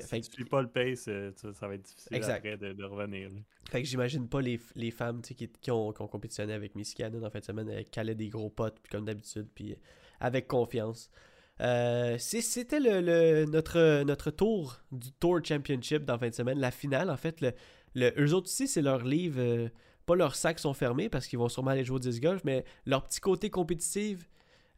si 0.00 0.20
tu 0.20 0.32
suis 0.32 0.44
pas 0.44 0.62
le 0.62 0.68
pace, 0.68 1.08
ça, 1.34 1.66
va 1.66 1.74
être 1.74 1.82
difficile 1.82 2.22
après 2.30 2.56
de, 2.56 2.84
revenir. 2.84 3.30
Fait 3.68 3.82
que 3.82 3.88
j'imagine 3.88 4.28
pas 4.28 4.40
les, 4.40 4.60
les 4.76 4.90
femmes 4.90 5.22
qui, 5.22 5.34
qui, 5.34 5.70
ont, 5.70 5.92
qui 5.92 6.02
ont 6.02 6.06
compétitionné 6.06 6.52
avec 6.52 6.76
Miss 6.76 6.94
Cannon 6.94 7.24
en 7.24 7.30
fin 7.30 7.40
de 7.40 7.44
semaine, 7.44 7.68
elles 7.68 7.86
calaient 7.86 8.14
des 8.14 8.28
gros 8.28 8.50
potes, 8.50 8.78
comme 8.90 9.06
d'habitude, 9.06 9.48
puis 9.54 9.76
avec 10.20 10.46
confiance. 10.46 11.10
C'était 11.58 12.80
le, 12.80 13.46
notre, 13.46 14.04
notre 14.04 14.30
tour 14.30 14.78
du 14.92 15.10
Tour 15.12 15.40
Championship 15.42 16.04
dans 16.04 16.14
la 16.14 16.18
fin 16.20 16.28
de 16.28 16.34
semaine, 16.34 16.60
la 16.60 16.70
finale. 16.70 17.10
En 17.10 17.16
fait, 17.16 17.40
le, 17.40 17.52
le 17.94 18.12
eux 18.18 18.34
autres 18.34 18.48
ici, 18.48 18.68
c'est 18.68 18.82
leur 18.82 19.04
livre 19.04 19.68
pas 20.06 20.14
leurs 20.14 20.36
sacs 20.36 20.60
sont 20.60 20.74
fermés 20.74 21.08
parce 21.08 21.26
qu'ils 21.26 21.38
vont 21.38 21.48
sûrement 21.48 21.72
aller 21.72 21.84
jouer 21.84 21.96
au 21.96 22.00
disc 22.00 22.22
golf, 22.22 22.42
mais 22.44 22.64
leur 22.86 23.02
petit 23.02 23.20
côté 23.20 23.50
compétitif 23.50 24.28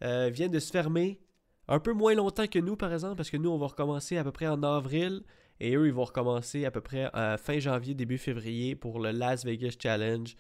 euh, 0.03 0.31
vient 0.33 0.49
de 0.49 0.59
se 0.59 0.73
fermer 0.73 1.21
un 1.69 1.79
peu 1.81 1.93
moins 1.93 2.15
longtemps 2.15 2.47
que 2.47 2.59
nous, 2.59 2.77
par 2.77 2.93
exemple, 2.93 3.17
parce 3.17 3.31
que 3.31 3.37
nous, 3.37 3.51
on 3.51 3.59
va 3.59 3.67
recommencer 3.67 4.17
à 4.17 4.25
peu 4.25 4.33
près 4.33 4.47
en 4.47 4.63
avril 4.63 5.23
et 5.61 5.75
eux, 5.77 5.87
ils 5.87 5.93
vont 5.93 6.05
recommencer 6.05 6.65
à 6.65 6.71
peu 6.71 6.81
près 6.81 7.15
euh, 7.15 7.37
fin 7.37 7.59
janvier, 7.59 7.95
début 7.95 8.19
février 8.19 8.75
pour 8.75 9.01
le 9.01 9.11
Las 9.11 9.45
Vegas 9.45 9.77
Challenge. 9.79 10.35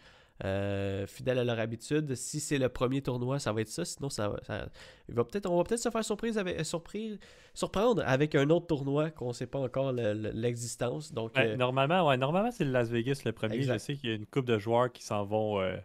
Euh, 0.44 1.04
fidèles 1.08 1.38
à 1.38 1.44
leur 1.44 1.58
habitude. 1.58 2.14
Si 2.14 2.38
c'est 2.38 2.58
le 2.58 2.68
premier 2.68 3.02
tournoi, 3.02 3.40
ça 3.40 3.52
va 3.52 3.60
être 3.60 3.68
ça. 3.68 3.84
Sinon, 3.84 4.08
ça, 4.08 4.28
va 4.28 5.24
peut-être, 5.24 5.50
on 5.50 5.56
va 5.56 5.64
peut-être 5.64 5.80
se 5.80 5.90
faire 5.90 6.04
surprise 6.04 6.38
avec, 6.38 6.64
surprise, 6.64 7.18
surprendre 7.54 8.04
avec 8.06 8.36
un 8.36 8.48
autre 8.50 8.68
tournoi 8.68 9.10
qu'on 9.10 9.28
ne 9.28 9.32
sait 9.32 9.48
pas 9.48 9.58
encore 9.58 9.92
l'existence. 9.92 11.12
Donc, 11.12 11.36
euh, 11.36 11.56
normalement, 11.56 12.06
ouais, 12.06 12.16
normalement, 12.16 12.52
c'est 12.52 12.64
le 12.64 12.70
Las 12.70 12.88
Vegas 12.88 13.22
le 13.24 13.32
premier. 13.32 13.62
Je 13.62 13.78
sais 13.78 13.96
qu'il 13.96 14.10
y 14.10 14.12
a 14.12 14.16
une 14.16 14.26
couple 14.26 14.46
de 14.46 14.58
joueurs 14.58 14.92
qui 14.92 15.02
s'en 15.02 15.24
vont 15.24 15.60
euh, 15.60 15.76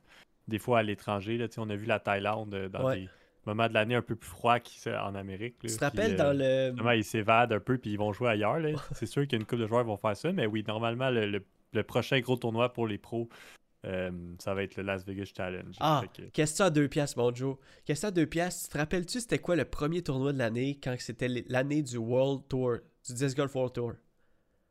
des 0.48 0.60
fois 0.60 0.80
à 0.80 0.84
l'étranger. 0.84 1.38
Là, 1.38 1.48
on 1.58 1.70
a 1.72 1.76
vu 1.76 1.88
la 1.88 2.00
Thaïlande 2.00 2.70
dans 2.72 2.92
des 2.92 3.10
moments 3.48 3.68
de 3.68 3.74
l'année 3.74 3.96
un 3.96 4.04
peu 4.04 4.16
plus 4.16 4.30
froids 4.30 4.60
en 4.86 5.16
Amérique. 5.16 5.56
tu 5.62 5.68
te 5.76 5.80
rappelles 5.84 6.16
dans 6.16 6.32
le. 6.32 6.76
ils 6.96 7.04
s'évadent 7.04 7.54
un 7.54 7.60
peu 7.60 7.80
puis 7.80 7.92
ils 7.92 7.98
vont 7.98 8.14
jouer 8.14 8.30
ailleurs. 8.30 8.60
c'est 8.92 9.08
sûr 9.08 9.24
qu'il 9.24 9.32
y 9.32 9.36
a 9.36 9.40
une 9.40 9.48
couple 9.48 9.64
de 9.64 9.68
joueurs 9.68 9.82
qui 9.82 9.88
vont 9.88 9.98
faire 9.98 10.16
ça, 10.16 10.32
mais 10.32 10.46
oui, 10.46 10.64
normalement, 10.68 11.10
le 11.10 11.84
prochain 11.84 12.20
gros 12.20 12.36
tournoi 12.36 12.72
pour 12.72 12.86
les 12.86 13.00
pros, 13.00 13.28
euh, 13.86 14.12
ça 14.40 14.54
va 14.54 14.64
être 14.64 14.78
le 14.78 14.84
Las 14.84 15.06
Vegas 15.06 15.32
Challenge. 15.36 15.76
Ah, 15.80 16.04
question 16.32 16.66
à 16.66 16.70
deux 16.70 16.88
piastres, 16.88 17.18
mon 17.18 17.34
Joe. 17.34 17.58
Question 17.86 18.10
à 18.10 18.12
deux 18.12 18.26
piastres. 18.26 18.68
Tu 18.68 18.74
te 18.74 18.78
rappelles-tu 18.78 19.20
c'était 19.20 19.40
quoi 19.40 19.56
le 19.56 19.66
premier 19.66 20.02
tournoi 20.02 20.32
de 20.32 20.38
l'année 20.38 20.80
quand 20.82 20.96
c'était 21.00 21.28
l'année 21.48 21.84
du 21.84 21.98
World 21.98 22.48
Tour, 22.48 22.78
du 23.06 23.14
Disc 23.14 23.36
Golf 23.36 23.54
World 23.56 23.74
Tour? 23.74 23.94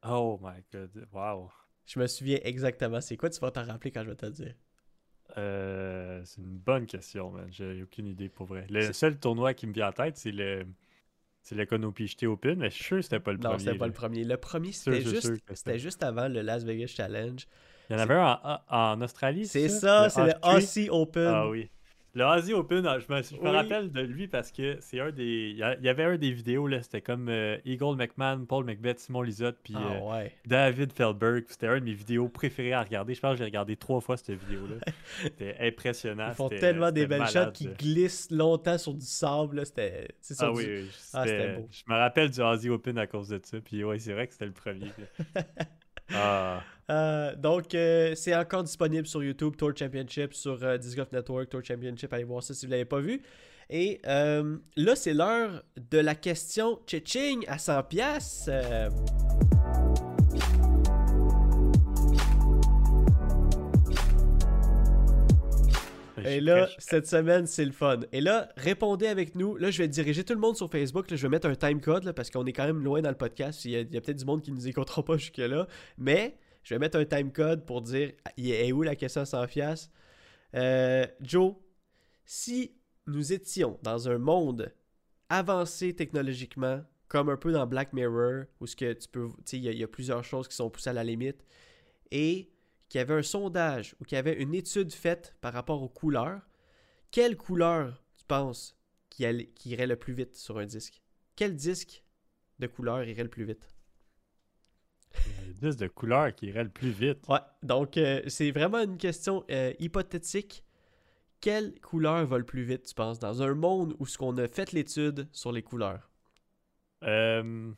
Oh 0.06 0.40
my 0.42 0.62
god, 0.72 1.06
wow. 1.12 1.50
Je 1.86 1.98
me 1.98 2.06
souviens 2.06 2.38
exactement. 2.42 3.00
C'est 3.00 3.16
quoi 3.16 3.28
tu 3.28 3.38
vas 3.40 3.50
t'en 3.50 3.64
rappeler 3.64 3.90
quand 3.90 4.02
je 4.02 4.08
vais 4.08 4.16
te 4.16 4.26
le 4.26 4.32
dire? 4.32 4.54
Euh, 5.36 6.22
c'est 6.24 6.40
une 6.40 6.58
bonne 6.58 6.86
question, 6.86 7.30
man. 7.30 7.46
J'ai 7.50 7.82
aucune 7.82 8.06
idée 8.06 8.28
pour 8.28 8.46
vrai. 8.46 8.66
Le 8.70 8.92
seul 8.92 9.18
tournoi 9.18 9.54
qui 9.54 9.66
me 9.66 9.72
vient 9.72 9.88
en 9.88 9.92
tête, 9.92 10.16
c'est 10.16 10.32
le 10.32 10.66
c'est 11.42 11.56
le 11.56 12.26
Open, 12.28 12.58
mais 12.58 12.70
je 12.70 12.74
suis 12.74 12.84
sûr 12.84 12.96
que 12.98 13.02
c'était 13.02 13.18
pas 13.18 13.32
le 13.32 13.38
premier. 13.38 13.52
Non, 13.52 13.58
c'était 13.58 13.76
pas 13.76 13.86
le 13.86 13.92
premier. 13.92 14.24
Le 14.24 14.36
premier, 14.36 14.72
c'était 14.72 15.00
juste, 15.00 15.32
c'était 15.54 15.78
juste 15.78 16.02
avant 16.02 16.28
le 16.28 16.40
Las 16.40 16.64
Vegas 16.64 16.92
Challenge. 16.96 17.46
Il 17.92 17.98
y 17.98 18.00
en 18.00 18.02
avait 18.02 18.14
un 18.14 18.60
en, 18.68 19.00
Australie. 19.02 19.46
C'est 19.46 19.68
ça, 19.68 20.08
c'est 20.08 20.24
le 20.24 20.32
Aussie 20.42 20.88
Open. 20.90 21.26
Ah 21.26 21.48
oui. 21.48 21.68
Le 22.14 22.24
Aussie 22.24 22.52
Open, 22.52 22.84
je 22.84 23.38
me, 23.40 23.48
rappelle 23.50 23.90
de 23.90 24.00
lui 24.00 24.28
parce 24.28 24.52
que 24.52 24.76
c'est 24.80 25.00
un 25.00 25.10
des. 25.10 25.54
Il 25.56 25.84
y 25.84 25.88
avait 25.88 26.04
un 26.04 26.16
des 26.16 26.30
vidéos, 26.30 26.66
là, 26.66 26.82
c'était 26.82 27.00
comme 27.00 27.28
euh, 27.28 27.56
Eagle 27.64 27.96
McMahon, 27.96 28.44
Paul 28.46 28.64
McBeth, 28.64 28.98
Simon 28.98 29.22
Lizotte, 29.22 29.56
puis 29.62 29.74
ah 29.76 30.16
euh, 30.16 30.28
David 30.46 30.92
Feldberg. 30.92 31.44
C'était 31.48 31.68
un 31.68 31.80
de 31.80 31.84
mes 31.84 31.94
vidéos 31.94 32.28
préférées 32.28 32.74
à 32.74 32.82
regarder. 32.82 33.14
Je 33.14 33.20
pense 33.20 33.32
que 33.32 33.38
j'ai 33.38 33.44
regardé 33.44 33.76
trois 33.76 34.00
fois 34.00 34.18
cette 34.18 34.32
vidéo-là. 34.32 34.76
C'était 35.22 35.56
impressionnant. 35.60 36.28
Ils 36.28 36.34
font 36.34 36.48
tellement 36.50 36.92
des 36.92 37.06
belles 37.06 37.28
shots 37.28 37.52
qui 37.52 37.68
glissent 37.68 38.30
longtemps 38.30 38.76
sur 38.76 38.92
du 38.92 39.06
sable. 39.06 39.64
C'était. 39.64 40.08
Ah 40.38 40.52
oui, 40.52 40.90
ah, 41.14 41.24
c'était 41.26 41.56
beau. 41.56 41.68
Je 41.70 41.82
me 41.88 41.96
rappelle 41.96 42.30
du 42.30 42.40
Aussie 42.42 42.68
Open 42.68 42.98
à 42.98 43.06
cause 43.06 43.28
de 43.28 43.40
ça. 43.42 43.58
Puis 43.60 43.84
ouais, 43.84 43.98
c'est 43.98 44.12
vrai 44.12 44.26
que 44.26 44.32
c'était 44.34 44.46
le 44.46 44.52
premier. 44.52 44.90
ah. 46.14 46.62
Euh, 46.90 47.34
donc, 47.36 47.74
euh, 47.74 48.14
c'est 48.14 48.34
encore 48.34 48.62
disponible 48.62 49.06
sur 49.06 49.22
YouTube, 49.22 49.54
Tour 49.56 49.72
Championship, 49.76 50.34
sur 50.34 50.62
euh, 50.62 50.78
Disc 50.78 50.96
Golf 50.96 51.12
Network, 51.12 51.48
Tour 51.48 51.64
Championship. 51.64 52.12
Allez 52.12 52.24
voir 52.24 52.42
ça 52.42 52.54
si 52.54 52.66
vous 52.66 52.70
ne 52.70 52.76
l'avez 52.76 52.84
pas 52.84 53.00
vu. 53.00 53.22
Et 53.70 54.00
là, 54.04 54.96
c'est 54.96 55.14
l'heure 55.14 55.62
de 55.90 55.98
la 55.98 56.14
question 56.14 56.78
Tching 56.86 57.44
à 57.48 57.56
100 57.56 57.82
pièces. 57.84 58.50
Et 66.24 66.40
là, 66.40 66.68
cette 66.78 67.06
semaine, 67.06 67.46
c'est 67.46 67.64
le 67.64 67.72
fun. 67.72 68.00
Et 68.12 68.20
là, 68.20 68.48
répondez 68.56 69.06
avec 69.06 69.34
nous. 69.34 69.56
Là, 69.56 69.70
je 69.70 69.78
vais 69.78 69.88
diriger 69.88 70.22
tout 70.24 70.34
le 70.34 70.40
monde 70.40 70.56
sur 70.56 70.70
Facebook. 70.70 71.06
je 71.10 71.16
vais 71.16 71.28
mettre 71.28 71.48
un 71.48 71.54
time 71.54 71.80
code 71.80 72.12
parce 72.12 72.30
qu'on 72.30 72.44
est 72.44 72.52
quand 72.52 72.66
même 72.66 72.82
loin 72.82 73.00
dans 73.00 73.08
le 73.08 73.16
podcast. 73.16 73.64
Il 73.64 73.72
y 73.72 73.76
a, 73.78 73.84
peut-être 73.84 74.18
du 74.18 74.24
monde 74.24 74.42
qui 74.42 74.50
ne 74.50 74.56
nous 74.56 74.68
écoutera 74.68 75.02
pas 75.04 75.16
jusque-là. 75.16 75.66
Mais 75.98 76.36
je 76.62 76.74
vais 76.74 76.78
mettre 76.78 76.98
un 76.98 77.04
time 77.04 77.32
code 77.32 77.64
pour 77.66 77.82
dire 77.82 78.12
est 78.36 78.72
où 78.72 78.82
la 78.82 78.96
question 78.96 79.24
sans 79.24 79.46
fias. 79.46 79.90
Euh, 80.54 81.06
Joe, 81.20 81.54
si 82.24 82.76
nous 83.06 83.32
étions 83.32 83.78
dans 83.82 84.08
un 84.08 84.18
monde 84.18 84.72
avancé 85.28 85.94
technologiquement, 85.94 86.82
comme 87.08 87.28
un 87.28 87.36
peu 87.36 87.52
dans 87.52 87.66
Black 87.66 87.92
Mirror, 87.92 88.44
où 88.60 88.66
ce 88.66 88.76
que 88.76 88.92
tu 88.92 89.08
peux, 89.08 89.28
il 89.52 89.60
y, 89.60 89.82
a 89.82 89.88
plusieurs 89.88 90.24
choses 90.24 90.48
qui 90.48 90.54
sont 90.54 90.70
poussées 90.70 90.90
à 90.90 90.92
la 90.92 91.04
limite, 91.04 91.44
et 92.10 92.52
qu'il 92.88 92.98
y 92.98 93.02
avait 93.02 93.14
un 93.14 93.22
sondage 93.22 93.94
ou 94.00 94.04
qu'il 94.04 94.16
y 94.16 94.18
avait 94.18 94.40
une 94.40 94.54
étude 94.54 94.92
faite 94.92 95.34
par 95.40 95.52
rapport 95.52 95.82
aux 95.82 95.88
couleurs, 95.88 96.42
quelle 97.10 97.36
couleur 97.36 98.02
tu 98.16 98.24
penses 98.26 98.76
qui, 99.08 99.24
irait 99.64 99.86
le 99.86 99.96
plus 99.96 100.12
vite 100.12 100.36
sur 100.36 100.58
un 100.58 100.66
disque? 100.66 101.02
Quel 101.36 101.56
disque 101.56 102.04
de 102.58 102.66
couleur 102.66 103.02
irait 103.04 103.22
le 103.22 103.30
plus 103.30 103.44
vite? 103.44 103.71
Disque 105.60 105.78
de 105.78 105.86
couleur 105.86 106.34
qui 106.34 106.46
irait 106.46 106.64
le 106.64 106.70
plus 106.70 106.90
vite. 106.90 107.26
Ouais, 107.28 107.38
donc 107.62 107.96
euh, 107.96 108.20
c'est 108.26 108.50
vraiment 108.50 108.80
une 108.80 108.96
question 108.96 109.44
euh, 109.50 109.72
hypothétique. 109.78 110.64
Quelle 111.40 111.80
couleur 111.80 112.24
va 112.26 112.38
le 112.38 112.44
plus 112.44 112.62
vite, 112.62 112.84
tu 112.84 112.94
penses, 112.94 113.18
dans 113.18 113.42
un 113.42 113.54
monde 113.54 113.94
où 113.98 114.06
ce 114.06 114.18
qu'on 114.18 114.36
a 114.38 114.48
fait 114.48 114.72
l'étude 114.72 115.28
sur 115.32 115.52
les 115.52 115.62
couleurs? 115.62 116.10
Euh, 117.02 117.72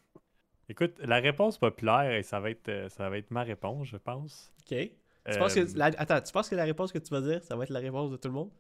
écoute, 0.69 0.95
la 0.99 1.17
réponse 1.17 1.59
populaire, 1.59 2.13
et 2.13 2.23
ça 2.23 2.41
va 2.41 2.51
être, 2.51 2.87
ça 2.91 3.09
va 3.09 3.19
être 3.19 3.31
ma 3.31 3.43
réponse, 3.43 3.89
je 3.89 3.97
pense. 3.97 4.53
OK. 4.61 4.77
Tu 4.77 5.39
penses 5.39 5.55
que 5.55 5.81
Attends, 5.81 6.21
tu 6.21 6.33
penses 6.33 6.49
que 6.51 6.57
la 6.57 6.65
réponse 6.65 6.93
que 6.93 6.99
tu 6.99 7.11
vas 7.11 7.23
dire, 7.23 7.43
ça 7.43 7.57
va 7.57 7.65
être 7.65 7.71
la 7.71 7.81
réponse 7.81 8.11
de 8.11 8.17
tout 8.17 8.29
le 8.29 8.35
monde? 8.35 8.51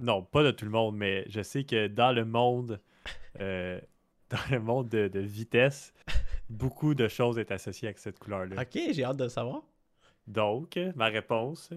Non, 0.00 0.22
pas 0.22 0.42
de 0.42 0.50
tout 0.50 0.64
le 0.64 0.70
monde, 0.70 0.96
mais 0.96 1.24
je 1.28 1.42
sais 1.42 1.64
que 1.64 1.86
dans 1.86 2.12
le 2.12 2.24
monde, 2.24 2.80
dans 3.38 4.50
le 4.50 4.58
monde 4.58 4.88
de, 4.88 5.20
vitesse, 5.20 5.92
beaucoup 6.48 6.94
de 6.94 7.08
choses 7.08 7.36
sont 7.36 7.52
associées 7.52 7.88
avec 7.88 7.98
cette 7.98 8.18
couleur-là. 8.18 8.62
Ok, 8.62 8.80
j'ai 8.92 9.04
hâte 9.04 9.16
de 9.16 9.24
le 9.24 9.30
savoir. 9.30 9.62
Donc, 10.26 10.78
ma 10.94 11.06
réponse, 11.06 11.70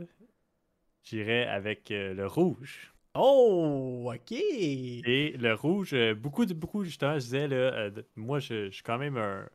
j'irai 1.04 1.46
avec 1.46 1.92
euh, 1.92 2.14
le 2.14 2.28
rouge. 2.28 2.94
Oh, 3.14 4.12
ok. 4.14 4.32
Et 4.32 5.36
le 5.38 5.54
rouge, 5.54 5.94
euh, 5.94 6.14
beaucoup, 6.14 6.46
de, 6.46 6.54
beaucoup 6.54 6.84
justement, 6.84 7.16
je 7.16 7.26
disais, 7.26 7.48
là, 7.48 7.90
moi, 8.16 8.40
je, 8.40 8.70
suis 8.70 8.84
quand 8.84 8.98
même 8.98 9.18
un, 9.18 9.50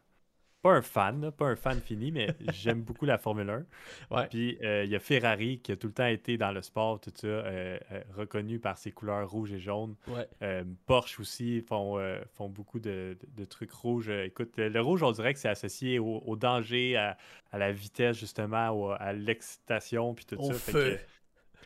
pas 0.63 0.71
un 0.71 0.83
fan, 0.83 1.33
pas 1.33 1.47
un 1.47 1.57
fan 1.57 1.81
fini, 1.81 2.13
mais 2.13 2.29
j'aime 2.53 2.83
beaucoup 2.83 3.05
la 3.05 3.19
Formule 3.19 3.51
1. 3.51 4.17
Ouais. 4.17 4.27
Puis 4.29 4.59
euh, 4.63 4.85
il 4.85 4.91
y 4.91 4.97
a 4.97 5.01
Ferrari 5.01 5.59
qui 5.59 5.73
a 5.73 5.77
tout 5.77 5.89
le 5.89 5.93
temps 5.93 6.07
été 6.07 6.39
dans 6.39 6.53
le 6.53 6.63
sport, 6.63 7.01
tout 7.01 7.13
ça, 7.15 7.27
euh, 7.27 7.79
euh, 7.91 8.01
reconnu 8.17 8.61
par 8.61 8.79
ses 8.79 8.93
couleurs 8.93 9.29
rouges 9.29 9.53
et 9.53 9.59
jaunes. 9.59 9.97
Ouais. 10.07 10.65
Porsche 10.87 11.19
aussi 11.21 11.61
font, 11.63 12.01
font 12.35 12.49
beaucoup 12.49 12.79
de, 12.79 13.17
trucs 13.51 13.73
rouges. 13.73 14.09
Écoute, 14.09 14.57
le 14.57 14.81
rouge, 14.81 15.03
on 15.03 15.11
dirait 15.11 15.35
que 15.35 15.41
c'est 15.41 15.49
associé 15.49 15.99
au, 15.99 16.37
danger, 16.37 16.97
à, 16.97 17.17
la 17.53 17.73
vitesse, 17.73 18.17
justement, 18.19 18.93
à 18.93 19.13
l'excitation, 19.13 20.15
puis 20.15 20.25
tout 20.25 20.37
au 20.37 20.53
ça. 20.53 20.73
Feu. 20.73 20.99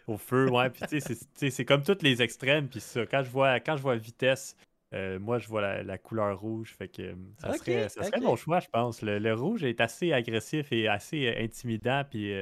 au 0.06 0.16
feu, 0.16 0.50
ouais. 0.50 0.70
Puis 0.70 0.82
tu 0.88 1.00
sais, 1.00 1.50
c'est 1.50 1.64
comme 1.66 1.82
tous 1.82 2.02
les 2.02 2.22
extrêmes. 2.22 2.68
Puis 2.68 2.80
ça, 2.80 3.04
quand 3.04 3.22
je 3.22 3.30
vois, 3.30 3.60
quand 3.60 3.76
je 3.76 3.82
vois 3.82 3.96
vitesse, 3.96 4.56
euh, 4.94 5.18
moi, 5.18 5.38
je 5.38 5.48
vois 5.48 5.82
la, 5.82 5.98
couleur 5.98 6.38
rouge, 6.38 6.74
fait 6.76 6.88
que 6.88 7.02
euh, 7.02 7.14
ça, 7.38 7.54
serait, 7.54 7.88
ça 7.88 8.04
serait, 8.04 8.20
mon 8.20 8.36
choix, 8.36 8.60
je 8.60 8.68
pense. 8.68 9.02
Le, 9.02 9.34
rouge 9.34 9.64
est 9.64 9.80
assez 9.80 10.12
agressif 10.12 10.72
et 10.72 10.86
assez 10.86 11.26
euh, 11.26 11.42
intimidant, 11.42 12.04
puis 12.08 12.32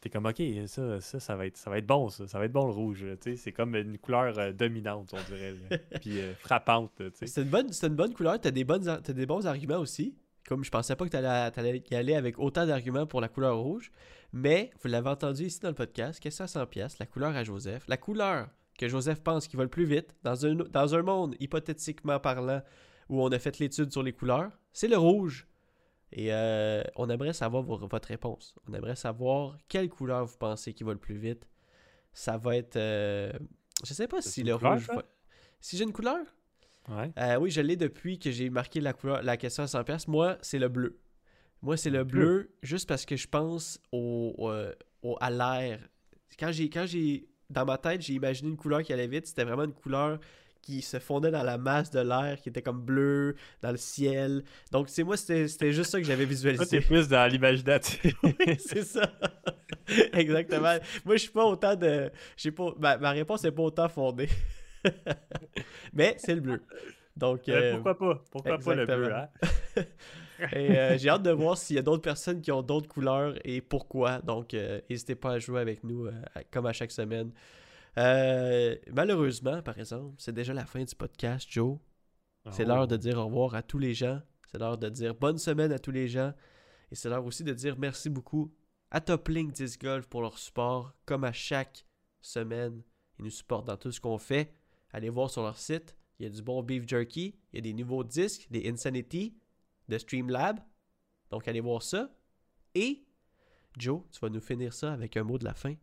t'es 0.00 0.10
comme, 0.10 0.26
ok, 0.26 0.42
ça, 0.66 1.00
ça, 1.00 1.20
ça, 1.20 1.36
va 1.36 1.46
être, 1.46 1.56
ça 1.56 1.70
va 1.70 1.78
être 1.78 1.86
bon, 1.86 2.08
ça, 2.08 2.26
ça 2.26 2.38
va 2.38 2.46
être 2.46 2.52
bon 2.52 2.66
le 2.66 2.72
rouge. 2.72 3.04
C'est 3.36 3.52
comme 3.52 3.76
une 3.76 3.98
couleur 3.98 4.52
dominante, 4.52 5.14
on 5.14 5.32
dirait, 5.32 5.54
puis 6.00 6.18
frappante. 6.40 7.02
C'est 7.14 7.42
une, 7.42 7.48
bonne, 7.48 7.70
une 7.82 7.96
bonne 7.96 8.14
couleur, 8.14 8.40
t'as 8.40 8.50
des, 8.50 8.64
bonnes, 8.64 8.88
as 8.88 9.00
des 9.00 9.26
bons 9.26 9.46
arguments 9.46 9.78
aussi. 9.78 10.16
Comme 10.48 10.64
je 10.64 10.70
pensais 10.70 10.96
pas 10.96 11.04
que 11.04 11.10
t'allais 11.10 11.28
allais 11.28 11.82
y 11.90 11.94
aller 11.94 12.14
avec 12.14 12.38
autant 12.38 12.66
d'arguments 12.66 13.06
pour 13.06 13.20
la 13.20 13.28
couleur 13.28 13.58
rouge, 13.58 13.92
mais 14.32 14.70
vous 14.82 14.88
l'avez 14.88 15.10
entendu 15.10 15.44
ici 15.44 15.60
dans 15.60 15.68
le 15.68 15.74
podcast, 15.74 16.18
question 16.18 16.44
à 16.44 16.48
100 16.48 16.66
pièces, 16.66 16.98
la 16.98 17.06
couleur 17.06 17.36
à 17.36 17.44
Joseph, 17.44 17.84
la 17.86 17.98
couleur 17.98 18.48
que 18.80 18.88
Joseph 18.88 19.22
pense 19.22 19.46
qu'il 19.46 19.58
va 19.58 19.64
le 19.64 19.68
plus 19.70 19.84
vite, 19.84 20.16
dans 20.22 20.46
un, 20.46 20.54
dans 20.54 20.94
un 20.94 21.02
monde 21.02 21.36
hypothétiquement 21.38 22.18
parlant 22.18 22.62
où 23.10 23.22
on 23.22 23.28
a 23.28 23.38
fait 23.38 23.58
l'étude 23.58 23.92
sur 23.92 24.02
les 24.02 24.14
couleurs, 24.14 24.50
c'est 24.72 24.88
le 24.88 24.96
rouge. 24.96 25.46
Et 26.12 26.32
euh, 26.32 26.82
on 26.96 27.10
aimerait 27.10 27.34
savoir 27.34 27.62
votre 27.62 28.08
réponse. 28.08 28.54
On 28.66 28.72
aimerait 28.72 28.96
savoir 28.96 29.58
quelle 29.68 29.90
couleur 29.90 30.24
vous 30.24 30.38
pensez 30.38 30.72
qui 30.72 30.82
va 30.82 30.92
le 30.92 30.98
plus 30.98 31.18
vite. 31.18 31.46
Ça 32.14 32.38
va 32.38 32.56
être. 32.56 32.76
Euh, 32.76 33.30
je 33.84 33.92
sais 33.92 34.08
pas 34.08 34.22
si 34.22 34.42
le 34.42 34.54
rouge. 34.54 34.88
Si 35.60 35.76
j'ai 35.76 35.84
une 35.84 35.92
couleur? 35.92 36.24
Ouais. 36.88 37.12
Euh, 37.18 37.36
Oui, 37.36 37.50
je 37.50 37.60
l'ai 37.60 37.76
depuis 37.76 38.18
que 38.18 38.30
j'ai 38.30 38.48
marqué 38.48 38.80
la, 38.80 38.94
couleur, 38.94 39.22
la 39.22 39.36
question 39.36 39.62
à 39.62 39.66
100$. 39.66 40.10
Moi, 40.10 40.38
c'est 40.40 40.58
le 40.58 40.68
bleu. 40.68 40.98
Moi, 41.60 41.76
c'est 41.76 41.90
le 41.90 42.04
bleu, 42.04 42.56
juste 42.62 42.88
parce 42.88 43.04
que 43.04 43.16
je 43.16 43.28
pense 43.28 43.78
au, 43.92 44.50
au 45.02 45.16
à 45.20 45.30
l'air. 45.30 45.86
Quand 46.38 46.50
j'ai 46.50 47.28
dans 47.50 47.64
ma 47.64 47.76
tête, 47.78 48.00
j'ai 48.00 48.14
imaginé 48.14 48.50
une 48.50 48.56
couleur 48.56 48.82
qui 48.82 48.92
allait 48.92 49.06
vite. 49.06 49.26
C'était 49.26 49.44
vraiment 49.44 49.64
une 49.64 49.72
couleur 49.72 50.18
qui 50.62 50.82
se 50.82 50.98
fondait 50.98 51.30
dans 51.30 51.42
la 51.42 51.58
masse 51.58 51.90
de 51.90 52.00
l'air, 52.00 52.40
qui 52.40 52.48
était 52.48 52.62
comme 52.62 52.80
bleu, 52.80 53.34
dans 53.62 53.70
le 53.70 53.76
ciel. 53.76 54.44
Donc, 54.70 54.88
c'est 54.88 55.02
moi, 55.02 55.16
c'était 55.16 55.72
juste 55.72 55.90
ça 55.90 55.98
que 55.98 56.06
j'avais 56.06 56.24
visualisé. 56.24 56.64
Toi, 56.64 56.70
t'es 56.70 56.86
plus 56.86 57.08
dans 57.08 57.26
l'imaginatif. 57.30 58.14
c'est 58.58 58.84
ça. 58.84 59.10
Exactement. 60.12 60.76
Moi, 61.04 61.16
je 61.16 61.22
suis 61.22 61.30
pas 61.30 61.44
autant 61.44 61.74
de... 61.74 62.10
Pas... 62.80 62.98
Ma, 62.98 63.10
réponse 63.10 63.42
n'est 63.42 63.52
pas 63.52 63.62
autant 63.62 63.88
fondée. 63.88 64.28
Mais 65.92 66.14
c'est 66.18 66.34
le 66.34 66.40
bleu. 66.40 66.62
Donc, 67.16 67.48
euh, 67.48 67.74
pourquoi 67.74 67.98
pas? 67.98 68.24
Pourquoi 68.30 68.58
pas 68.58 68.74
le 68.74 68.86
bleu, 68.86 69.14
hein? 69.14 69.28
Et 70.52 70.78
euh, 70.78 70.98
j'ai 70.98 71.08
hâte 71.08 71.22
de 71.22 71.30
voir 71.30 71.56
s'il 71.56 71.76
y 71.76 71.78
a 71.78 71.82
d'autres 71.82 72.02
personnes 72.02 72.40
qui 72.40 72.50
ont 72.52 72.62
d'autres 72.62 72.88
couleurs 72.88 73.34
et 73.44 73.60
pourquoi. 73.60 74.20
Donc, 74.20 74.54
euh, 74.54 74.80
n'hésitez 74.88 75.14
pas 75.14 75.32
à 75.32 75.38
jouer 75.38 75.60
avec 75.60 75.84
nous 75.84 76.06
euh, 76.06 76.12
comme 76.50 76.66
à 76.66 76.72
chaque 76.72 76.92
semaine. 76.92 77.32
malheureusement, 77.96 79.62
par 79.62 79.78
exemple, 79.78 80.14
c'est 80.18 80.32
déjà 80.34 80.54
la 80.54 80.64
fin 80.64 80.82
du 80.82 80.94
podcast, 80.94 81.46
Joe. 81.50 81.78
C'est 82.50 82.64
l'heure 82.64 82.88
de 82.88 82.94
oh. 82.94 82.98
dire 82.98 83.18
au 83.18 83.26
revoir 83.26 83.54
à 83.54 83.62
tous 83.62 83.78
les 83.78 83.92
gens. 83.92 84.20
C'est 84.50 84.58
l'heure 84.58 84.78
de 84.78 84.88
dire 84.88 85.14
bonne 85.14 85.38
semaine 85.38 85.72
à 85.72 85.78
tous 85.78 85.90
les 85.90 86.08
gens. 86.08 86.32
Et 86.90 86.94
c'est 86.94 87.08
l'heure 87.08 87.24
aussi 87.24 87.44
de 87.44 87.52
dire 87.52 87.76
merci 87.78 88.08
beaucoup 88.08 88.52
à 88.90 89.00
Top 89.00 89.28
Link 89.28 89.52
10 89.52 89.78
Golf 89.78 90.06
pour 90.06 90.22
leur 90.22 90.38
support. 90.38 90.94
Comme 91.04 91.24
à 91.24 91.32
chaque 91.32 91.84
semaine, 92.20 92.82
ils 93.18 93.24
nous 93.24 93.30
supportent 93.30 93.66
dans 93.66 93.76
tout 93.76 93.92
ce 93.92 94.00
qu'on 94.00 94.18
fait. 94.18 94.52
Allez 94.92 95.10
voir 95.10 95.30
sur 95.30 95.42
leur 95.42 95.58
site. 95.58 95.96
Il 96.18 96.24
y 96.24 96.26
a 96.26 96.30
du 96.30 96.42
bon 96.42 96.62
beef 96.62 96.88
jerky. 96.88 97.36
Il 97.52 97.56
y 97.56 97.58
a 97.58 97.62
des 97.62 97.74
nouveaux 97.74 98.04
disques, 98.04 98.48
des 98.50 98.68
Insanity 98.68 99.34
de 99.90 99.98
Streamlab. 99.98 100.60
Donc, 101.30 101.46
allez 101.46 101.60
voir 101.60 101.82
ça. 101.82 102.08
Et, 102.74 103.04
Joe, 103.76 104.02
tu 104.10 104.20
vas 104.20 104.30
nous 104.30 104.40
finir 104.40 104.72
ça 104.72 104.92
avec 104.92 105.16
un 105.16 105.24
mot 105.24 105.38
de 105.38 105.44
la 105.44 105.54
fin. 105.54 105.74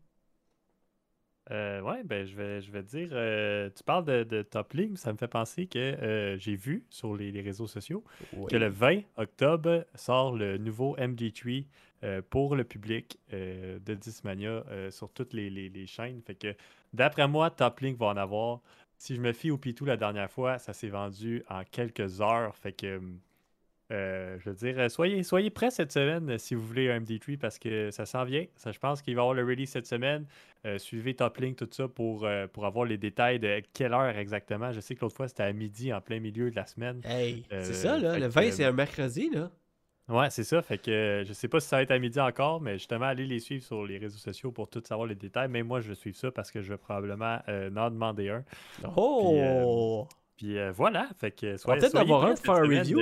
Euh, 1.52 1.80
ouais, 1.82 2.04
ben 2.04 2.26
je 2.26 2.36
vais, 2.36 2.62
je 2.62 2.72
vais 2.72 2.84
te 2.84 2.90
dire, 2.90 3.10
euh, 3.14 3.70
tu 3.74 3.82
parles 3.84 4.04
de, 4.04 4.24
de 4.24 4.42
Top 4.42 4.74
Link, 4.74 4.98
ça 4.98 5.14
me 5.14 5.18
fait 5.18 5.30
penser 5.30 5.66
que 5.66 5.80
euh, 5.80 6.38
j'ai 6.38 6.56
vu 6.56 6.86
sur 6.90 7.16
les, 7.16 7.32
réseaux 7.40 7.68
sociaux 7.68 8.04
que 8.50 8.58
le 8.58 8.68
20 8.68 9.02
octobre 9.16 9.86
sort 9.96 10.36
le 10.36 10.58
nouveau 10.58 10.98
MD3 10.98 11.66
euh, 12.04 12.22
pour 12.30 12.58
le 12.58 12.66
public 12.66 13.18
de 13.32 13.94
Dismania 13.94 14.66
sur 14.90 15.10
toutes 15.14 15.34
les, 15.34 15.50
les, 15.50 15.88
chaînes. 15.88 16.22
Fait 16.22 16.36
que 16.36 16.54
d'après 16.92 17.30
moi, 17.30 17.50
Top 17.50 17.80
Link 17.80 17.98
va 17.98 18.08
en 18.08 18.18
avoir. 18.18 18.60
Si 18.98 19.16
je 19.16 19.22
me 19.22 19.32
fie 19.32 19.52
au 19.52 19.58
Pitou 19.58 19.86
la 19.86 19.96
dernière 19.96 20.30
fois, 20.30 20.58
ça 20.60 20.74
s'est 20.74 20.90
vendu 20.90 21.44
en 21.50 21.64
quelques 21.64 22.20
heures. 22.20 22.56
Fait 22.58 22.74
que 22.74 23.00
euh, 23.90 24.38
je 24.40 24.50
veux 24.50 24.56
dire, 24.56 24.78
euh, 24.78 24.90
soyez, 24.90 25.24
soyez 25.24 25.50
prêts 25.50 25.72
cette 25.72 25.94
semaine 25.94 26.32
euh, 26.32 26.38
si 26.38 26.56
vous 26.56 26.62
voulez 26.62 26.92
un 26.92 27.00
MD3 27.00 27.38
parce 27.38 27.58
que 27.58 27.90
ça 27.92 28.06
s'en 28.06 28.26
vient. 28.26 28.46
Ça, 28.58 28.74
je 28.74 28.80
pense 28.80 29.02
qu'il 29.02 29.16
va 29.16 29.22
y 29.22 29.24
avoir 29.24 29.34
le 29.34 29.46
release 29.46 29.70
cette 29.70 29.88
semaine. 29.88 30.26
suivez 30.78 31.14
Toplink, 31.14 31.56
tout 31.56 31.70
ça 31.72 31.88
pour, 31.88 32.28
pour 32.52 32.66
avoir 32.66 32.86
les 32.86 32.98
détails 32.98 33.40
de 33.40 33.62
quelle 33.74 33.94
heure 33.94 34.18
exactement. 34.18 34.74
Je 34.74 34.82
sais 34.82 34.96
que 34.96 35.02
l'autre 35.02 35.16
fois 35.16 35.30
c'était 35.30 35.44
à 35.44 35.54
midi 35.54 35.94
en 35.94 36.02
plein 36.02 36.20
milieu 36.20 36.52
de 36.52 36.56
la 36.56 36.66
semaine. 36.66 37.02
Hey, 37.06 37.46
c'est 37.50 37.74
ça, 37.74 37.98
là. 37.98 38.20
Le 38.20 38.28
20, 38.28 38.52
c'est 38.52 38.66
un 38.66 38.74
mercredi, 38.74 39.30
là. 39.30 39.50
Ouais, 40.10 40.30
c'est 40.30 40.46
ça. 40.46 40.62
Fait 40.62 40.78
que 40.78 41.24
je 41.26 41.34
sais 41.34 41.50
pas 41.50 41.60
si 41.60 41.68
ça 41.68 41.78
va 41.78 41.82
être 41.82 41.92
à 41.92 42.00
midi 42.00 42.20
encore, 42.20 42.62
mais 42.62 42.78
justement, 42.78 43.06
allez 43.06 43.26
les 43.26 43.40
suivre 43.40 43.64
sur 43.64 43.86
les 43.86 43.98
réseaux 43.98 44.18
sociaux 44.18 44.52
pour 44.52 44.70
tout 44.70 44.82
savoir 44.86 45.08
les 45.08 45.16
détails. 45.16 45.50
Mais 45.50 45.64
moi, 45.64 45.80
je 45.80 45.90
vais 45.90 45.96
suivre 45.96 46.18
ça 46.18 46.32
parce 46.32 46.52
que 46.52 46.62
je 46.62 46.70
vais 46.70 46.78
probablement 46.78 47.40
en 47.48 47.90
demander 47.90 48.30
un. 48.30 48.44
Oh! 48.98 50.08
Puis, 50.36 50.58
voilà. 50.72 51.08
Fait 51.18 51.32
que, 51.32 51.56
On 51.66 51.72
va 51.72 51.78
peut-être 51.78 51.96
avoir 51.96 52.26
un 52.26 52.36
pour 52.36 52.44
faire 52.44 52.56
un 52.56 52.68
review. 52.68 53.00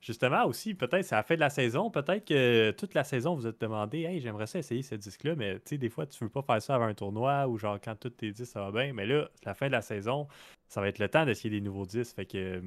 Justement, 0.00 0.46
aussi, 0.46 0.74
peut-être, 0.74 1.04
c'est 1.04 1.14
à 1.14 1.18
la 1.18 1.22
fin 1.22 1.34
de 1.34 1.40
la 1.40 1.50
saison. 1.50 1.90
Peut-être 1.90 2.24
que 2.24 2.70
toute 2.70 2.94
la 2.94 3.04
saison, 3.04 3.34
vous 3.34 3.46
êtes 3.46 3.60
demandé, 3.60 4.04
hey, 4.04 4.20
j'aimerais 4.20 4.46
ça 4.46 4.58
essayer 4.58 4.82
ce 4.82 4.94
disque-là, 4.94 5.34
mais 5.36 5.56
tu 5.56 5.60
sais, 5.66 5.78
des 5.78 5.90
fois, 5.90 6.06
tu 6.06 6.24
veux 6.24 6.30
pas 6.30 6.40
faire 6.42 6.62
ça 6.62 6.74
avant 6.76 6.86
un 6.86 6.94
tournoi 6.94 7.46
ou 7.46 7.58
genre 7.58 7.78
quand 7.82 7.94
tous 7.96 8.08
tes 8.10 8.30
disques, 8.32 8.52
ça 8.52 8.62
va 8.62 8.70
bien. 8.70 8.94
Mais 8.94 9.04
là, 9.04 9.28
la 9.44 9.54
fin 9.54 9.66
de 9.66 9.72
la 9.72 9.82
saison, 9.82 10.26
ça 10.68 10.80
va 10.80 10.88
être 10.88 10.98
le 10.98 11.08
temps 11.10 11.26
d'essayer 11.26 11.50
des 11.50 11.60
nouveaux 11.60 11.84
disques. 11.84 12.16
Fait 12.16 12.24
que 12.24 12.38
euh, 12.38 12.60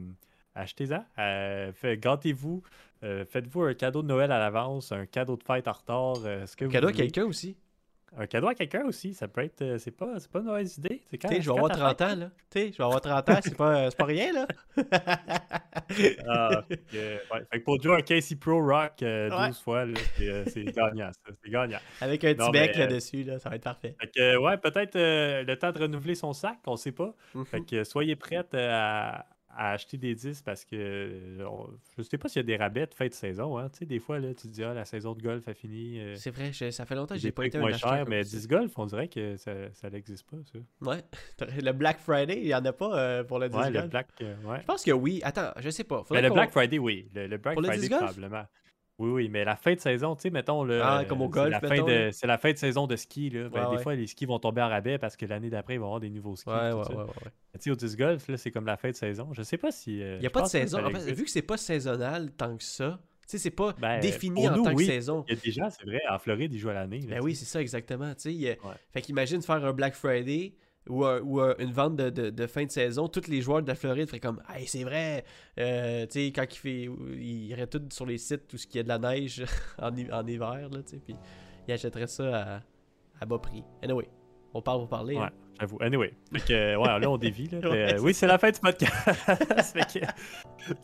achetez-en. 0.54 1.04
Euh, 1.18 1.72
gâtez-vous. 1.84 2.62
Euh, 3.04 3.26
faites-vous 3.26 3.64
un 3.64 3.74
cadeau 3.74 4.04
de 4.04 4.08
Noël 4.08 4.32
à 4.32 4.38
l'avance, 4.38 4.92
un 4.92 5.08
cadeau 5.08 5.36
de 5.36 5.44
fête 5.44 5.68
en 5.68 5.72
retard. 5.72 6.18
ce 6.18 6.56
que 6.56 6.66
cadeau 6.66 6.90
à 6.90 6.94
quelqu'un 6.94 7.26
aussi. 7.26 7.58
Un 8.16 8.28
cadeau 8.28 8.48
à 8.48 8.54
quelqu'un 8.56 8.86
aussi, 8.86 9.14
ça 9.14 9.28
peut 9.28 9.42
être. 9.42 9.62
Euh, 9.62 9.78
c'est 9.80 9.92
pas, 9.92 10.18
pas 10.32 10.40
une 10.40 10.46
mauvaise 10.46 10.78
idée. 10.78 11.02
Tu 11.12 11.28
sais, 11.28 11.42
je 11.42 11.52
vais 11.52 11.58
avoir 11.58 11.72
30 11.72 12.02
ans, 12.02 12.16
là. 12.16 12.32
Tu 12.52 12.60
sais, 12.60 12.72
je 12.72 12.78
vais 12.78 12.84
avoir 12.84 13.02
30 13.02 13.30
ans, 13.30 13.40
c'est 13.44 13.58
pas, 13.58 13.90
pas 13.92 14.06
rien, 14.06 14.32
là. 14.34 14.48
ah, 16.28 16.64
ouais. 16.70 16.80
Fait 17.52 17.60
que 17.60 17.64
pour 17.64 17.82
jouer 17.82 17.96
un 17.96 18.02
Casey 18.02 18.36
Pro 18.36 18.62
Rock 18.62 18.98
12 19.00 19.04
euh, 19.04 19.52
fois, 19.64 19.86
euh, 20.22 20.44
c'est 20.48 20.66
gagnant. 20.66 21.10
C'est 21.44 21.50
gagnant. 21.50 21.80
Avec 22.02 22.24
un 22.24 22.36
petit 22.36 22.52
bec 22.52 22.76
là-dessus, 22.76 23.24
là, 23.24 23.40
ça 23.40 23.50
va 23.50 23.56
être 23.56 23.64
parfait. 23.64 23.96
Fait 24.00 24.12
que, 24.12 24.38
ouais, 24.38 24.58
peut-être 24.58 24.96
le 24.96 25.56
temps 25.56 25.72
de 25.72 25.80
renouveler 25.80 26.16
son 26.16 26.34
sac, 26.34 26.60
on 26.68 26.76
sait 26.76 26.92
pas. 26.92 27.16
Fait 27.46 27.60
mhm. 27.60 27.66
que 27.66 27.84
soyez 27.84 28.16
prêts 28.16 28.44
à, 28.54 29.26
acheter 29.56 29.98
des 29.98 30.16
disques 30.16 30.44
parce 30.44 30.66
que 30.66 30.76
euh, 30.76 31.46
je 31.98 32.04
sais 32.04 32.18
pas 32.18 32.28
s'il 32.28 32.40
y 32.42 32.44
a 32.44 32.44
des 32.44 32.56
rabais 32.56 32.86
de 32.86 32.94
fin 32.94 33.08
de 33.08 33.14
saison. 33.14 33.58
Hein. 33.58 33.70
Tu 33.70 33.80
sais, 33.80 33.86
des 33.86 34.00
fois, 34.00 34.20
là, 34.20 34.30
tu 34.30 34.44
te 34.44 34.48
dis, 34.48 34.64
ah, 34.64 34.74
la 34.74 34.86
saison 34.86 35.14
de 35.14 35.22
golf 35.22 35.48
a 35.48 35.54
fini. 35.54 36.00
Euh, 36.00 36.16
c'est 36.16 36.32
vrai, 36.32 36.52
ça 36.54 36.86
fait 36.86 36.96
longtemps 36.96 37.16
que 37.16 37.22
j'ai 37.22 37.32
pas 37.32 37.46
été 37.46 37.58
un 37.58 37.62
moins 37.62 37.74
cher, 37.74 38.06
mais 38.08 38.24
10 38.24 38.48
golf, 38.48 38.72
on 38.78 38.86
dirait 38.86 39.08
que 39.08 39.36
ça, 39.38 39.90
n'existe 39.92 40.30
pas, 40.30 40.38
ça. 40.52 40.60
Ouais. 40.82 41.04
Le 41.62 41.72
Black 41.72 42.00
Friday, 42.00 42.40
il 42.42 42.48
y 42.48 42.56
en 42.56 42.66
a 42.66 42.74
pas 42.74 42.98
euh, 42.98 43.24
pour 43.24 43.40
le 43.40 43.50
10 43.50 43.56
ouais, 43.56 43.72
golf. 43.72 43.84
Le 43.84 43.90
Black, 43.90 44.08
ouais. 44.20 44.60
Je 44.62 44.66
pense 44.66 44.84
que 44.84 44.92
oui. 44.92 45.22
Attends, 45.24 45.52
je 45.60 45.70
sais 45.70 45.84
pas. 45.84 46.04
le 46.10 46.30
Black 46.30 46.52
Friday, 46.52 46.80
oui. 46.80 47.10
Le, 47.14 47.38
Black 47.38 47.60
Friday, 47.60 47.90
probablement. 47.90 48.46
Oui, 49.00 49.10
oui, 49.10 49.30
mais 49.30 49.44
la 49.44 49.56
fin 49.56 49.74
de 49.74 49.80
saison, 49.80 50.16
tu 50.16 50.24
sais, 50.24 50.30
mettons, 50.30 50.64
le, 50.64 50.82
ah, 50.84 51.04
comme 51.10 51.22
au 51.22 51.30
golf, 51.30 51.56
c'est 51.62 52.28
la, 52.28 52.38
fin 52.38 52.52
de 52.52 52.58
saison 52.58 52.86
de 52.86 52.96
ski. 52.96 53.32
Là. 53.32 53.50
Ben, 53.50 53.72
des 53.72 53.80
fois, 53.80 53.96
les 53.96 54.06
skis 54.06 54.26
vont 54.26 54.38
tomber 54.38 54.62
en 54.62 54.70
rabais 54.70 55.00
parce 55.00 55.18
que 55.18 55.26
l'année 55.26 55.50
d'après, 55.50 55.76
ils 55.76 55.80
vont 55.80 55.88
avoir 55.88 56.00
des 56.00 56.12
nouveaux 56.12 56.36
skis. 56.36 56.50
Ouais, 56.50 56.72
ouais, 56.72 56.96
ouais, 56.96 57.06
Tu 57.54 57.60
sais, 57.60 57.72
au 57.72 57.76
disc 57.76 57.98
golf, 57.98 58.30
c'est 58.36 58.52
comme 58.52 58.68
la 58.68 58.78
fin 58.78 58.92
de 58.92 58.96
saison. 58.96 59.30
Je 59.34 59.42
sais 59.42 59.58
pas 59.58 59.72
si. 59.72 60.02
Euh, 60.02 60.18
Il 60.18 60.22
n'y 60.22 60.28
a 60.28 60.30
pas 60.30 60.44
de 60.44 60.48
saison. 60.48 60.86
En 60.86 60.90
fait, 60.92 61.12
vu 61.12 61.24
que 61.24 61.32
c'est 61.32 61.42
pas 61.42 61.58
saisonnal 61.58 62.32
tant 62.32 62.56
que 62.56 62.64
ça, 62.64 63.00
tu 63.22 63.32
sais, 63.32 63.38
c'est 63.40 63.52
pas 63.52 63.74
ben, 63.80 64.00
défini 64.00 64.48
en 64.48 64.62
tant 64.62 64.76
que 64.76 64.84
saison. 64.84 65.26
Il 65.28 65.36
y 65.36 65.38
a 65.38 65.42
déjà, 65.42 65.70
c'est 65.72 65.86
vrai, 65.86 66.02
en 66.10 66.20
Floride, 66.20 66.54
ils 66.54 66.60
jouent 66.60 66.70
à 66.70 66.74
l'année. 66.74 67.00
Ben 67.08 67.20
oui, 67.22 67.36
c'est 67.36 67.46
ça, 67.46 67.62
exactement. 67.62 68.14
Tu 68.14 68.34
sais, 68.40 68.60
Fait 68.92 69.02
qu'imagine 69.02 69.42
faire 69.42 69.66
un 69.66 69.74
Black 69.74 69.96
Friday 69.96 70.54
ou, 70.90 71.40
une 71.60 71.72
vente 71.72 71.96
de, 71.96 72.48
fin 72.48 72.66
de 72.66 72.72
saison, 72.72 73.08
tous 73.08 73.28
les 73.28 73.42
joueurs 73.42 73.62
de 73.62 73.68
la 73.68 73.76
Floride 73.76 74.08
feraient 74.08 74.20
comme 74.20 74.42
Hey, 74.54 74.68
c'est 74.68 74.84
vrai, 74.84 75.24
euh, 75.60 76.06
tu 76.06 76.26
sais, 76.26 76.32
quand 76.32 76.44
il 76.44 76.58
fait. 76.58 76.90
Il 77.14 77.46
irait 77.48 77.68
tout 77.68 77.82
sur 77.92 78.06
les 78.06 78.18
sites, 78.18 78.48
tout 78.48 78.58
ce 78.58 78.68
qui 78.68 78.80
a 78.80 78.84
de 78.84 78.90
la 78.90 79.00
neige 79.00 79.44
en, 79.82 79.96
hiver, 79.96 80.70
là, 80.70 80.84
tu 80.84 80.92
sais, 80.92 80.98
puis 80.98 81.16
ils 81.68 81.74
achèteraient 81.74 82.08
ça 82.08 82.62
à, 83.20 83.26
bas 83.26 83.40
prix. 83.40 83.64
Anyway, 83.82 84.10
on 84.54 84.62
parle 84.62 84.80
pour 84.80 84.90
parler. 84.90 85.16
Ouais, 85.16 85.24
hein. 85.24 85.32
j'avoue. 85.60 85.78
Anyway, 85.82 86.14
ouais, 86.34 86.76
là, 86.76 87.10
on 87.10 87.18
dévie, 87.18 87.48
là. 87.48 87.60
Euh, 87.64 88.00
oui, 88.02 88.14
c'est 88.14 88.28
la 88.28 88.38
fin 88.38 88.52
du 88.52 88.60
podcast. 88.60 88.94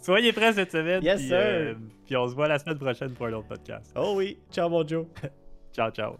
soyez 0.01 0.31
prêts 0.31 0.53
cette 0.53 0.71
semaine. 0.71 1.03
Yes, 1.03 1.21
sir. 1.21 1.37
Euh, 1.37 1.75
puis 2.05 2.15
on 2.15 2.27
se 2.27 2.35
voit 2.35 2.47
la 2.47 2.59
semaine 2.59 2.79
prochaine 2.79 3.11
pour 3.11 3.25
un 3.25 3.33
autre 3.33 3.47
podcast. 3.47 3.93
Oh 3.95 4.13
oui. 4.15 4.39
Ciao, 4.51 4.69
mon 4.69 4.87
Joe. 4.87 5.05
ciao, 5.73 5.91
ciao. 5.91 6.15